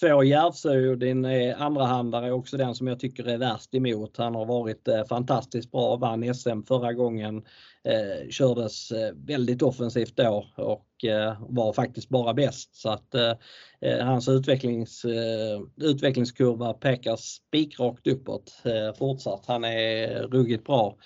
två 0.00 0.24
Järvsöodin 0.24 1.24
är 1.24 1.54
andrahandare 1.54 2.32
också 2.32 2.56
den 2.56 2.74
som 2.74 2.86
jag 2.86 3.00
tycker 3.00 3.28
är 3.28 3.38
värst 3.38 3.74
emot. 3.74 4.16
Han 4.16 4.34
har 4.34 4.46
varit 4.46 4.88
eh, 4.88 5.04
fantastiskt 5.04 5.70
bra, 5.70 5.96
vann 5.96 6.34
SM 6.34 6.62
förra 6.62 6.92
gången 6.92 7.36
eh, 7.84 8.28
kördes 8.30 8.90
eh, 8.90 9.12
väldigt 9.14 9.62
offensivt 9.62 10.16
då 10.16 10.46
och 10.56 10.86
Eh, 11.04 11.36
var 11.48 11.72
faktiskt 11.72 12.08
bara 12.08 12.34
bäst. 12.34 12.74
Så 12.74 12.90
att 12.90 13.14
eh, 13.14 13.32
eh, 13.80 14.04
hans 14.04 14.28
utvecklings, 14.28 15.04
eh, 15.04 15.60
utvecklingskurva 15.80 16.72
pekar 16.72 17.16
spikrakt 17.16 18.06
uppåt 18.06 18.62
eh, 18.64 18.98
fortsatt. 18.98 19.46
Han 19.46 19.64
är 19.64 20.22
ruggigt 20.22 20.64
bra. 20.64 20.96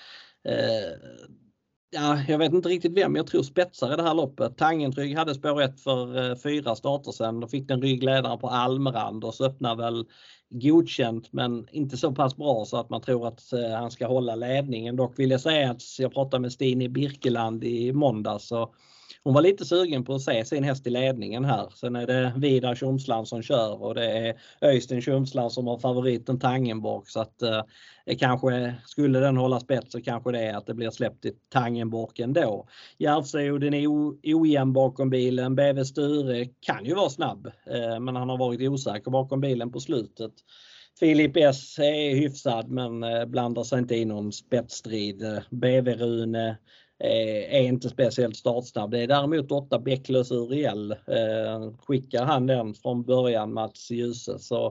Ja, 1.91 2.19
jag 2.29 2.39
vet 2.39 2.53
inte 2.53 2.69
riktigt 2.69 2.93
vem 2.93 3.17
jag 3.17 3.27
tror 3.27 3.43
spetsar 3.43 3.93
i 3.93 3.97
det 3.97 4.03
här 4.03 4.15
loppet. 4.15 4.57
Tangentrygg 4.57 5.17
hade 5.17 5.35
spår 5.35 5.63
1 5.63 5.81
för 5.81 6.35
fyra 6.37 6.77
starter 6.77 7.13
sedan. 7.13 7.41
Då 7.41 7.49
fick 7.49 7.69
den 7.69 7.83
ryggledaren 7.83 8.39
på 8.39 8.49
Almrand 8.49 9.25
och 9.25 9.35
så 9.35 9.45
öppnar 9.45 9.77
väl 9.77 10.05
godkänt 10.51 11.33
men 11.33 11.69
inte 11.73 11.97
så 11.97 12.13
pass 12.13 12.37
bra 12.37 12.65
så 12.65 12.77
att 12.77 12.91
man 12.91 13.01
tror 13.01 13.29
att 13.29 13.43
han 13.79 13.91
ska 13.91 14.07
hålla 14.07 14.35
ledningen. 14.35 14.97
Dock 14.97 15.19
vill 15.19 15.31
jag 15.31 15.41
säga 15.41 15.71
att 15.71 15.83
jag 15.99 16.15
pratade 16.15 16.41
med 16.41 16.53
Stine 16.53 16.89
Birkeland 16.89 17.65
i 17.65 17.93
måndags 17.93 18.53
och 18.53 18.75
hon 19.23 19.35
var 19.35 19.43
lite 19.43 19.65
sugen 19.65 20.05
på 20.05 20.15
att 20.15 20.23
se 20.23 20.45
sin 20.45 20.65
häst 20.65 20.87
i 20.87 20.91
ledningen 20.91 21.45
här. 21.45 21.69
Sen 21.75 21.97
är 21.97 22.07
det 22.07 22.33
Vidar 22.37 22.75
Tjomsland 22.75 23.29
som 23.29 23.43
kör 23.43 23.83
och 23.83 23.95
det 23.95 24.11
är 24.11 24.35
Öystein 24.61 25.03
Tjomsland 25.03 25.53
som 25.53 25.67
har 25.67 25.79
favoriten 25.79 26.39
Tangenborg 26.39 27.05
så 27.07 27.21
att 27.21 27.43
eh, 27.43 27.63
kanske 28.19 28.75
skulle 28.87 29.19
den 29.19 29.37
hålla 29.37 29.61
spets 29.61 29.93
så 29.93 30.03
kanske 30.03 30.33
det 30.33 30.41
är 30.41 30.55
att 30.55 30.67
det 30.67 30.75
blir 30.75 30.91
släppt 30.91 31.25
i 31.25 31.33
Tangenborg 31.49 32.23
ändå. 32.23 32.69
Järvsöodin 32.99 33.75
är 33.75 33.87
ojämn 34.35 34.73
bakom 34.73 35.11
bilen. 35.11 35.55
BV 35.55 35.85
Sture 35.85 36.47
kan 36.61 36.85
ju 36.85 36.95
vara 36.95 37.11
snabb 37.11 37.47
eh, 37.47 38.01
men 38.01 38.17
han 38.17 38.29
har 38.29 38.39
varit 38.39 38.71
osäker 38.71 39.11
bakom 39.11 39.41
bilen 39.41 39.73
på 39.73 39.81
slutet. 39.81 40.33
Filip 40.99 41.37
S 41.37 41.79
är 41.79 42.15
hyfsad 42.15 42.69
men 42.71 43.03
eh, 43.03 43.25
blandar 43.25 43.65
sig 43.65 43.79
inte 43.79 43.95
i 43.95 44.05
någon 44.05 44.33
spetsstrid. 44.33 45.23
Eh, 45.23 45.39
BV 45.51 45.95
Rune 45.95 46.57
Eh, 46.99 47.55
är 47.55 47.63
inte 47.63 47.89
speciellt 47.89 48.37
startsnabb. 48.37 48.91
Det 48.91 48.99
är 48.99 49.07
däremot 49.07 49.53
8 49.53 49.79
Bäcklös 49.79 50.31
Uriel. 50.31 50.93
Eh, 50.93 51.73
skickar 51.87 52.25
han 52.25 52.47
den 52.47 52.75
från 52.75 53.03
början 53.03 53.53
Mats 53.53 53.91
Djuse 53.91 54.39
så 54.39 54.67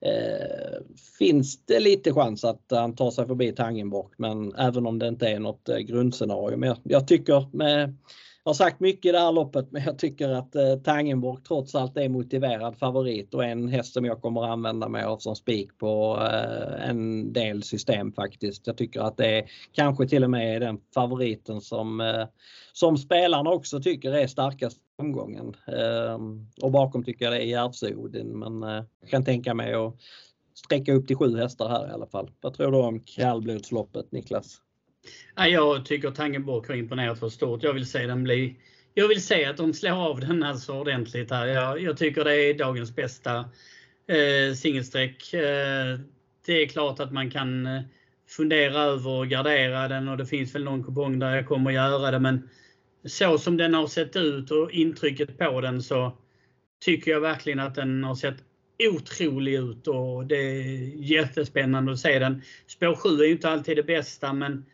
eh, 0.00 0.82
finns 1.18 1.64
det 1.66 1.80
lite 1.80 2.12
chans 2.12 2.44
att 2.44 2.64
han 2.70 2.96
tar 2.96 3.10
sig 3.10 3.26
förbi 3.26 3.52
Tangenbock 3.52 4.14
men 4.16 4.54
även 4.54 4.86
om 4.86 4.98
det 4.98 5.08
inte 5.08 5.28
är 5.28 5.38
något 5.38 5.68
eh, 5.68 5.78
grundscenario. 5.78 6.56
Men 6.56 6.68
jag, 6.68 6.78
jag 6.82 7.08
tycker 7.08 7.46
med 7.52 7.96
jag 8.44 8.50
har 8.50 8.54
sagt 8.54 8.80
mycket 8.80 9.08
i 9.08 9.12
det 9.12 9.18
här 9.18 9.32
loppet 9.32 9.72
men 9.72 9.82
jag 9.82 9.98
tycker 9.98 10.28
att 10.28 10.54
eh, 10.54 10.76
Tangenborg 10.76 11.42
trots 11.42 11.74
allt 11.74 11.96
är 11.96 12.08
motiverad 12.08 12.78
favorit 12.78 13.34
och 13.34 13.44
en 13.44 13.68
häst 13.68 13.92
som 13.92 14.04
jag 14.04 14.22
kommer 14.22 14.44
att 14.44 14.50
använda 14.50 14.88
mig 14.88 15.04
av 15.04 15.18
som 15.18 15.36
spik 15.36 15.78
på 15.78 16.18
eh, 16.20 16.88
en 16.88 17.32
del 17.32 17.62
system 17.62 18.12
faktiskt. 18.12 18.66
Jag 18.66 18.76
tycker 18.76 19.00
att 19.00 19.16
det 19.16 19.38
är 19.38 19.44
kanske 19.72 20.08
till 20.08 20.24
och 20.24 20.30
med 20.30 20.56
är 20.56 20.60
den 20.60 20.80
favoriten 20.94 21.60
som, 21.60 22.00
eh, 22.00 22.26
som 22.72 22.98
spelarna 22.98 23.50
också 23.50 23.80
tycker 23.80 24.12
är 24.12 24.26
starkast 24.26 24.78
omgången. 24.98 25.56
Eh, 25.66 26.18
och 26.62 26.72
bakom 26.72 27.04
tycker 27.04 27.24
jag 27.24 27.34
det 27.34 27.42
är 27.42 27.46
Järvsöodin 27.46 28.38
men 28.38 28.62
eh, 28.62 28.84
jag 29.00 29.10
kan 29.10 29.24
tänka 29.24 29.54
mig 29.54 29.74
att 29.74 29.94
sträcka 30.54 30.92
upp 30.92 31.06
till 31.06 31.16
sju 31.16 31.36
hästar 31.36 31.68
här 31.68 31.88
i 31.88 31.92
alla 31.92 32.06
fall. 32.06 32.30
Vad 32.40 32.54
tror 32.54 32.72
du 32.72 32.78
om 32.78 33.00
kallblodsloppet 33.00 34.12
Niklas? 34.12 34.60
Jag 35.36 35.84
tycker 35.86 36.10
Tangenborg 36.10 36.68
har 36.68 36.74
imponerat 36.74 37.20
för 37.20 37.28
stort. 37.28 37.62
Jag 37.62 37.72
vill 37.72 37.86
se 37.86 38.06
den 38.06 38.24
bli 38.24 38.56
jag 38.94 39.08
vill 39.08 39.22
se 39.22 39.44
att 39.44 39.56
de 39.56 39.74
slår 39.74 39.92
av 39.92 40.20
den 40.20 40.42
alltså 40.42 40.72
ordentligt 40.72 41.30
här. 41.30 41.46
Jag, 41.46 41.82
jag 41.82 41.96
tycker 41.96 42.24
det 42.24 42.34
är 42.34 42.54
dagens 42.54 42.96
bästa 42.96 43.44
eh, 44.06 44.54
singelsträck. 44.54 45.34
Eh, 45.34 45.98
det 46.46 46.52
är 46.52 46.66
klart 46.66 47.00
att 47.00 47.12
man 47.12 47.30
kan 47.30 47.66
eh, 47.66 47.82
fundera 48.28 48.80
över 48.80 49.22
att 49.22 49.28
gardera 49.28 49.88
den 49.88 50.08
och 50.08 50.16
det 50.16 50.26
finns 50.26 50.54
väl 50.54 50.64
någon 50.64 50.84
kupong 50.84 51.18
där 51.18 51.36
jag 51.36 51.48
kommer 51.48 51.70
göra 51.70 52.10
det. 52.10 52.18
Men 52.18 52.48
så 53.04 53.38
som 53.38 53.56
den 53.56 53.74
har 53.74 53.86
sett 53.86 54.16
ut 54.16 54.50
och 54.50 54.70
intrycket 54.70 55.38
på 55.38 55.60
den 55.60 55.82
så 55.82 56.18
tycker 56.84 57.10
jag 57.10 57.20
verkligen 57.20 57.60
att 57.60 57.74
den 57.74 58.04
har 58.04 58.14
sett 58.14 58.36
otrolig 58.90 59.54
ut 59.54 59.86
och 59.86 60.26
det 60.26 60.36
är 60.36 60.94
jättespännande 60.96 61.92
att 61.92 61.98
se 61.98 62.18
den. 62.18 62.42
Spår 62.66 62.94
7 62.94 63.08
är 63.08 63.26
ju 63.26 63.32
inte 63.32 63.50
alltid 63.50 63.76
det 63.76 63.82
bästa 63.82 64.32
men 64.32 64.64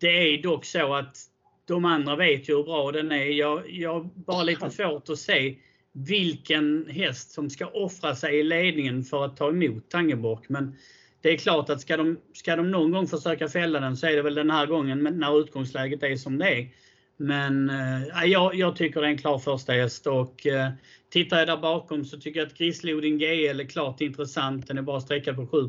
det 0.00 0.34
är 0.34 0.42
dock 0.42 0.64
så 0.64 0.94
att 0.94 1.16
de 1.64 1.84
andra 1.84 2.16
vet 2.16 2.48
ju 2.48 2.56
hur 2.56 2.64
bra 2.64 2.92
den 2.92 3.12
är. 3.12 3.24
Jag, 3.24 3.70
jag 3.70 3.94
har 3.94 4.10
bara 4.14 4.42
lite 4.42 4.70
svårt 4.70 5.08
att 5.08 5.18
se 5.18 5.56
vilken 5.92 6.86
häst 6.88 7.30
som 7.30 7.50
ska 7.50 7.66
offra 7.66 8.16
sig 8.16 8.38
i 8.38 8.42
ledningen 8.42 9.02
för 9.02 9.24
att 9.24 9.36
ta 9.36 9.48
emot 9.48 9.88
Tangenborg. 9.88 10.44
Men 10.48 10.76
det 11.20 11.30
är 11.30 11.36
klart 11.36 11.70
att 11.70 11.80
ska 11.80 11.96
de, 11.96 12.18
ska 12.32 12.56
de 12.56 12.70
någon 12.70 12.90
gång 12.90 13.06
försöka 13.06 13.48
fälla 13.48 13.80
den 13.80 13.96
så 13.96 14.06
är 14.06 14.16
det 14.16 14.22
väl 14.22 14.34
den 14.34 14.50
här 14.50 14.66
gången 14.66 15.02
när 15.02 15.40
utgångsläget 15.40 16.02
är 16.02 16.16
som 16.16 16.38
det 16.38 16.60
är. 16.60 16.68
Men 17.16 17.70
äh, 17.70 18.24
jag, 18.24 18.54
jag, 18.54 18.76
tycker 18.76 19.00
det 19.00 19.06
är 19.06 19.10
en 19.10 19.18
klar 19.18 19.38
första 19.38 19.72
häst 19.72 20.06
och 20.06 20.46
äh, 20.46 20.70
tittar 21.10 21.38
jag 21.38 21.48
där 21.48 21.56
bakom 21.56 22.04
så 22.04 22.20
tycker 22.20 22.40
jag 22.40 22.46
att 22.46 22.58
Grislodin 22.58 23.18
GL 23.18 23.60
är 23.60 23.68
klart 23.68 24.00
intressant. 24.00 24.66
Den 24.66 24.78
är 24.78 24.82
bara 24.82 25.00
sträckad 25.00 25.36
på 25.36 25.46
7 25.46 25.68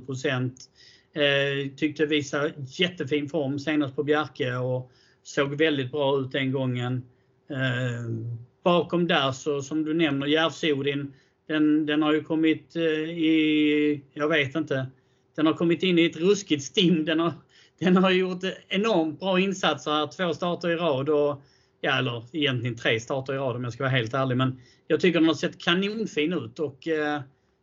Eh, 1.14 1.72
tyckte 1.76 2.06
visade 2.06 2.54
jättefin 2.68 3.30
form 3.30 3.60
senast 3.60 3.96
på 3.96 4.04
Bjerke 4.04 4.56
och 4.56 4.92
såg 5.24 5.56
väldigt 5.56 5.92
bra 5.92 6.20
ut 6.20 6.32
den 6.32 6.52
gången. 6.52 7.04
Eh, 7.50 8.38
bakom 8.64 9.08
där 9.08 9.32
så 9.32 9.62
som 9.62 9.86
du 9.86 9.94
nämner 9.94 10.28
Järvsodin, 10.28 11.14
den, 11.48 11.86
den 11.86 12.02
har 12.02 12.14
ju 12.14 12.24
kommit 12.24 12.76
eh, 12.76 12.82
i, 13.10 14.04
jag 14.14 14.30
vet 14.30 14.56
inte, 14.56 14.88
den 15.36 15.46
har 15.46 15.54
kommit 15.54 15.84
in 15.84 16.00
i 16.00 16.06
ett 16.06 16.18
ruskigt 16.18 16.64
stim. 16.64 17.06
Den 17.06 17.20
har, 17.20 17.34
den 17.80 17.98
har 17.98 18.12
gjort 18.12 18.44
enormt 18.68 19.20
bra 19.20 19.40
insatser 19.40 19.92
här, 19.92 20.08
två 20.08 20.34
starter 20.34 20.70
i 20.70 20.76
rad 20.76 21.10
och 21.10 21.42
ja, 21.82 21.98
eller 21.98 22.24
egentligen 22.32 22.76
tre 22.76 23.00
starter 23.00 23.34
i 23.34 23.38
rad 23.38 23.56
om 23.56 23.64
jag 23.64 23.74
ska 23.74 23.84
vara 23.84 23.92
helt 23.92 24.14
ärlig. 24.14 24.38
Men 24.38 24.62
jag 24.88 25.00
tycker 25.00 25.20
den 25.20 25.28
har 25.28 25.36
sett 25.36 25.64
kanonfin 25.64 26.34
ut 26.34 26.60
och 26.60 26.88
eh, 26.88 27.22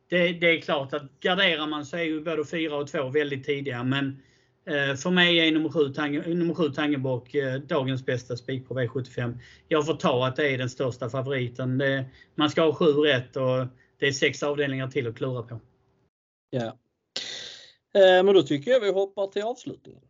det, 0.09 0.33
det, 0.33 0.47
är 0.47 0.61
klart 0.61 0.93
att 0.93 1.21
garderar 1.21 1.67
man 1.67 1.87
så 1.87 1.97
är 1.97 2.03
ju 2.03 2.25
både 2.25 2.45
4 2.45 2.77
och 2.77 2.89
2 2.89 3.09
väldigt 3.09 3.45
tidiga. 3.45 3.85
Men 3.85 4.23
Eh, 4.69 4.95
för 4.95 5.11
mig 5.11 5.39
är 5.39 5.53
nummer 5.53 5.69
7, 5.69 5.89
Tange, 5.89 6.29
nummer 6.29 6.55
7 6.55 6.71
Tangebock 6.71 7.35
eh, 7.35 7.55
dagens 7.55 8.07
bästa 8.07 8.37
spik 8.37 8.69
på 8.69 8.75
V75. 8.75 9.39
Jag 9.69 9.87
får 9.87 9.95
ta 9.95 10.27
att 10.27 10.37
det 10.37 10.49
är 10.49 10.59
den 10.59 10.71
största 10.71 11.11
favoriten. 11.11 11.79
Det, 11.79 12.05
man 12.35 12.51
ska 12.51 12.63
ha 12.63 12.75
7 12.75 12.85
rätt 12.85 13.37
och 13.37 13.67
det 13.99 14.07
är 14.07 14.13
sex 14.13 14.43
avdelningar 14.43 14.89
till 14.89 15.07
att 15.07 15.17
klura 15.17 15.43
på. 15.43 15.61
Ja. 16.51 16.67
Eh, 17.95 18.25
men 18.25 18.27
då 18.27 18.43
tycker 18.43 18.71
jag 18.71 18.81
vi 18.81 18.93
hoppar 18.93 19.27
till 19.27 19.43
avslutningen. 19.43 20.03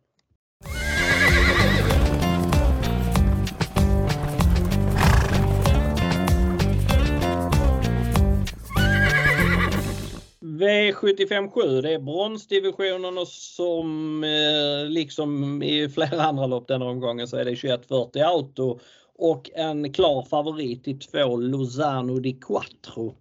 V75 10.59 11.81
det 11.81 11.93
är 11.93 11.99
bronsdivisionen 11.99 13.17
och 13.17 13.27
som 13.27 14.23
eh, 14.23 14.89
liksom 14.89 15.63
i 15.63 15.89
flera 15.89 16.21
andra 16.21 16.45
lopp 16.47 16.67
den 16.67 16.81
omgången 16.81 17.27
så 17.27 17.37
är 17.37 17.45
det 17.45 17.55
2140 17.55 18.21
Auto 18.21 18.79
och 19.17 19.49
en 19.53 19.93
klar 19.93 20.23
favorit 20.23 20.87
i 20.87 20.93
två 20.93 21.37
Lozano 21.37 22.19
di 22.19 22.33
Quattro. 22.33 23.15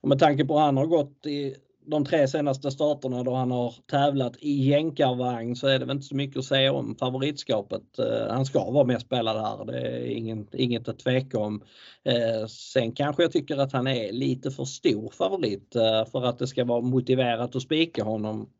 Och 0.00 0.08
med 0.08 0.18
tanke 0.18 0.44
på 0.44 0.58
att 0.58 0.64
han 0.64 0.76
har 0.76 0.86
gått 0.86 1.26
i 1.26 1.54
de 1.86 2.04
tre 2.04 2.28
senaste 2.28 2.70
starterna 2.70 3.22
då 3.22 3.34
han 3.34 3.50
har 3.50 3.74
tävlat 3.90 4.36
i 4.38 4.68
jänkarvagn 4.68 5.56
så 5.56 5.66
är 5.66 5.78
det 5.78 5.84
väl 5.84 5.96
inte 5.96 6.06
så 6.06 6.16
mycket 6.16 6.38
att 6.38 6.44
säga 6.44 6.72
om 6.72 6.96
favoritskapet. 6.96 7.98
Eh, 7.98 8.28
han 8.28 8.46
ska 8.46 8.70
vara 8.70 8.84
med 8.84 9.00
spelad 9.00 9.36
här, 9.36 9.64
det 9.64 9.80
är 9.80 10.06
inget, 10.06 10.54
inget 10.54 10.88
att 10.88 10.98
tveka 10.98 11.38
om. 11.38 11.62
Eh, 12.04 12.46
sen 12.46 12.92
kanske 12.92 13.22
jag 13.22 13.32
tycker 13.32 13.56
att 13.56 13.72
han 13.72 13.86
är 13.86 14.12
lite 14.12 14.50
för 14.50 14.64
stor 14.64 15.10
favorit 15.10 15.76
eh, 15.76 16.06
för 16.06 16.24
att 16.24 16.38
det 16.38 16.46
ska 16.46 16.64
vara 16.64 16.80
motiverat 16.80 17.56
att 17.56 17.62
spika 17.62 18.04
honom. 18.04 18.50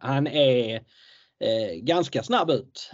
Han 0.00 0.26
är 0.26 0.80
ganska 1.80 2.22
snabb 2.22 2.50
ut 2.50 2.90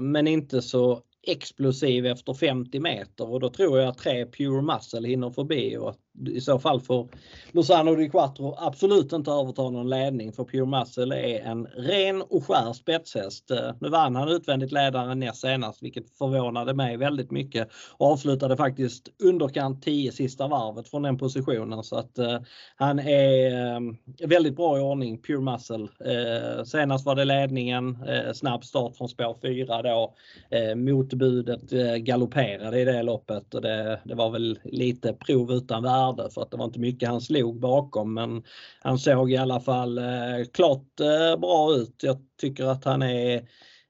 men 0.00 0.28
inte 0.28 0.62
så 0.62 1.02
explosiv 1.26 2.06
efter 2.06 2.34
50 2.34 2.80
meter 2.80 3.30
och 3.30 3.40
då 3.40 3.50
tror 3.50 3.78
jag 3.78 3.88
att 3.88 3.98
tre 3.98 4.26
Pure 4.26 4.62
Muscle 4.62 5.08
hinner 5.08 5.30
förbi 5.30 5.76
och 5.76 5.96
i 6.28 6.40
så 6.40 6.58
fall 6.58 6.80
får 6.80 7.08
Lozano 7.52 7.94
di 7.94 8.08
Quattro 8.08 8.54
absolut 8.58 9.12
inte 9.12 9.30
överta 9.30 9.70
någon 9.70 9.90
ledning 9.90 10.32
för 10.32 10.44
Pure 10.44 10.66
Muscle 10.66 11.16
är 11.16 11.40
en 11.40 11.66
ren 11.66 12.22
och 12.22 12.46
skär 12.46 12.72
spetshäst. 12.72 13.50
Eh, 13.50 13.70
nu 13.80 13.88
vann 13.88 14.16
han 14.16 14.28
utvändigt 14.28 14.72
ledaren 14.72 15.20
näst 15.20 15.40
senast 15.40 15.82
vilket 15.82 16.10
förvånade 16.10 16.74
mig 16.74 16.96
väldigt 16.96 17.30
mycket 17.30 17.68
och 17.96 18.12
avslutade 18.12 18.56
faktiskt 18.56 19.08
underkant 19.22 19.82
10 19.82 20.12
sista 20.12 20.48
varvet 20.48 20.88
från 20.88 21.02
den 21.02 21.18
positionen 21.18 21.82
så 21.82 21.96
att 21.96 22.18
eh, 22.18 22.38
han 22.76 22.98
är 22.98 23.74
eh, 23.74 23.80
väldigt 24.28 24.56
bra 24.56 24.78
i 24.78 24.80
ordning, 24.80 25.22
Pure 25.22 25.40
Muscle. 25.40 25.88
Eh, 26.04 26.64
senast 26.64 27.06
var 27.06 27.14
det 27.14 27.24
ledningen, 27.24 28.02
eh, 28.08 28.32
snabb 28.32 28.64
start 28.64 28.96
från 28.96 29.08
spår 29.08 29.36
4 29.42 29.82
då. 29.82 30.14
Eh, 30.50 30.74
motbudet 30.74 31.70
galopperade 32.04 32.80
i 32.80 32.84
det 32.84 33.02
loppet 33.02 33.54
och 33.54 33.62
det, 33.62 34.00
det 34.04 34.14
var 34.14 34.30
väl 34.30 34.58
lite 34.64 35.12
prov 35.12 35.52
utan 35.52 35.82
värde 35.82 36.01
värde 36.06 36.30
för 36.30 36.42
att 36.42 36.50
det 36.50 36.56
var 36.56 36.64
inte 36.64 36.80
mycket 36.80 37.08
han 37.08 37.20
slog 37.20 37.60
bakom 37.60 38.14
men 38.14 38.42
han 38.80 38.98
såg 38.98 39.32
i 39.32 39.36
alla 39.36 39.60
fall 39.60 39.98
eh, 39.98 40.44
klart 40.52 41.00
eh, 41.00 41.40
bra 41.40 41.74
ut. 41.74 42.02
Jag 42.02 42.16
tycker 42.40 42.64
att 42.64 42.84
han 42.84 43.02
är 43.02 43.48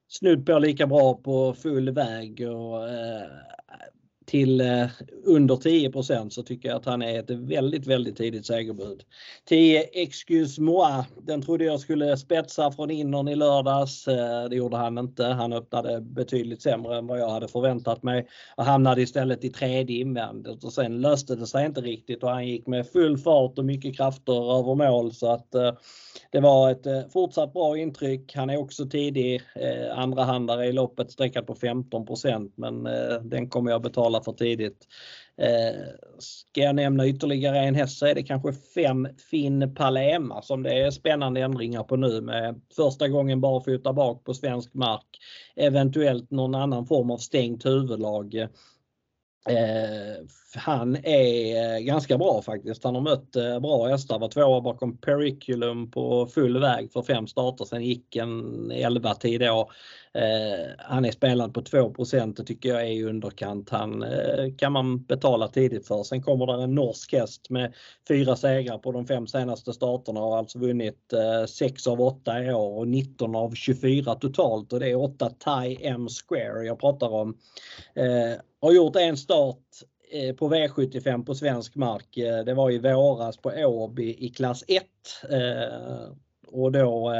snudd 0.08 0.46
på 0.46 0.58
lika 0.58 0.86
bra 0.86 1.14
på 1.14 1.54
full 1.54 1.90
väg 1.90 2.48
och 2.50 2.88
eh, 2.88 3.26
till 4.32 4.60
eh, 4.60 4.86
under 5.24 5.54
10% 5.54 6.28
så 6.28 6.42
tycker 6.42 6.68
jag 6.68 6.76
att 6.76 6.84
han 6.84 7.02
är 7.02 7.18
ett 7.18 7.30
väldigt, 7.30 7.86
väldigt 7.86 8.16
tidigt 8.16 8.46
segerbud. 8.46 9.02
10 9.48 9.82
Excuse 9.82 10.60
Moi, 10.60 11.04
den 11.22 11.42
trodde 11.42 11.64
jag 11.64 11.80
skulle 11.80 12.16
spetsa 12.16 12.72
från 12.72 12.90
innern 12.90 13.28
i 13.28 13.34
lördags. 13.34 14.08
Eh, 14.08 14.48
det 14.48 14.56
gjorde 14.56 14.76
han 14.76 14.98
inte. 14.98 15.24
Han 15.24 15.52
öppnade 15.52 16.00
betydligt 16.00 16.62
sämre 16.62 16.96
än 16.96 17.06
vad 17.06 17.20
jag 17.20 17.30
hade 17.30 17.48
förväntat 17.48 18.02
mig 18.02 18.26
och 18.56 18.64
hamnade 18.64 19.02
istället 19.02 19.44
i 19.44 19.50
tredje 19.50 20.00
invändet 20.00 20.64
och 20.64 20.72
sen 20.72 21.00
löste 21.00 21.36
det 21.36 21.46
sig 21.46 21.66
inte 21.66 21.80
riktigt 21.80 22.22
och 22.22 22.30
han 22.30 22.46
gick 22.46 22.66
med 22.66 22.86
full 22.86 23.18
fart 23.18 23.58
och 23.58 23.64
mycket 23.64 23.96
krafter 23.96 24.58
över 24.58 24.74
mål 24.74 25.12
så 25.12 25.32
att 25.32 25.54
eh, 25.54 25.72
det 26.30 26.40
var 26.40 26.70
ett 26.70 27.12
fortsatt 27.12 27.52
bra 27.52 27.78
intryck. 27.78 28.34
Han 28.34 28.50
är 28.50 28.56
också 28.56 28.86
tidig 28.86 29.42
andrahandare 29.94 30.66
i 30.66 30.72
loppet 30.72 31.10
sträckad 31.10 31.46
på 31.46 31.54
15% 31.54 32.52
men 32.54 32.82
den 33.30 33.48
kommer 33.48 33.70
jag 33.70 33.82
betala 33.82 34.21
för 34.22 34.32
tidigt. 34.32 34.86
Eh, 35.36 35.86
ska 36.18 36.60
jag 36.60 36.74
nämna 36.74 37.06
ytterligare 37.06 37.58
en 37.58 37.74
häst 37.74 37.98
så 37.98 38.06
är 38.06 38.14
det 38.14 38.22
kanske 38.22 38.52
fem 38.52 39.08
Finn 39.30 39.74
Palema 39.74 40.42
som 40.42 40.62
det 40.62 40.82
är 40.82 40.90
spännande 40.90 41.40
ändringar 41.40 41.82
på 41.82 41.96
nu 41.96 42.20
med 42.20 42.60
första 42.76 43.08
gången 43.08 43.40
barfota 43.40 43.92
bak 43.92 44.24
på 44.24 44.34
svensk 44.34 44.74
mark. 44.74 45.06
Eventuellt 45.56 46.30
någon 46.30 46.54
annan 46.54 46.86
form 46.86 47.10
av 47.10 47.18
stängt 47.18 47.66
huvudlag. 47.66 48.34
Eh, 49.48 50.26
han 50.56 50.96
är 51.02 51.74
eh, 51.76 51.80
ganska 51.80 52.18
bra 52.18 52.42
faktiskt. 52.42 52.84
Han 52.84 52.94
har 52.94 53.02
mött 53.02 53.36
eh, 53.36 53.60
bra 53.60 53.86
hästar. 53.86 54.18
Var 54.18 54.28
tvåa 54.28 54.60
bakom 54.60 54.96
Periculum 54.96 55.90
på 55.90 56.26
full 56.26 56.60
väg 56.60 56.92
för 56.92 57.02
fem 57.02 57.26
starter. 57.26 57.64
Sen 57.64 57.84
gick 57.84 58.16
en 58.16 58.70
11 58.70 59.14
tid 59.14 59.40
då. 59.40 59.70
Eh, 60.14 60.70
han 60.78 61.04
är 61.04 61.10
spelad 61.10 61.54
på 61.54 61.62
2 61.62 61.94
det 62.36 62.44
tycker 62.44 62.68
jag 62.68 62.82
är 62.82 62.86
i 62.86 63.04
underkant. 63.04 63.70
Han 63.70 64.02
eh, 64.02 64.54
kan 64.58 64.72
man 64.72 65.04
betala 65.04 65.48
tidigt 65.48 65.86
för. 65.86 66.02
Sen 66.02 66.22
kommer 66.22 66.46
det 66.46 66.62
en 66.62 66.74
norsk 66.74 67.12
häst 67.12 67.50
med 67.50 67.74
fyra 68.08 68.36
segrar 68.36 68.78
på 68.78 68.92
de 68.92 69.06
fem 69.06 69.26
senaste 69.26 69.72
starterna 69.72 70.20
och 70.20 70.30
har 70.30 70.38
alltså 70.38 70.58
vunnit 70.58 71.12
eh, 71.12 71.46
6 71.46 71.86
av 71.86 72.00
8 72.00 72.42
i 72.42 72.52
år 72.52 72.78
och 72.78 72.88
19 72.88 73.36
av 73.36 73.54
24 73.54 74.14
totalt 74.14 74.72
och 74.72 74.80
det 74.80 74.90
är 74.90 74.96
8 74.96 75.30
Thai 75.30 75.78
M 75.82 76.08
Square 76.08 76.66
jag 76.66 76.80
pratar 76.80 77.08
om. 77.08 77.36
Har 78.60 78.72
gjort 78.72 78.96
en 78.96 79.16
start 79.16 79.58
Eh, 80.12 80.34
på 80.34 80.48
V75 80.48 81.24
på 81.24 81.34
svensk 81.34 81.76
mark. 81.76 82.16
Eh, 82.16 82.44
det 82.44 82.54
var 82.54 82.70
i 82.70 82.78
våras 82.78 83.36
på 83.36 83.50
Åby 83.50 84.16
i 84.18 84.28
klass 84.28 84.64
1 84.68 84.82
eh, 85.30 86.12
och 86.46 86.72
då 86.72 87.12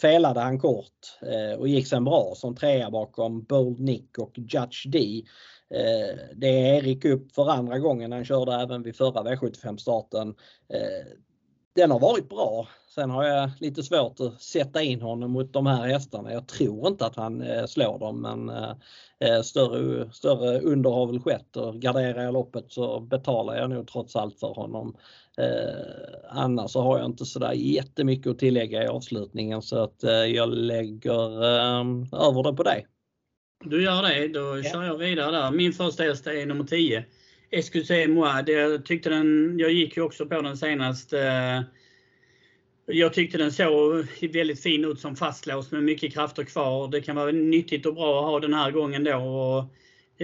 felade 0.00 0.40
han 0.40 0.58
kort 0.58 1.18
och 1.58 1.68
gick 1.68 1.86
sen 1.86 2.04
bra 2.04 2.32
som 2.36 2.56
trea 2.56 2.90
bakom 2.90 3.42
Bold 3.42 3.80
Nick 3.80 4.18
och 4.18 4.38
Judge 4.38 4.86
D. 4.86 5.22
Det 6.34 6.48
är 6.48 6.74
Erik 6.74 7.04
upp 7.04 7.32
för 7.32 7.50
andra 7.50 7.78
gången. 7.78 8.12
Han 8.12 8.24
körde 8.24 8.52
även 8.52 8.82
vid 8.82 8.96
förra 8.96 9.22
V75 9.22 9.76
starten. 9.76 10.34
Den 11.78 11.90
har 11.90 11.98
varit 12.00 12.28
bra. 12.28 12.68
Sen 12.94 13.10
har 13.10 13.24
jag 13.24 13.50
lite 13.60 13.82
svårt 13.82 14.20
att 14.20 14.42
sätta 14.42 14.82
in 14.82 15.00
honom 15.00 15.30
mot 15.30 15.52
de 15.52 15.66
här 15.66 15.86
hästarna. 15.86 16.32
Jag 16.32 16.46
tror 16.48 16.88
inte 16.88 17.06
att 17.06 17.16
han 17.16 17.44
slår 17.68 17.98
dem 17.98 18.20
men 18.20 18.50
Eh, 19.20 19.42
större, 19.42 20.12
större 20.12 20.60
under 20.60 20.90
har 20.90 21.06
väl 21.06 21.20
skett 21.20 21.56
och 21.56 21.74
garderar 21.74 22.22
jag 22.22 22.32
loppet 22.32 22.64
så 22.68 23.00
betalar 23.00 23.56
jag 23.56 23.70
nog 23.70 23.88
trots 23.88 24.16
allt 24.16 24.40
för 24.40 24.46
honom. 24.46 24.96
Eh, 25.38 26.18
annars 26.28 26.70
så 26.70 26.82
har 26.82 26.98
jag 26.98 27.06
inte 27.06 27.24
sådär 27.24 27.52
jättemycket 27.52 28.30
att 28.30 28.38
tillägga 28.38 28.82
i 28.82 28.86
avslutningen 28.86 29.62
så 29.62 29.82
att 29.82 30.04
eh, 30.04 30.12
jag 30.12 30.48
lägger 30.48 31.44
eh, 31.44 31.84
över 32.28 32.42
det 32.42 32.52
på 32.52 32.62
dig. 32.62 32.86
Du 33.64 33.82
gör 33.82 34.02
det, 34.02 34.28
då 34.28 34.58
ja. 34.58 34.70
kör 34.72 34.84
jag 34.84 34.98
vidare 34.98 35.30
där. 35.30 35.50
Min 35.50 35.72
första 35.72 36.02
häst 36.02 36.26
är 36.26 36.46
nummer 36.46 36.64
10. 36.64 37.04
Excusez 37.50 38.08
moi. 38.08 38.42
Det, 38.46 38.52
jag, 38.52 38.84
tyckte 38.84 39.10
den, 39.10 39.58
jag 39.58 39.72
gick 39.72 39.96
ju 39.96 40.02
också 40.02 40.26
på 40.26 40.42
den 40.42 40.56
senast. 40.56 41.12
Eh, 41.12 41.62
jag 42.86 43.14
tyckte 43.14 43.38
den 43.38 43.52
såg 43.52 44.06
väldigt 44.32 44.62
fin 44.62 44.84
ut 44.84 45.00
som 45.00 45.16
fastlåst 45.16 45.72
med 45.72 45.82
mycket 45.82 46.12
krafter 46.12 46.44
kvar. 46.44 46.88
Det 46.88 47.00
kan 47.00 47.16
vara 47.16 47.32
nyttigt 47.32 47.86
och 47.86 47.94
bra 47.94 48.18
att 48.18 48.30
ha 48.30 48.40
den 48.40 48.54
här 48.54 48.70
gången 48.70 49.04
då. 49.04 49.16
Och 49.16 49.64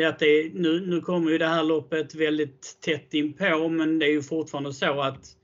att 0.02 0.18
det, 0.18 0.54
nu, 0.54 0.86
nu 0.86 1.00
kommer 1.00 1.30
ju 1.30 1.38
det 1.38 1.46
här 1.46 1.64
loppet 1.64 2.14
väldigt 2.14 2.78
tätt 2.80 3.14
inpå 3.14 3.68
men 3.68 3.98
det 3.98 4.06
är 4.06 4.10
ju 4.10 4.22
fortfarande 4.22 4.72
så 4.72 5.00
att 5.00 5.36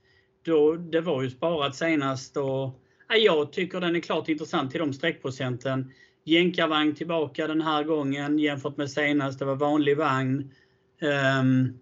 då, 0.43 0.75
det 0.75 1.01
var 1.01 1.21
ju 1.21 1.29
sparat 1.29 1.75
senast. 1.75 2.37
Och, 2.37 2.79
ja, 3.09 3.15
jag 3.15 3.53
tycker 3.53 3.79
den 3.79 3.95
är 3.95 3.99
klart 3.99 4.29
intressant 4.29 4.71
till 4.71 4.79
de 4.79 4.93
streckprocenten. 4.93 5.91
Jänkarvagn 6.23 6.95
tillbaka 6.95 7.47
den 7.47 7.61
här 7.61 7.83
gången 7.83 8.39
jämfört 8.39 8.77
med 8.77 8.91
senast. 8.91 9.39
Det 9.39 9.45
var 9.45 9.55
vanlig 9.55 9.97
vagn. 9.97 10.51
Um, 11.01 11.79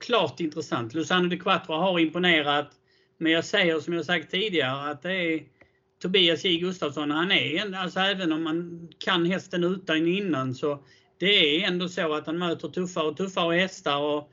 klart 0.00 0.40
intressant. 0.40 0.94
Luciano 0.94 1.28
de 1.28 1.38
Quattro 1.38 1.72
har 1.72 1.98
imponerat 1.98 2.70
men 3.18 3.32
jag 3.32 3.44
säger 3.44 3.80
som 3.80 3.94
jag 3.94 4.04
sagt 4.04 4.30
tidigare 4.30 4.90
att 4.90 5.02
det 5.02 5.12
är 5.12 5.42
Tobias 6.02 6.44
J 6.44 6.56
Gustafsson, 6.56 7.10
han 7.10 7.32
är 7.32 7.74
alltså 7.76 8.00
även 8.00 8.32
om 8.32 8.42
man 8.42 8.88
kan 8.98 9.26
hästen 9.26 9.64
utan 9.64 10.06
innan 10.06 10.54
så 10.54 10.84
det 11.18 11.26
är 11.26 11.68
ändå 11.68 11.88
så 11.88 12.14
att 12.14 12.26
han 12.26 12.38
möter 12.38 12.68
tuffare 12.68 13.08
och 13.08 13.16
tuffare 13.16 13.56
hästar 13.56 13.98
och 13.98 14.30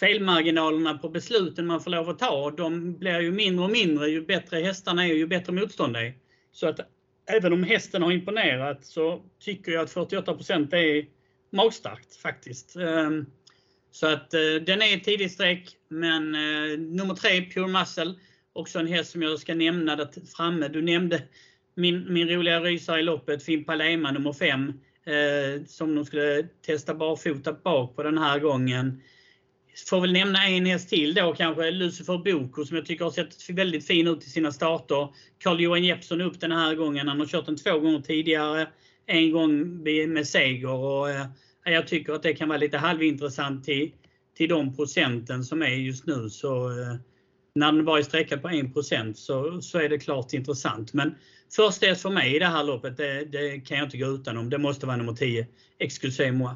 felmarginalerna 0.00 0.98
på 0.98 1.08
besluten 1.08 1.66
man 1.66 1.80
får 1.80 1.90
lov 1.90 2.08
att 2.08 2.18
ta, 2.18 2.50
de 2.50 2.98
blir 2.98 3.20
ju 3.20 3.32
mindre 3.32 3.64
och 3.64 3.70
mindre 3.70 4.08
ju 4.08 4.26
bättre 4.26 4.56
hästarna 4.56 5.06
är 5.06 5.12
och 5.12 5.18
ju 5.18 5.26
bättre 5.26 5.52
motstånd 5.52 5.94
det 5.94 6.00
är. 6.00 6.14
Så 6.52 6.68
att 6.68 6.80
även 7.26 7.52
om 7.52 7.62
hästen 7.62 8.02
har 8.02 8.12
imponerat 8.12 8.84
så 8.84 9.22
tycker 9.40 9.72
jag 9.72 9.82
att 9.82 9.94
48% 9.94 10.74
är 10.74 11.06
magstarkt 11.50 12.16
faktiskt. 12.16 12.76
Ehm, 12.76 13.26
så 13.90 14.06
att 14.06 14.34
eh, 14.34 14.54
den 14.66 14.82
är 14.82 14.98
tidig 14.98 15.30
streck, 15.30 15.76
men 15.88 16.34
eh, 16.34 16.78
nummer 16.78 17.14
tre, 17.14 17.40
Pure 17.40 17.68
Muscle, 17.68 18.14
också 18.52 18.78
en 18.78 18.86
häst 18.86 19.10
som 19.10 19.22
jag 19.22 19.38
ska 19.38 19.54
nämna 19.54 19.96
där 19.96 20.08
framme. 20.36 20.68
Du 20.68 20.82
nämnde 20.82 21.22
min, 21.74 22.12
min 22.12 22.28
roliga 22.28 22.60
rysare 22.60 23.00
i 23.00 23.02
loppet, 23.02 23.42
Fimpa 23.42 23.74
Lema 23.74 24.12
nummer 24.12 24.32
5, 24.32 24.68
eh, 24.68 25.64
som 25.66 25.94
de 25.94 26.04
skulle 26.04 26.42
testa 26.66 26.94
barfota 26.94 27.52
bak 27.52 27.96
på 27.96 28.02
den 28.02 28.18
här 28.18 28.38
gången. 28.38 29.02
Får 29.86 30.00
väl 30.00 30.12
nämna 30.12 30.46
en 30.46 30.66
häst 30.66 30.88
till 30.88 31.14
då 31.14 31.34
kanske, 31.34 31.70
Lucifer 31.70 32.18
Boko 32.18 32.64
som 32.64 32.76
jag 32.76 32.86
tycker 32.86 33.04
har 33.04 33.12
sett 33.12 33.50
väldigt 33.50 33.86
fin 33.86 34.08
ut 34.08 34.26
i 34.26 34.30
sina 34.30 34.52
starter. 34.52 35.08
Carl-Johan 35.38 35.84
Jeppsson 35.84 36.20
upp 36.20 36.40
den 36.40 36.52
här 36.52 36.74
gången. 36.74 37.08
Han 37.08 37.20
har 37.20 37.26
kört 37.26 37.46
den 37.46 37.56
två 37.56 37.78
gånger 37.78 38.00
tidigare. 38.00 38.68
En 39.10 39.32
gång 39.32 39.82
med 40.12 40.26
seger. 40.26 40.68
Och, 40.68 41.10
eh, 41.10 41.26
jag 41.64 41.88
tycker 41.88 42.12
att 42.12 42.22
det 42.22 42.34
kan 42.34 42.48
vara 42.48 42.58
lite 42.58 42.78
halvintressant 42.78 43.64
till, 43.64 43.92
till 44.36 44.48
de 44.48 44.76
procenten 44.76 45.44
som 45.44 45.62
är 45.62 45.68
just 45.68 46.06
nu. 46.06 46.30
Så, 46.30 46.68
eh, 46.68 46.96
när 47.54 47.72
den 47.72 47.84
bara 47.84 47.98
är 47.98 48.02
sträckad 48.02 48.42
på 48.42 48.48
1 48.48 49.18
så, 49.18 49.62
så 49.62 49.78
är 49.78 49.88
det 49.88 49.98
klart 49.98 50.32
intressant. 50.32 50.92
Men 50.92 51.14
första 51.56 51.86
häst 51.86 52.02
för 52.02 52.10
mig 52.10 52.36
i 52.36 52.38
det 52.38 52.46
här 52.46 52.64
loppet, 52.64 52.96
det, 52.96 53.24
det, 53.24 53.60
kan 53.60 53.78
jag 53.78 53.86
inte 53.86 53.98
gå 53.98 54.06
utan 54.06 54.50
Det 54.50 54.58
måste 54.58 54.86
vara 54.86 54.96
nummer 54.96 55.12
10, 55.12 55.46
Excusez 55.78 56.32
moi. 56.32 56.54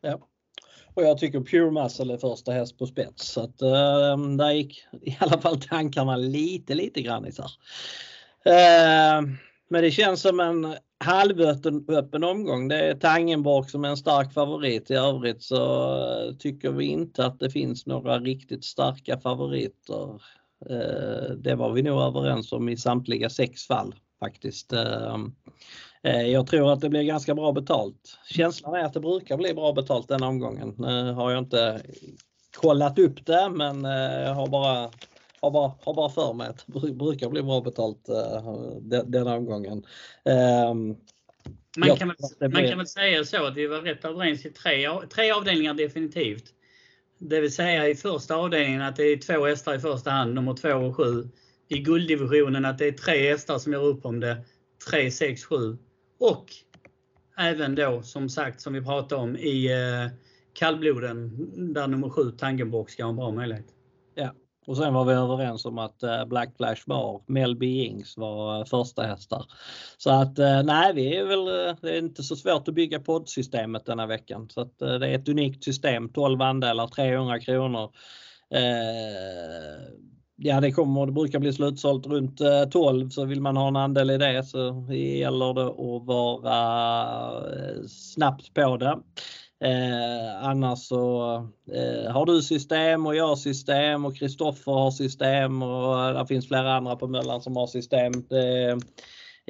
Ja. 0.00 0.28
Och 0.94 1.02
jag 1.02 1.18
tycker 1.18 1.40
Pure 1.40 1.70
Muscle 1.70 2.14
är 2.14 2.18
första 2.18 2.52
häst 2.52 2.78
på 2.78 2.86
spets. 2.86 3.28
Så 3.28 3.40
att, 3.40 3.62
äh, 3.62 4.36
där 4.38 4.50
gick 4.50 4.86
i 5.02 5.16
alla 5.20 5.40
fall 5.40 5.60
tankarna 5.60 6.16
lite, 6.16 6.74
lite 6.74 7.02
grann 7.02 7.26
isär. 7.26 7.50
Äh, 8.44 9.22
men 9.68 9.82
det 9.82 9.90
känns 9.90 10.20
som 10.20 10.40
en 10.40 10.76
halvöppen 11.02 12.24
omgång. 12.24 12.68
Det 12.68 12.88
är 12.88 12.94
Tangenborg 12.94 13.68
som 13.68 13.84
är 13.84 13.88
en 13.88 13.96
stark 13.96 14.32
favorit. 14.32 14.90
I 14.90 14.94
övrigt 14.94 15.42
så 15.42 15.92
eh, 15.94 16.34
tycker 16.34 16.70
vi 16.70 16.84
inte 16.84 17.26
att 17.26 17.40
det 17.40 17.50
finns 17.50 17.86
några 17.86 18.18
riktigt 18.18 18.64
starka 18.64 19.18
favoriter. 19.20 20.22
Eh, 20.70 21.30
det 21.36 21.54
var 21.54 21.72
vi 21.72 21.82
nog 21.82 22.00
överens 22.00 22.52
om 22.52 22.68
i 22.68 22.76
samtliga 22.76 23.30
sex 23.30 23.66
fall 23.66 23.94
faktiskt. 24.20 24.72
Eh, 24.72 26.22
jag 26.26 26.46
tror 26.46 26.72
att 26.72 26.80
det 26.80 26.88
blir 26.88 27.02
ganska 27.02 27.34
bra 27.34 27.52
betalt. 27.52 28.18
Känslan 28.26 28.74
är 28.74 28.84
att 28.84 28.92
det 28.92 29.00
brukar 29.00 29.36
bli 29.36 29.54
bra 29.54 29.72
betalt 29.72 30.08
den 30.08 30.22
omgången. 30.22 30.74
Nu 30.78 31.12
har 31.12 31.30
jag 31.30 31.38
inte 31.38 31.82
kollat 32.56 32.98
upp 32.98 33.26
det 33.26 33.50
men 33.50 33.84
jag 34.24 34.34
har 34.34 34.46
bara, 34.46 34.90
har 35.42 35.50
bara, 35.50 35.72
har 35.80 35.94
bara 35.94 36.10
för 36.10 36.32
mig 36.32 36.48
att 36.48 36.64
det 36.66 36.92
brukar 36.92 37.28
bli 37.28 37.42
bra 37.42 37.60
betalt 37.60 38.08
eh, 38.08 39.02
den 39.04 39.26
omgången. 39.26 39.86
Ehm, 40.24 40.96
man 41.76 41.96
kan, 41.96 42.08
väl, 42.08 42.50
man 42.50 42.68
kan 42.68 42.78
väl 42.78 42.86
säga 42.86 43.24
så 43.24 43.46
att 43.46 43.56
vi 43.56 43.66
var 43.66 43.80
rätt 43.80 44.04
överens 44.04 44.46
i 44.46 44.50
tre, 44.50 44.88
tre 45.14 45.30
avdelningar 45.30 45.74
definitivt. 45.74 46.44
Det 47.18 47.40
vill 47.40 47.52
säga 47.52 47.88
i 47.88 47.94
första 47.94 48.36
avdelningen 48.36 48.82
att 48.82 48.96
det 48.96 49.02
är 49.02 49.16
två 49.16 49.46
hästar 49.46 49.74
i 49.74 49.78
första 49.78 50.10
hand, 50.10 50.34
nummer 50.34 50.54
två 50.54 50.72
och 50.72 50.96
sju. 50.96 51.28
I 51.68 51.78
gulddivisionen 51.78 52.64
att 52.64 52.78
det 52.78 52.86
är 52.86 52.92
tre 52.92 53.30
hästar 53.30 53.58
som 53.58 53.72
gör 53.72 53.84
upp 53.84 54.04
om 54.04 54.20
det, 54.20 54.36
tre, 54.90 55.10
sex, 55.10 55.44
sju. 55.44 55.76
Och 56.18 56.46
även 57.38 57.74
då 57.74 58.02
som 58.02 58.28
sagt 58.28 58.60
som 58.60 58.72
vi 58.72 58.80
pratade 58.80 59.22
om 59.22 59.36
i 59.36 59.72
eh, 59.72 60.18
kallbloden 60.52 61.50
där 61.74 61.88
nummer 61.88 62.08
7 62.08 62.30
Tangenborg 62.30 62.90
ska 62.90 63.02
ha 63.02 63.10
en 63.10 63.16
bra 63.16 63.30
möjlighet. 63.30 63.66
Och 64.66 64.76
sen 64.76 64.94
var 64.94 65.04
vi 65.04 65.12
överens 65.12 65.64
om 65.64 65.78
att 65.78 66.02
eh, 66.02 66.24
Black 66.24 66.56
Flash 66.56 66.82
Bar, 66.86 67.22
Melby 67.26 67.84
Ings 67.84 68.16
var 68.16 68.58
eh, 68.58 68.64
första 68.64 69.02
hästar. 69.02 69.44
Så 69.98 70.10
att 70.10 70.38
eh, 70.38 70.62
nej, 70.62 70.92
vi 70.94 71.16
är 71.16 71.24
väl, 71.24 71.76
det 71.80 71.96
är 71.96 71.98
inte 71.98 72.22
så 72.22 72.36
svårt 72.36 72.68
att 72.68 72.74
bygga 72.74 73.00
poddsystemet 73.00 73.86
denna 73.86 74.06
veckan. 74.06 74.48
Så 74.50 74.60
att 74.60 74.78
det 74.78 75.08
är 75.08 75.14
ett 75.14 75.28
unikt 75.28 75.64
system, 75.64 76.08
12 76.08 76.42
andelar, 76.42 76.86
300 76.86 77.40
kronor. 77.40 77.90
Ja, 80.36 80.60
det 80.60 80.72
kommer, 80.72 81.06
det 81.06 81.12
brukar 81.12 81.38
bli 81.38 81.52
slutsålt 81.52 82.06
runt 82.06 82.40
12 82.70 83.10
så 83.10 83.24
vill 83.24 83.40
man 83.40 83.56
ha 83.56 83.68
en 83.68 83.76
andel 83.76 84.10
i 84.10 84.18
det 84.18 84.44
så 84.44 84.86
gäller 84.94 85.54
det 85.54 85.66
att 85.66 86.06
vara 86.06 87.88
snabbt 87.88 88.54
på 88.54 88.76
det. 88.76 88.98
Eh, 89.62 90.44
annars 90.44 90.78
så 90.78 91.34
eh, 91.72 92.12
har 92.12 92.26
du 92.26 92.42
system 92.42 93.06
och 93.06 93.16
jag 93.16 93.38
system 93.38 94.04
och 94.04 94.16
Kristoffer 94.16 94.72
har 94.72 94.90
system 94.90 95.62
och 95.62 96.08
eh, 96.08 96.20
det 96.20 96.26
finns 96.26 96.48
flera 96.48 96.74
andra 96.74 96.96
på 96.96 97.06
Möllan 97.06 97.42
som 97.42 97.56
har 97.56 97.66
system. 97.66 98.12
Det, 98.28 98.70
eh, 98.70 98.76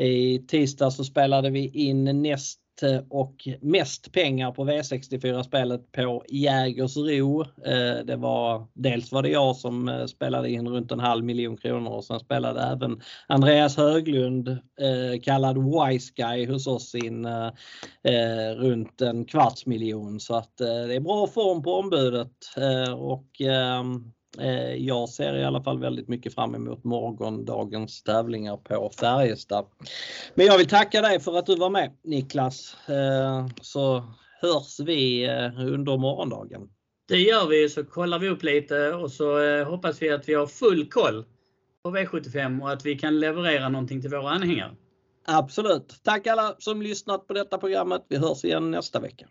I 0.06 0.44
tisdag 0.48 0.90
så 0.90 1.04
spelade 1.04 1.50
vi 1.50 1.68
in 1.68 2.22
näst 2.22 2.61
Eh, 2.82 3.00
och 3.10 3.48
mest 3.60 4.12
pengar 4.12 4.52
på 4.52 4.64
V64-spelet 4.64 5.92
på 5.92 6.24
Jägersro. 6.28 7.42
Eh, 7.42 8.04
det 8.04 8.16
var, 8.16 8.66
dels 8.74 9.12
var 9.12 9.22
det 9.22 9.28
jag 9.28 9.56
som 9.56 9.88
eh, 9.88 10.06
spelade 10.06 10.50
in 10.50 10.68
runt 10.68 10.92
en 10.92 11.00
halv 11.00 11.24
miljon 11.24 11.56
kronor 11.56 11.92
och 11.92 12.04
sen 12.04 12.20
spelade 12.20 12.60
även 12.60 13.00
Andreas 13.26 13.76
Höglund, 13.76 14.58
kallad 15.22 15.58
Wise 15.58 16.12
Guy 16.16 16.46
hos 16.46 16.66
oss 16.66 16.94
in 16.94 17.26
runt 18.56 19.00
en 19.00 19.24
kvarts 19.24 19.66
miljon. 19.66 20.20
Så 20.20 20.34
att 20.34 20.56
det 20.56 20.94
är 20.94 21.00
bra 21.00 21.26
form 21.26 21.62
på 21.62 21.74
ombudet 21.74 22.32
och 22.96 23.40
ehm, 23.40 24.12
jag 24.78 25.08
ser 25.08 25.36
i 25.36 25.44
alla 25.44 25.62
fall 25.62 25.78
väldigt 25.78 26.08
mycket 26.08 26.34
fram 26.34 26.54
emot 26.54 26.84
morgondagens 26.84 28.02
tävlingar 28.02 28.56
på 28.56 28.90
Färjestad. 29.00 29.66
Men 30.34 30.46
jag 30.46 30.58
vill 30.58 30.68
tacka 30.68 31.00
dig 31.00 31.20
för 31.20 31.38
att 31.38 31.46
du 31.46 31.56
var 31.56 31.70
med 31.70 31.90
Niklas. 32.04 32.76
Eh, 32.88 33.46
så 33.60 34.04
hörs 34.40 34.80
vi 34.80 35.24
eh, 35.24 35.66
under 35.66 35.96
morgondagen. 35.96 36.68
Det 37.08 37.18
gör 37.18 37.46
vi, 37.46 37.68
så 37.68 37.84
kollar 37.84 38.18
vi 38.18 38.28
upp 38.28 38.42
lite 38.42 38.92
och 38.92 39.10
så 39.10 39.64
hoppas 39.64 40.02
vi 40.02 40.10
att 40.10 40.28
vi 40.28 40.34
har 40.34 40.46
full 40.46 40.90
koll 40.90 41.24
på 41.84 41.90
V75 41.90 42.62
och 42.62 42.72
att 42.72 42.86
vi 42.86 42.98
kan 42.98 43.20
leverera 43.20 43.68
någonting 43.68 44.00
till 44.00 44.10
våra 44.10 44.30
anhängare. 44.30 44.76
Absolut. 45.24 46.00
Tack 46.02 46.26
alla 46.26 46.56
som 46.58 46.82
lyssnat 46.82 47.26
på 47.26 47.34
detta 47.34 47.58
programmet. 47.58 48.06
Vi 48.08 48.16
hörs 48.16 48.44
igen 48.44 48.70
nästa 48.70 49.00
vecka. 49.00 49.26